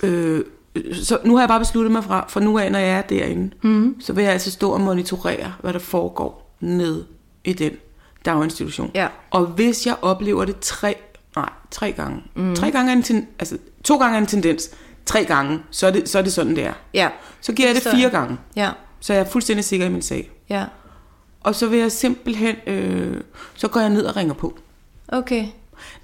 Øh, 0.03 0.45
så 0.93 1.17
nu 1.23 1.35
har 1.35 1.41
jeg 1.41 1.47
bare 1.49 1.59
besluttet 1.59 1.91
mig 1.91 2.03
fra, 2.03 2.25
for 2.29 2.39
nu 2.39 2.57
af, 2.59 2.71
når 2.71 2.79
jeg 2.79 2.89
er 2.97 3.01
derinde, 3.01 3.51
mm. 3.61 3.95
så 4.01 4.13
vil 4.13 4.23
jeg 4.23 4.33
altså 4.33 4.51
stå 4.51 4.71
og 4.71 4.81
monitorere, 4.81 5.53
hvad 5.61 5.73
der 5.73 5.79
foregår 5.79 6.55
ned 6.59 7.03
i 7.43 7.53
den 7.53 7.71
daginstitution. 8.25 8.91
Ja. 8.95 9.07
Og 9.31 9.45
hvis 9.45 9.87
jeg 9.87 9.95
oplever 10.01 10.45
det 10.45 10.59
tre, 10.59 10.95
nej, 11.35 11.49
tre 11.71 11.91
gange, 11.91 12.23
mm. 12.35 12.55
tre 12.55 12.71
gange 12.71 12.91
er 12.91 12.95
en 12.95 13.03
ten, 13.03 13.27
altså 13.39 13.57
to 13.83 13.97
gange 13.97 14.15
er 14.17 14.21
en 14.21 14.27
tendens, 14.27 14.69
tre 15.05 15.25
gange, 15.25 15.59
så 15.71 15.87
er 15.87 15.91
det, 15.91 16.09
så 16.09 16.17
er 16.17 16.21
det 16.21 16.33
sådan, 16.33 16.55
det 16.55 16.65
er. 16.65 16.73
ja, 16.93 17.09
Så 17.41 17.53
giver 17.53 17.67
jeg 17.67 17.75
det 17.75 17.83
fire 17.83 18.01
jeg. 18.01 18.11
gange, 18.11 18.37
ja, 18.55 18.69
så 18.99 19.13
jeg 19.13 19.19
er 19.19 19.25
fuldstændig 19.29 19.65
sikker 19.65 19.85
i 19.85 19.89
min 19.89 20.01
sag. 20.01 20.31
ja. 20.49 20.65
Og 21.43 21.55
så 21.55 21.67
vil 21.67 21.79
jeg 21.79 21.91
simpelthen, 21.91 22.55
øh, 22.67 23.21
så 23.55 23.67
går 23.67 23.79
jeg 23.79 23.89
ned 23.89 24.05
og 24.05 24.15
ringer 24.15 24.33
på. 24.33 24.57
Okay. 25.07 25.45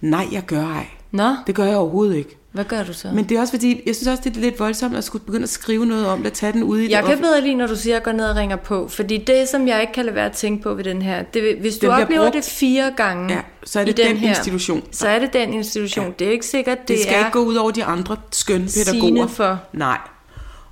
Nej, 0.02 0.28
jeg 0.32 0.44
gør 0.46 0.64
ej. 0.66 0.88
Nå, 1.12 1.36
Det 1.48 1.56
gør 1.56 1.64
jeg 1.64 1.78
overhovedet 1.78 2.16
ikke. 2.16 2.38
Hvad 2.58 2.66
gør 2.66 2.84
du 2.84 2.94
så? 2.94 3.08
Men 3.14 3.26
det 3.30 3.38
er 3.38 3.42
også 3.42 3.54
fordi, 3.54 3.82
jeg 3.86 3.96
synes 3.96 4.08
også, 4.08 4.22
det 4.24 4.38
er 4.38 4.42
lidt 4.42 4.60
voldsomt 4.60 4.96
at 4.98 5.04
skulle 5.04 5.26
begynde 5.26 5.44
at 5.44 5.50
skrive 5.50 5.86
noget 5.86 6.08
om 6.08 6.18
det, 6.20 6.26
at 6.26 6.34
tage 6.34 6.54
den 6.54 6.64
ud 6.64 6.80
i 6.80 6.90
jeg 6.92 7.04
det 7.04 7.10
kan 7.10 7.20
bedre 7.20 7.42
lide, 7.42 7.56
når 7.56 7.68
du 7.68 7.76
siger, 7.76 7.94
at 7.96 8.00
jeg 8.00 8.04
går 8.04 8.12
ned 8.12 8.26
og 8.26 8.36
ringer 8.36 8.56
på. 8.56 8.88
Fordi 8.88 9.18
det, 9.18 9.50
som 9.50 9.68
jeg 9.68 9.82
ikke 9.82 9.94
kan 9.94 10.06
lade 10.06 10.16
være 10.16 10.26
at 10.26 10.32
tænke 10.32 10.64
på 10.64 10.74
ved 10.74 10.84
den 10.84 11.02
her, 11.02 11.24
det, 11.24 11.58
hvis 11.62 11.78
du 11.78 11.86
Den 11.88 11.94
bliver 11.96 12.04
oplever 12.06 12.22
brugt. 12.24 12.34
det 12.36 12.44
fire 12.44 12.92
gange 12.98 13.34
Ja, 13.34 13.40
så 13.64 13.80
er 13.80 13.86
det 13.86 14.00
i 14.00 14.04
den 14.04 14.18
her, 14.18 14.30
institution. 14.30 14.84
Så 14.92 15.08
er 15.08 15.20
det 15.20 15.34
den 15.34 15.54
institution. 15.54 16.06
Ja. 16.06 16.12
Det 16.20 16.28
er 16.28 16.32
ikke 16.32 16.46
sikkert, 16.46 16.78
det, 16.80 16.88
Det 16.88 17.00
skal 17.02 17.14
er 17.16 17.20
ikke 17.20 17.32
gå 17.32 17.40
ud 17.40 17.56
over 17.56 17.72
de 17.72 17.84
andre 17.84 18.18
skønne 18.32 18.68
pædagoger. 18.86 19.28
for 19.28 19.60
Nej. 19.74 19.98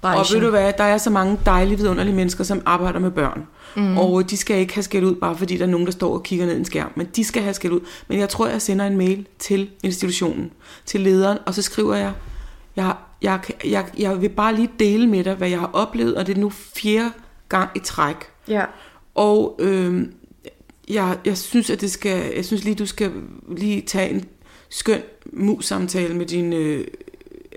branchen. 0.02 0.38
Og 0.38 0.42
ved 0.42 0.46
du 0.48 0.52
hvad, 0.58 0.74
der 0.78 0.84
er 0.84 0.98
så 0.98 1.10
mange 1.10 1.40
dejlige, 1.46 1.78
vidunderlige 1.78 2.16
mennesker, 2.16 2.44
som 2.44 2.62
arbejder 2.66 3.00
med 3.00 3.12
børn. 3.12 3.48
Mm. 3.76 3.98
Og 3.98 4.30
de 4.30 4.38
skal 4.38 4.60
ikke 4.60 4.74
have 4.74 4.84
skæld 4.84 5.06
ud, 5.06 5.16
bare 5.16 5.38
fordi 5.38 5.58
der 5.58 5.66
er 5.66 5.70
nogen, 5.70 5.86
der 5.86 5.92
står 5.92 6.14
og 6.14 6.24
kigger 6.24 6.46
ned 6.46 6.56
i 6.56 6.58
en 6.58 6.66
skærm. 6.66 6.92
Men 6.96 7.08
de 7.16 7.24
skal 7.24 7.42
have 7.42 7.54
skæld 7.54 7.74
ud. 7.74 7.80
Men 8.08 8.20
jeg 8.20 8.30
tror, 8.30 8.48
jeg 8.48 8.62
sender 8.62 8.86
en 8.86 8.98
mail 8.98 9.28
til 9.40 9.70
institutionen, 9.84 10.52
til 10.86 11.02
lederen, 11.02 11.38
og 11.46 11.54
så 11.54 11.62
skriver 11.62 11.96
jeg, 11.96 12.14
jeg, 12.76 12.96
jeg, 13.22 13.40
jeg, 13.66 13.86
jeg 13.98 14.22
vil 14.22 14.30
bare 14.30 14.56
lige 14.56 14.70
dele 14.80 15.08
med 15.08 15.24
dig, 15.24 15.36
hvad 15.36 15.50
jeg 15.50 15.60
har 15.60 15.70
oplevet, 15.74 16.16
og 16.16 16.28
det 16.28 16.38
er 16.38 16.42
nu 16.42 16.50
fjerde 16.50 17.12
gang 17.50 17.70
i 17.76 17.80
træk. 17.80 18.16
Ja. 18.48 18.66
Og 19.16 19.56
øh, 19.60 20.08
jeg, 20.90 21.18
jeg 21.26 21.38
synes, 21.38 21.70
at 21.70 21.82
det 21.82 21.92
skal, 21.92 22.34
jeg 22.36 22.46
synes 22.46 22.64
lige, 22.64 22.76
du 22.76 22.86
skal 22.86 23.12
lige 23.58 23.82
tage 23.82 24.10
en 24.10 24.26
skøn 24.70 25.02
mus-samtale 25.34 26.14
med 26.14 26.26
din 26.26 26.54
øh, 26.54 26.88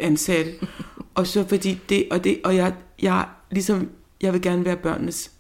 ansatte. 0.00 0.52
og 1.14 1.26
så 1.26 1.44
fordi 1.48 1.80
det, 1.88 2.08
og 2.10 2.24
det, 2.24 2.40
og 2.44 2.56
jeg, 2.56 2.74
jeg, 3.02 3.26
ligesom, 3.50 3.88
jeg 4.20 4.32
vil 4.32 4.42
gerne 4.42 4.64
være 4.64 4.76
børnenes, 4.76 5.30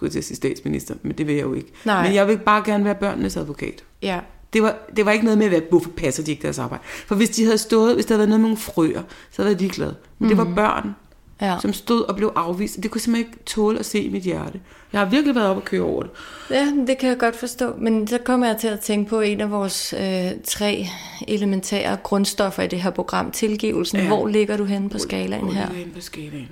skulle 0.00 0.08
jeg 0.08 0.12
til 0.12 0.18
at 0.18 0.24
sige 0.24 0.36
statsminister, 0.36 0.94
men 1.02 1.18
det 1.18 1.26
vil 1.26 1.34
jeg 1.34 1.42
jo 1.42 1.54
ikke. 1.54 1.72
Nej. 1.84 2.02
Men 2.06 2.14
jeg 2.14 2.28
vil 2.28 2.38
bare 2.38 2.62
gerne 2.66 2.84
være 2.84 2.94
børnenes 2.94 3.36
advokat. 3.36 3.84
Ja. 4.02 4.20
Det 4.52 4.62
var, 4.62 4.76
det 4.96 5.06
var 5.06 5.12
ikke 5.12 5.24
noget 5.24 5.38
med, 5.38 5.60
hvorfor 5.70 5.90
passer 5.90 6.22
de 6.22 6.30
ikke 6.30 6.42
deres 6.42 6.58
arbejde. 6.58 6.82
For 7.06 7.14
hvis 7.14 7.30
de 7.30 7.44
havde 7.44 7.58
stået, 7.58 7.94
hvis 7.94 8.06
der 8.06 8.14
havde 8.14 8.18
været 8.18 8.28
noget 8.28 8.40
med 8.40 8.48
nogle 8.48 8.56
frøer, 8.56 9.02
så 9.30 9.42
havde 9.42 9.52
jeg 9.54 9.60
ligeglad. 9.60 9.92
Men 10.18 10.28
det 10.28 10.36
var 10.38 10.52
børn, 10.56 10.94
Ja. 11.42 11.56
som 11.62 11.72
stod 11.72 12.02
og 12.02 12.16
blev 12.16 12.32
afvist. 12.36 12.82
Det 12.82 12.90
kunne 12.90 13.00
simpelthen 13.00 13.32
ikke 13.32 13.44
tåle 13.44 13.78
at 13.78 13.86
se 13.86 14.00
i 14.00 14.08
mit 14.08 14.22
hjerte. 14.22 14.60
Jeg 14.92 15.00
har 15.00 15.08
virkelig 15.08 15.34
været 15.34 15.48
op 15.48 15.56
og 15.56 15.64
køre 15.64 15.82
over 15.82 16.02
det. 16.02 16.10
Ja, 16.50 16.72
det 16.86 16.98
kan 16.98 17.08
jeg 17.08 17.18
godt 17.18 17.36
forstå. 17.36 17.74
Men 17.78 18.06
så 18.06 18.18
kommer 18.18 18.46
jeg 18.46 18.56
til 18.56 18.68
at 18.68 18.80
tænke 18.80 19.10
på 19.10 19.20
en 19.20 19.40
af 19.40 19.50
vores 19.50 19.94
øh, 19.98 20.30
tre 20.44 20.86
elementære 21.28 21.96
grundstoffer 22.02 22.62
i 22.62 22.66
det 22.66 22.80
her 22.82 22.90
program, 22.90 23.30
tilgivelsen. 23.30 23.98
Ja. 23.98 24.06
Hvor 24.06 24.26
ligger 24.26 24.56
du 24.56 24.64
henne 24.64 24.90
på 24.90 24.98
skalaen 24.98 25.42
Hvor 25.42 25.52
her? 25.52 25.60
ligger 25.60 25.74
jeg 25.74 25.82
inde 25.82 25.94
på 25.94 26.00
skalaen? 26.00 26.48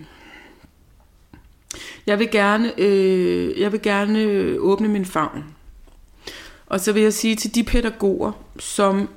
Jeg 2.09 2.19
vil 2.19 2.31
gerne, 2.31 2.81
øh, 2.81 3.61
jeg 3.61 3.73
vil 3.73 3.83
gerne 3.83 4.57
åbne 4.59 4.89
min 4.89 5.05
favn. 5.05 5.45
Og 6.67 6.81
så 6.81 6.93
vil 6.93 7.03
jeg 7.03 7.13
sige 7.13 7.37
til 7.37 7.55
de 7.55 7.65
pædagoger, 7.65 8.33
som 8.59 9.09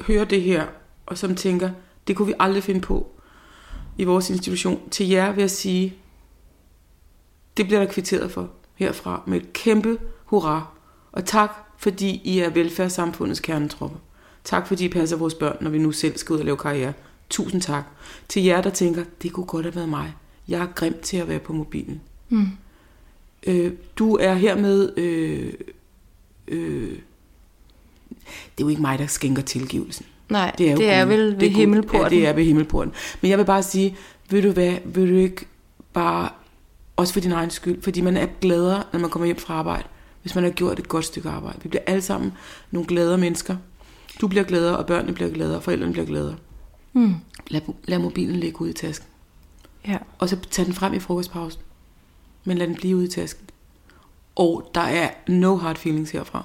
hører 0.00 0.24
det 0.24 0.42
her, 0.42 0.66
og 1.06 1.18
som 1.18 1.34
tænker, 1.34 1.70
det 2.06 2.16
kunne 2.16 2.26
vi 2.26 2.34
aldrig 2.38 2.62
finde 2.62 2.80
på 2.80 3.10
i 3.98 4.04
vores 4.04 4.30
institution. 4.30 4.90
Til 4.90 5.08
jer 5.08 5.32
vil 5.32 5.42
jeg 5.42 5.50
sige, 5.50 5.94
det 7.56 7.66
bliver 7.66 7.80
der 7.80 7.92
kvitteret 7.92 8.30
for 8.30 8.50
herfra 8.74 9.22
med 9.26 9.40
et 9.40 9.52
kæmpe 9.52 9.98
hurra. 10.24 10.66
Og 11.12 11.24
tak, 11.24 11.50
fordi 11.78 12.20
I 12.24 12.38
er 12.38 12.50
velfærdssamfundets 12.50 13.40
kernetropper. 13.40 13.98
Tak, 14.44 14.66
fordi 14.66 14.84
I 14.84 14.88
passer 14.88 15.16
vores 15.16 15.34
børn, 15.34 15.56
når 15.60 15.70
vi 15.70 15.78
nu 15.78 15.92
selv 15.92 16.16
skal 16.16 16.32
ud 16.34 16.38
og 16.38 16.44
lave 16.44 16.56
karriere. 16.56 16.92
Tusind 17.30 17.62
tak. 17.62 17.84
Til 18.28 18.44
jer, 18.44 18.60
der 18.60 18.70
tænker, 18.70 19.04
det 19.22 19.32
kunne 19.32 19.46
godt 19.46 19.66
have 19.66 19.74
været 19.74 19.88
mig. 19.88 20.14
Jeg 20.48 20.60
er 20.60 20.66
grim 20.66 20.94
til 21.02 21.16
at 21.16 21.28
være 21.28 21.38
på 21.38 21.52
mobilen. 21.52 22.00
Mm. 22.28 22.48
Øh, 23.46 23.72
du 23.96 24.16
er 24.16 24.34
hermed... 24.34 24.98
Øh, 24.98 25.52
øh, 26.48 26.98
det 28.28 28.62
er 28.62 28.64
jo 28.64 28.68
ikke 28.68 28.82
mig, 28.82 28.98
der 28.98 29.06
skænker 29.06 29.42
tilgivelsen. 29.42 30.06
Nej, 30.30 30.54
Det 30.58 30.66
er, 30.66 30.72
jo 30.72 30.78
det 30.78 30.90
er 30.90 31.04
vel 31.04 31.32
ved 31.32 31.40
Det 31.40 31.46
er 31.46 31.50
himmelporten. 31.50 32.02
Ja, 32.02 32.08
det 32.08 32.28
er 32.28 32.32
ved 32.32 32.44
himmelporten. 32.44 32.92
Men 33.20 33.30
jeg 33.30 33.38
vil 33.38 33.44
bare 33.44 33.62
sige, 33.62 33.96
vil 34.30 34.42
du 34.42 34.50
hvad, 34.50 34.76
vil 34.84 35.10
du 35.10 35.16
ikke 35.16 35.46
bare, 35.92 36.28
også 36.96 37.12
for 37.12 37.20
din 37.20 37.32
egen 37.32 37.50
skyld, 37.50 37.82
fordi 37.82 38.00
man 38.00 38.16
er 38.16 38.26
gladere, 38.40 38.82
når 38.92 39.00
man 39.00 39.10
kommer 39.10 39.26
hjem 39.26 39.38
fra 39.38 39.54
arbejde, 39.54 39.84
hvis 40.22 40.34
man 40.34 40.44
har 40.44 40.50
gjort 40.50 40.78
et 40.78 40.88
godt 40.88 41.04
stykke 41.04 41.28
arbejde. 41.28 41.58
Vi 41.62 41.68
bliver 41.68 41.82
alle 41.86 42.02
sammen 42.02 42.32
nogle 42.70 42.88
gladere 42.88 43.18
mennesker. 43.18 43.56
Du 44.20 44.28
bliver 44.28 44.44
gladere, 44.44 44.76
og 44.76 44.86
børnene 44.86 45.12
bliver 45.12 45.30
gladere, 45.30 45.56
og 45.56 45.62
forældrene 45.62 45.92
bliver 45.92 46.06
gladere. 46.06 46.36
Mm. 46.92 47.14
Lad, 47.48 47.60
lad 47.84 47.98
mobilen 47.98 48.36
ligge 48.36 48.60
ude 48.60 48.70
i 48.70 48.74
tasken. 48.74 49.08
Ja. 49.86 49.98
Og 50.18 50.28
så 50.28 50.36
tag 50.50 50.66
den 50.66 50.74
frem 50.74 50.94
i 50.94 50.98
frokostpausen. 51.00 51.60
Men 52.44 52.58
lad 52.58 52.66
den 52.66 52.74
blive 52.74 52.96
ude 52.96 53.04
i 53.04 53.08
tasken. 53.10 53.46
Og 54.36 54.70
der 54.74 54.80
er 54.80 55.10
no 55.28 55.56
hard 55.56 55.76
feelings 55.76 56.10
herfra. 56.10 56.44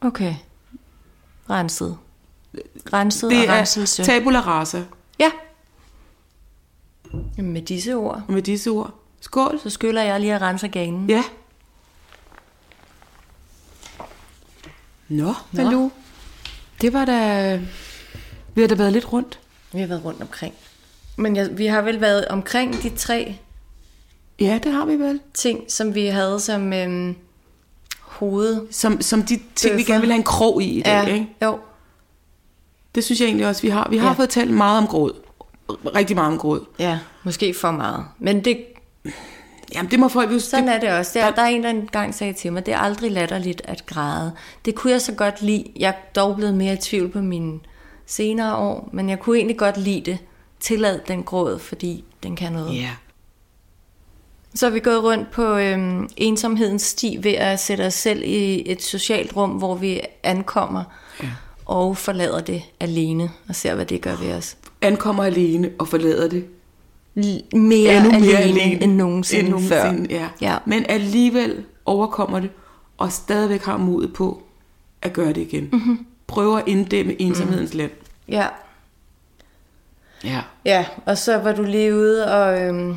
Okay. 0.00 0.34
Renset. 1.50 1.98
Renset 2.92 3.30
Det 3.30 3.38
og 3.38 3.54
er 3.54 3.58
renselse. 3.58 4.04
tabula 4.04 4.40
rasa. 4.40 4.82
Ja. 5.18 5.30
Jamen, 7.36 7.52
med 7.52 7.62
disse 7.62 7.94
ord. 7.94 8.22
Og 8.28 8.32
med 8.32 8.42
disse 8.42 8.70
ord, 8.70 8.94
Skål. 9.20 9.60
Så 9.62 9.70
skyller 9.70 10.02
jeg 10.02 10.20
lige 10.20 10.34
og 10.34 10.40
renser 10.40 10.68
ganen. 10.68 11.10
Ja. 11.10 11.24
Nå, 15.08 15.34
Malu. 15.52 15.90
Det 16.80 16.92
var 16.92 17.04
da... 17.04 17.56
Vi 18.54 18.60
har 18.60 18.68
da 18.68 18.74
været 18.74 18.92
lidt 18.92 19.12
rundt. 19.12 19.40
Vi 19.72 19.80
har 19.80 19.86
været 19.86 20.04
rundt 20.04 20.22
omkring. 20.22 20.54
Men 21.16 21.36
jeg, 21.36 21.58
vi 21.58 21.66
har 21.66 21.82
vel 21.82 22.00
været 22.00 22.24
omkring 22.28 22.82
de 22.82 22.88
tre 22.88 23.36
Ja, 24.40 24.58
det 24.64 24.72
har 24.72 24.84
vi 24.84 24.94
vel. 24.96 25.20
ting, 25.34 25.60
som 25.72 25.94
vi 25.94 26.06
havde 26.06 26.40
som 26.40 26.72
øhm, 26.72 27.16
hoved. 28.00 28.66
Som, 28.70 29.00
som 29.00 29.22
de 29.22 29.40
ting, 29.54 29.72
vi 29.74 29.78
Bøffer. 29.78 29.92
gerne 29.92 30.00
vil 30.00 30.10
have 30.10 30.18
en 30.18 30.22
krog 30.24 30.62
i 30.62 30.78
i 30.78 30.82
dag, 30.82 31.08
ikke? 31.12 31.28
jo. 31.42 31.58
Det 32.94 33.04
synes 33.04 33.20
jeg 33.20 33.26
egentlig 33.26 33.46
også, 33.46 33.62
vi 33.62 33.68
har. 33.68 33.86
Vi 33.90 33.96
har 33.98 34.08
Ja. 34.08 34.12
fået 34.12 34.30
talt 34.30 34.50
meget 34.50 34.78
om 34.78 34.86
gråd. 34.86 35.12
Rigtig 35.94 36.16
meget 36.16 36.32
om 36.32 36.38
gråd. 36.38 36.64
Ja, 36.78 36.98
måske 37.24 37.54
for 37.54 37.70
meget. 37.70 38.04
Men 38.18 38.44
det, 38.44 38.64
Jamen, 39.74 39.90
det 39.90 39.98
må 40.00 40.08
folk 40.08 40.32
jo... 40.32 40.38
sådan 40.38 40.66
det, 40.66 40.74
er 40.74 40.80
det 40.80 40.90
også. 40.90 41.18
Der, 41.18 41.30
der 41.30 41.42
er 41.42 41.46
en, 41.46 41.62
der 41.62 41.70
engang 41.70 42.14
sagde 42.14 42.32
til 42.32 42.52
mig, 42.52 42.66
det 42.66 42.74
er 42.74 42.78
aldrig 42.78 43.10
latterligt 43.12 43.62
at 43.64 43.86
græde. 43.86 44.32
Det 44.64 44.74
kunne 44.74 44.92
jeg 44.92 45.00
så 45.02 45.12
godt 45.12 45.42
lide. 45.42 45.64
Jeg 45.76 45.88
er 45.88 45.94
dog 46.14 46.36
blevet 46.36 46.54
mere 46.54 46.72
i 46.74 46.76
tvivl 46.76 47.08
på 47.08 47.20
mine 47.20 47.60
senere 48.06 48.56
år, 48.56 48.88
men 48.92 49.08
jeg 49.10 49.20
kunne 49.20 49.36
egentlig 49.36 49.58
godt 49.58 49.76
lide 49.76 50.00
det. 50.00 50.18
Tillad 50.64 51.00
den 51.08 51.22
gråd, 51.22 51.58
fordi 51.58 52.04
den 52.22 52.36
kan 52.36 52.52
noget. 52.52 52.76
Ja. 52.76 52.90
Så 54.54 54.66
er 54.66 54.70
vi 54.70 54.80
gået 54.80 55.02
rundt 55.02 55.30
på 55.30 55.56
øhm, 55.56 56.08
ensomhedens 56.16 56.82
sti 56.82 57.18
ved 57.22 57.32
at 57.32 57.60
sætte 57.60 57.86
os 57.86 57.94
selv 57.94 58.22
i 58.24 58.70
et 58.70 58.82
socialt 58.82 59.36
rum, 59.36 59.50
hvor 59.50 59.74
vi 59.74 60.00
ankommer 60.22 60.84
ja. 61.22 61.28
og 61.66 61.96
forlader 61.96 62.40
det 62.40 62.62
alene 62.80 63.30
og 63.48 63.54
ser, 63.54 63.74
hvad 63.74 63.86
det 63.86 64.00
gør 64.00 64.16
ved 64.16 64.32
os. 64.32 64.56
Ankommer 64.80 65.24
alene 65.24 65.70
og 65.78 65.88
forlader 65.88 66.28
det. 66.28 66.44
L- 67.18 67.56
mere, 67.56 67.96
Endnu 67.96 68.10
alene, 68.10 68.26
mere 68.26 68.38
alene 68.38 68.82
end 68.82 68.94
nogensinde, 68.96 69.40
end 69.40 69.50
nogensinde 69.50 70.08
før. 70.08 70.16
Ja. 70.16 70.28
Ja. 70.40 70.58
Men 70.66 70.86
alligevel 70.88 71.64
overkommer 71.84 72.40
det, 72.40 72.50
og 72.98 73.12
stadigvæk 73.12 73.62
har 73.62 73.76
modet 73.76 74.12
på 74.12 74.42
at 75.02 75.12
gøre 75.12 75.28
det 75.28 75.36
igen. 75.40 75.64
Mhm. 75.72 75.74
Mm-hmm. 75.82 76.06
Prøver 76.26 76.58
at 76.58 76.68
inddæmme 76.68 77.20
ensomhedens 77.22 77.72
mm. 77.72 77.78
land. 77.78 77.90
Ja. 78.28 78.46
Ja. 80.24 80.40
ja, 80.64 80.84
og 81.06 81.18
så 81.18 81.36
var 81.38 81.52
du 81.52 81.62
lige 81.62 81.94
ude 81.94 82.32
og... 82.34 82.60
Øhm, 82.60 82.96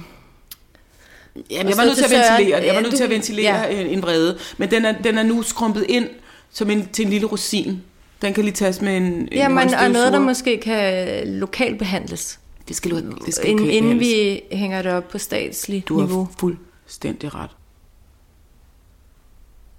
Jamen, 1.52 1.70
jeg 1.70 1.78
var 1.78 1.86
nødt 1.86 1.98
til 1.98 2.04
at 2.06 2.12
ventilere, 2.12 2.50
jeg 2.50 2.68
var 2.70 2.74
Ja, 2.74 2.82
nødt 2.82 2.92
du- 2.92 2.98
til 2.98 3.04
at 3.04 3.10
ventilere 3.10 3.56
ja. 3.62 3.80
en, 3.82 4.02
vrede. 4.02 4.38
Men 4.58 4.72
den 4.72 4.86
er, 4.86 5.02
den 5.02 5.18
er 5.18 5.24
nu 5.24 5.42
skrumpet 5.42 5.86
ind 5.90 6.08
som 6.52 6.70
en, 6.70 6.88
til 6.88 7.06
en 7.06 7.12
lille 7.12 7.28
rosin. 7.28 7.82
Den 8.22 8.34
kan 8.34 8.44
lige 8.44 8.54
tages 8.54 8.82
med 8.82 8.98
en, 8.98 9.04
en 9.04 9.28
jamen, 9.32 9.74
og 9.74 9.92
noget, 9.92 10.14
der 10.14 10.20
måske 10.20 10.58
kan 10.58 11.28
lokalbehandles, 11.28 12.40
Det 12.68 12.76
skal, 12.76 12.92
du- 12.92 13.12
det 13.26 13.34
skal 13.36 13.50
inden, 13.50 13.66
ikke 13.66 13.78
inden 13.78 13.98
behandles. 14.00 14.42
vi 14.52 14.58
hænger 14.58 14.82
det 14.82 14.92
op 14.92 15.08
på 15.08 15.18
statslig 15.18 15.84
Du 15.88 16.00
niveau. 16.02 16.24
har 16.24 16.32
fuldstændig 16.40 17.36
ret. 17.36 17.50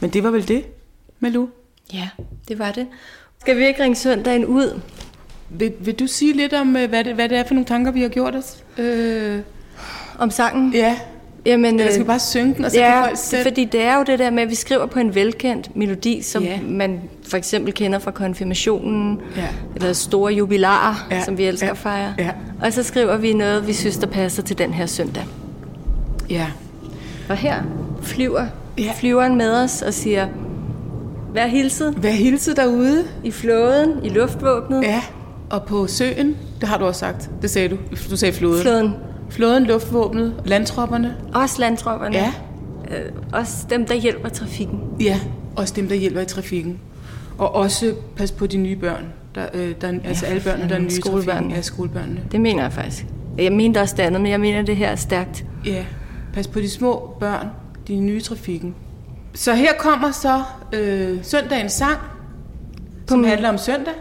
Men 0.00 0.10
det 0.10 0.22
var 0.22 0.30
vel 0.30 0.48
det, 0.48 0.64
Malou? 1.20 1.48
Ja, 1.92 2.08
det 2.48 2.58
var 2.58 2.72
det. 2.72 2.86
Skal 3.40 3.56
vi 3.56 3.66
ikke 3.66 3.82
ringe 3.82 3.96
søndagen 3.96 4.46
ud? 4.46 4.80
Vil, 5.50 5.72
vil 5.80 5.94
du 5.94 6.06
sige 6.06 6.32
lidt 6.32 6.52
om, 6.52 6.76
øh, 6.76 6.88
hvad 6.88 7.04
det, 7.04 7.14
hvad 7.14 7.28
det 7.28 7.38
er 7.38 7.44
for 7.46 7.54
nogle 7.54 7.66
tanker, 7.66 7.92
vi 7.92 8.02
har 8.02 8.08
gjort 8.08 8.34
os? 8.34 8.56
Øh, 8.78 9.38
Om 10.18 10.30
sangen? 10.30 10.72
ja, 10.74 10.96
Jamen, 11.46 11.80
eller 11.80 11.92
skal 11.92 12.00
øh, 12.00 12.04
vi 12.04 12.06
bare 12.06 12.18
synge 12.18 12.54
den, 12.54 12.64
og 12.64 12.70
så 12.70 12.76
kan 12.76 12.86
ja, 12.86 13.02
folk 13.04 13.16
selv... 13.18 13.42
fordi 13.42 13.64
det 13.64 13.82
er 13.82 13.96
jo 13.96 14.02
det 14.06 14.18
der 14.18 14.30
med, 14.30 14.42
at 14.42 14.50
vi 14.50 14.54
skriver 14.54 14.86
på 14.86 14.98
en 14.98 15.14
velkendt 15.14 15.76
melodi, 15.76 16.22
som 16.22 16.42
Ja. 16.42 16.58
man 16.62 17.00
for 17.28 17.36
eksempel 17.36 17.72
kender 17.74 17.98
fra 17.98 18.10
konfirmationen, 18.10 19.20
Ja. 19.36 19.46
eller 19.76 19.92
store 19.92 20.32
jubilarer, 20.32 21.06
Ja, 21.10 21.24
som 21.24 21.38
vi 21.38 21.44
elsker 21.44 21.66
ja, 21.66 21.72
at 21.72 21.78
fejre. 21.78 22.14
ja. 22.18 22.30
Og 22.62 22.72
så 22.72 22.82
skriver 22.82 23.16
vi 23.16 23.32
noget, 23.32 23.66
vi 23.66 23.72
synes, 23.72 23.96
der 23.96 24.06
passer 24.06 24.42
til 24.42 24.58
den 24.58 24.72
her 24.72 24.86
søndag. 24.86 25.24
Ja. 26.30 26.46
Og 27.28 27.36
her 27.36 27.54
flyver 28.02 28.46
Ja. 28.78 28.92
flyveren 28.96 29.36
med 29.36 29.50
os 29.62 29.82
og 29.82 29.94
siger, 29.94 30.28
vær 31.34 31.46
hilset 31.46 32.02
Vær 32.02 32.10
hilset 32.10 32.56
derude. 32.56 33.04
i 33.24 33.30
flåden, 33.30 33.92
i 34.04 34.08
luftvåbnet, 34.08 34.82
Ja, 34.82 35.00
og 35.50 35.62
på 35.64 35.86
søen, 35.86 36.36
det 36.60 36.68
har 36.68 36.78
du 36.78 36.84
også 36.84 36.98
sagt. 37.00 37.30
Det 37.42 37.50
sagde 37.50 37.68
du. 37.68 37.76
Du 38.10 38.16
sagde 38.16 38.34
flåden. 38.34 38.62
flåden, 38.62 38.94
Flåden, 39.30 39.64
luftvåbnet, 39.64 40.34
landtropperne. 40.44 41.16
også 41.34 41.56
landtropperne, 41.60 42.16
Ja. 42.16 42.32
øh, 42.90 43.12
også 43.32 43.66
dem, 43.70 43.86
der 43.86 43.94
hjælper 43.94 44.28
trafikken. 44.28 44.80
Ja, 45.00 45.20
også 45.56 45.74
dem, 45.76 45.88
der 45.88 45.94
hjælper 45.94 46.20
i 46.20 46.24
trafikken. 46.24 46.78
Og 47.38 47.54
også 47.54 47.94
pas 48.16 48.32
på 48.32 48.46
de 48.46 48.56
nye 48.56 48.76
børn. 48.76 49.04
Der, 49.34 49.42
øh, 49.54 49.74
der, 49.80 49.88
er- 49.88 49.98
altså 50.04 50.26
alle 50.26 50.40
børnene, 50.42 50.68
der 50.68 50.74
er 50.74 50.78
nye 50.78 50.86
i 50.86 51.00
trafikken, 51.00 51.62
skolebørnene. 51.62 52.20
Det 52.32 52.40
mener 52.40 52.62
jeg 52.62 52.72
faktisk. 52.72 53.06
Jeg 53.38 53.52
mente 53.52 53.78
også 53.80 53.94
det 53.96 54.02
andet, 54.02 54.20
men 54.20 54.30
jeg 54.30 54.40
mener 54.40 54.62
det 54.62 54.76
her 54.76 54.88
er 54.88 54.96
stærkt. 54.96 55.44
Ja, 55.66 55.84
pas 56.34 56.46
på 56.46 56.60
de 56.60 56.70
små 56.70 57.16
børn, 57.20 57.46
de 57.88 57.96
nye 58.00 58.20
trafikken. 58.20 58.74
Så 59.34 59.54
her 59.54 59.72
kommer 59.78 60.10
så 60.10 60.42
øh, 60.72 61.18
søndagens 61.22 61.72
sang, 61.72 61.98
som 63.08 63.18
min- 63.18 63.28
handler 63.28 63.48
om 63.48 63.58
søndag. 63.58 63.92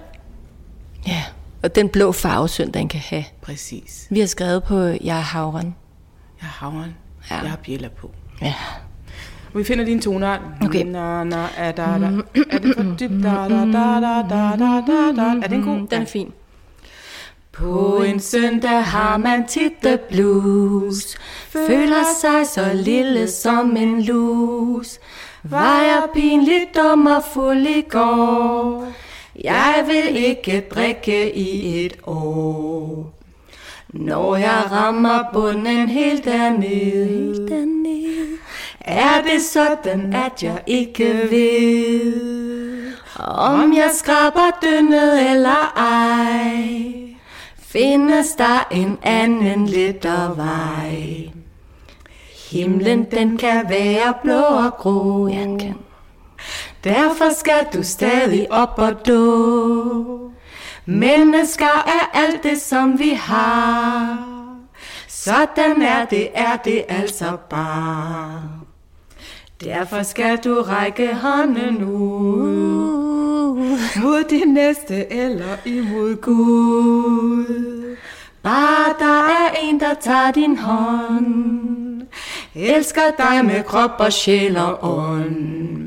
Ja, 1.07 1.23
og 1.67 1.75
den 1.75 1.89
blå 1.89 2.11
farve 2.11 2.47
søndagen 2.47 2.87
kan 2.87 2.99
have. 2.99 3.23
Præcis. 3.41 4.07
Vi 4.09 4.19
har 4.19 4.27
skrevet 4.27 4.63
på 4.63 4.79
Jeg 4.79 5.17
er 5.17 5.21
havren. 5.21 5.75
Jeg 6.41 6.49
har 6.49 6.67
havren. 6.67 6.95
Ja. 7.29 7.35
Jeg 7.35 7.49
har 7.49 7.57
bjæller 7.57 7.89
på. 7.89 8.11
Ja. 8.41 8.53
Og 9.53 9.59
vi 9.59 9.63
finder 9.63 9.85
lige 9.85 10.09
en. 10.09 10.23
Okay. 10.65 10.83
Na, 10.85 11.23
na, 11.23 11.47
er, 11.57 11.71
da, 11.71 11.81
da. 11.83 12.11
er 12.51 12.59
det 12.59 12.75
for 12.75 12.83
dybt? 12.83 13.23
Da, 13.23 13.29
da, 13.29 13.47
da, 13.47 13.99
da, 13.99 14.21
da, 14.29 14.55
da, 14.57 14.81
da, 14.87 15.11
da. 15.15 15.39
Er 15.43 15.47
den 15.47 15.63
god? 15.63 15.87
Den 15.87 16.01
er 16.01 16.05
fin. 16.05 16.33
På 17.51 17.97
en 17.97 18.19
søndag 18.19 18.83
har 18.83 19.17
man 19.17 19.47
tit 19.47 19.73
the 19.83 19.97
blues 20.09 21.17
Føler 21.49 22.03
sig 22.21 22.47
så 22.47 22.73
lille 22.73 23.27
som 23.27 23.77
en 23.77 24.01
lus 24.01 24.99
Var 25.43 25.81
jeg 25.81 26.03
pinligt 26.13 26.75
dum 26.75 27.05
og 27.05 27.23
fuld 27.33 27.67
i 27.67 27.81
går 27.81 28.87
Jeg 29.43 29.83
vil 29.87 30.25
ikke 30.25 30.65
drikke 30.69 31.35
i 31.35 31.85
et 31.85 31.97
år. 32.07 33.13
Når 33.93 34.35
jeg 34.35 34.63
rammer 34.71 35.23
bunden 35.33 35.89
helt 35.89 36.25
dernede, 36.25 37.05
helt 37.05 37.49
dernede. 37.49 38.37
Er 38.81 39.21
det 39.21 39.41
sådan, 39.41 40.13
at 40.13 40.43
jeg 40.43 40.63
ikke 40.67 41.27
ved 41.29 42.93
Om 43.25 43.73
jeg 43.73 43.89
skraber 43.93 44.59
dyndet 44.61 45.29
eller 45.29 45.73
ej. 45.77 47.07
Findes 47.59 48.35
der 48.35 48.67
en 48.71 48.97
anden 49.03 49.67
lettere 49.67 50.37
vej? 50.37 51.29
Himlen 52.51 53.03
den 53.11 53.37
kan 53.37 53.65
være 53.69 54.13
blå 54.23 54.41
og 54.41 54.73
grå. 54.77 55.27
Den 55.27 55.59
kan 55.59 55.75
Derfor 56.87 57.33
skal 57.33 57.67
du 57.73 57.83
stadig 57.83 58.51
op 58.51 58.73
og 58.77 59.07
dø. 59.07 59.33
Mennesker 60.85 61.83
er 61.85 62.11
alt 62.13 62.43
det 62.43 62.61
som 62.61 62.99
vi 62.99 63.09
har 63.09 64.17
Sådan 65.07 65.81
er 65.81 66.05
det, 66.05 66.29
er 66.33 66.55
det 66.55 66.83
altså 66.89 67.37
bare 67.49 68.43
Derfor 69.63 70.03
skal 70.03 70.37
du 70.37 70.61
række 70.61 71.15
hånden 71.15 71.83
ud 71.83 72.77
mod 74.01 74.23
din 74.29 74.47
næste 74.47 75.13
eller 75.13 75.57
imod 75.65 76.21
Gud. 76.21 77.97
Bare 78.43 78.93
der 78.99 79.23
er 79.23 79.55
en, 79.61 79.79
der 79.79 79.93
tager 79.93 80.31
din 80.31 80.57
hånd, 80.57 82.01
elsker 82.55 83.11
dig 83.17 83.45
med 83.45 83.63
krop 83.63 83.95
og 83.99 84.13
sjæl 84.13 84.57
og 84.57 84.77
ånd. 84.81 85.86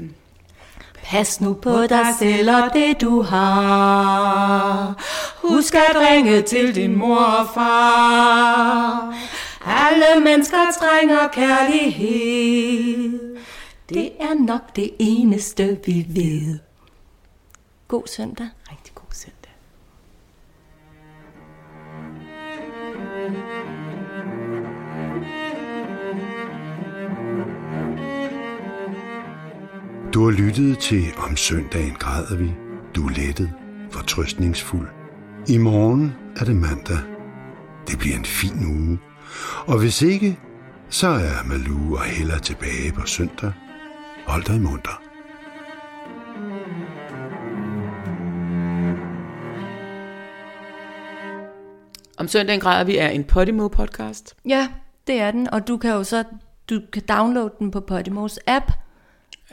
Pas 1.11 1.41
nu 1.41 1.55
på 1.55 1.87
dig 1.87 2.07
selv 2.19 2.51
og 2.51 2.71
det 2.73 3.01
du 3.01 3.23
har. 3.23 4.95
Husk 5.43 5.75
at 5.75 5.97
ringe 5.97 6.43
til 6.43 6.75
din 6.75 6.97
mor 6.97 7.17
og 7.17 7.47
far. 7.55 9.15
Alle 9.65 10.25
mennesker 10.25 10.57
trænger 10.81 11.29
kærlighed. 11.29 13.21
Det 13.89 14.13
er 14.21 14.35
nok 14.47 14.77
det 14.77 14.91
eneste, 14.99 15.79
vi 15.87 16.07
ved. 16.09 16.59
God 17.89 18.03
søndag. 18.07 18.49
Du 30.15 30.25
har 30.25 30.31
lyttet 30.31 30.79
til 30.79 31.05
Om 31.17 31.37
søndagen 31.37 31.95
græder 31.95 32.37
vi. 32.37 32.51
Du 32.97 33.07
er 33.07 33.11
lettet, 33.11 33.53
fortrøstningsfuld. 33.91 34.89
I 35.49 35.59
morgen 35.59 36.13
er 36.37 36.45
det 36.45 36.57
mandag. 36.57 36.99
Det 37.87 37.99
bliver 37.99 38.17
en 38.17 38.25
fin 38.25 38.67
uge. 38.67 38.99
Og 39.67 39.79
hvis 39.79 40.03
ikke, 40.03 40.39
så 40.89 41.09
er 41.09 41.47
Malou 41.49 41.97
og 41.97 42.03
Hella 42.03 42.39
tilbage 42.39 42.93
på 42.93 43.07
søndag. 43.07 43.53
Hold 44.27 44.45
dig 44.45 44.57
i 44.57 44.59
munter. 44.59 45.03
Om 52.19 52.29
søndagen 52.29 52.61
græder 52.61 52.85
vi 52.85 52.97
er 52.97 53.09
en 53.09 53.25
Podimo 53.25 53.69
podcast. 53.69 54.37
Ja, 54.49 54.69
det 55.07 55.21
er 55.21 55.31
den. 55.31 55.51
Og 55.51 55.69
du 55.69 55.77
kan 55.77 55.91
jo 55.91 56.05
så 56.05 56.25
du 56.71 56.81
kan 56.93 57.03
downloade 57.09 57.53
den 57.59 57.71
på 57.71 57.81
Podimos 57.81 58.39
app. 58.47 58.73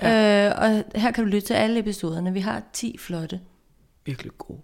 Ja. 0.01 0.47
Øh, 0.49 0.53
og 0.61 1.01
her 1.01 1.11
kan 1.11 1.23
du 1.23 1.29
lytte 1.29 1.47
til 1.47 1.53
alle 1.53 1.79
episoderne. 1.79 2.33
Vi 2.33 2.39
har 2.39 2.63
10 2.73 2.97
flotte 2.97 3.39
Virkelig 4.05 4.31
god. 4.37 4.57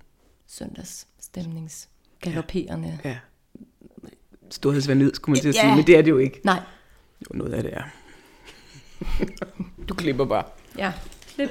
søndagsstemnings 0.48 1.90
galopperende. 2.22 3.00
Ja. 3.04 3.18
Storhedsvandvid, 4.52 5.14
skulle 5.14 5.34
man 5.34 5.42
til 5.42 5.50
at 5.50 5.56
Ja. 5.56 5.62
sige, 5.62 5.76
men 5.76 5.88
det 5.88 5.98
er 5.98 6.02
det 6.02 6.12
jo 6.12 6.18
ikke. 6.18 6.42
Nej, 6.44 6.60
Jo, 7.22 7.38
noget 7.38 7.54
af 7.54 7.64
det 7.64 7.74
er. 7.74 7.84
du 9.90 9.94
klipper 9.94 10.26
bare. 10.26 10.44
ja. 10.78 10.94
Klip. 11.36 11.50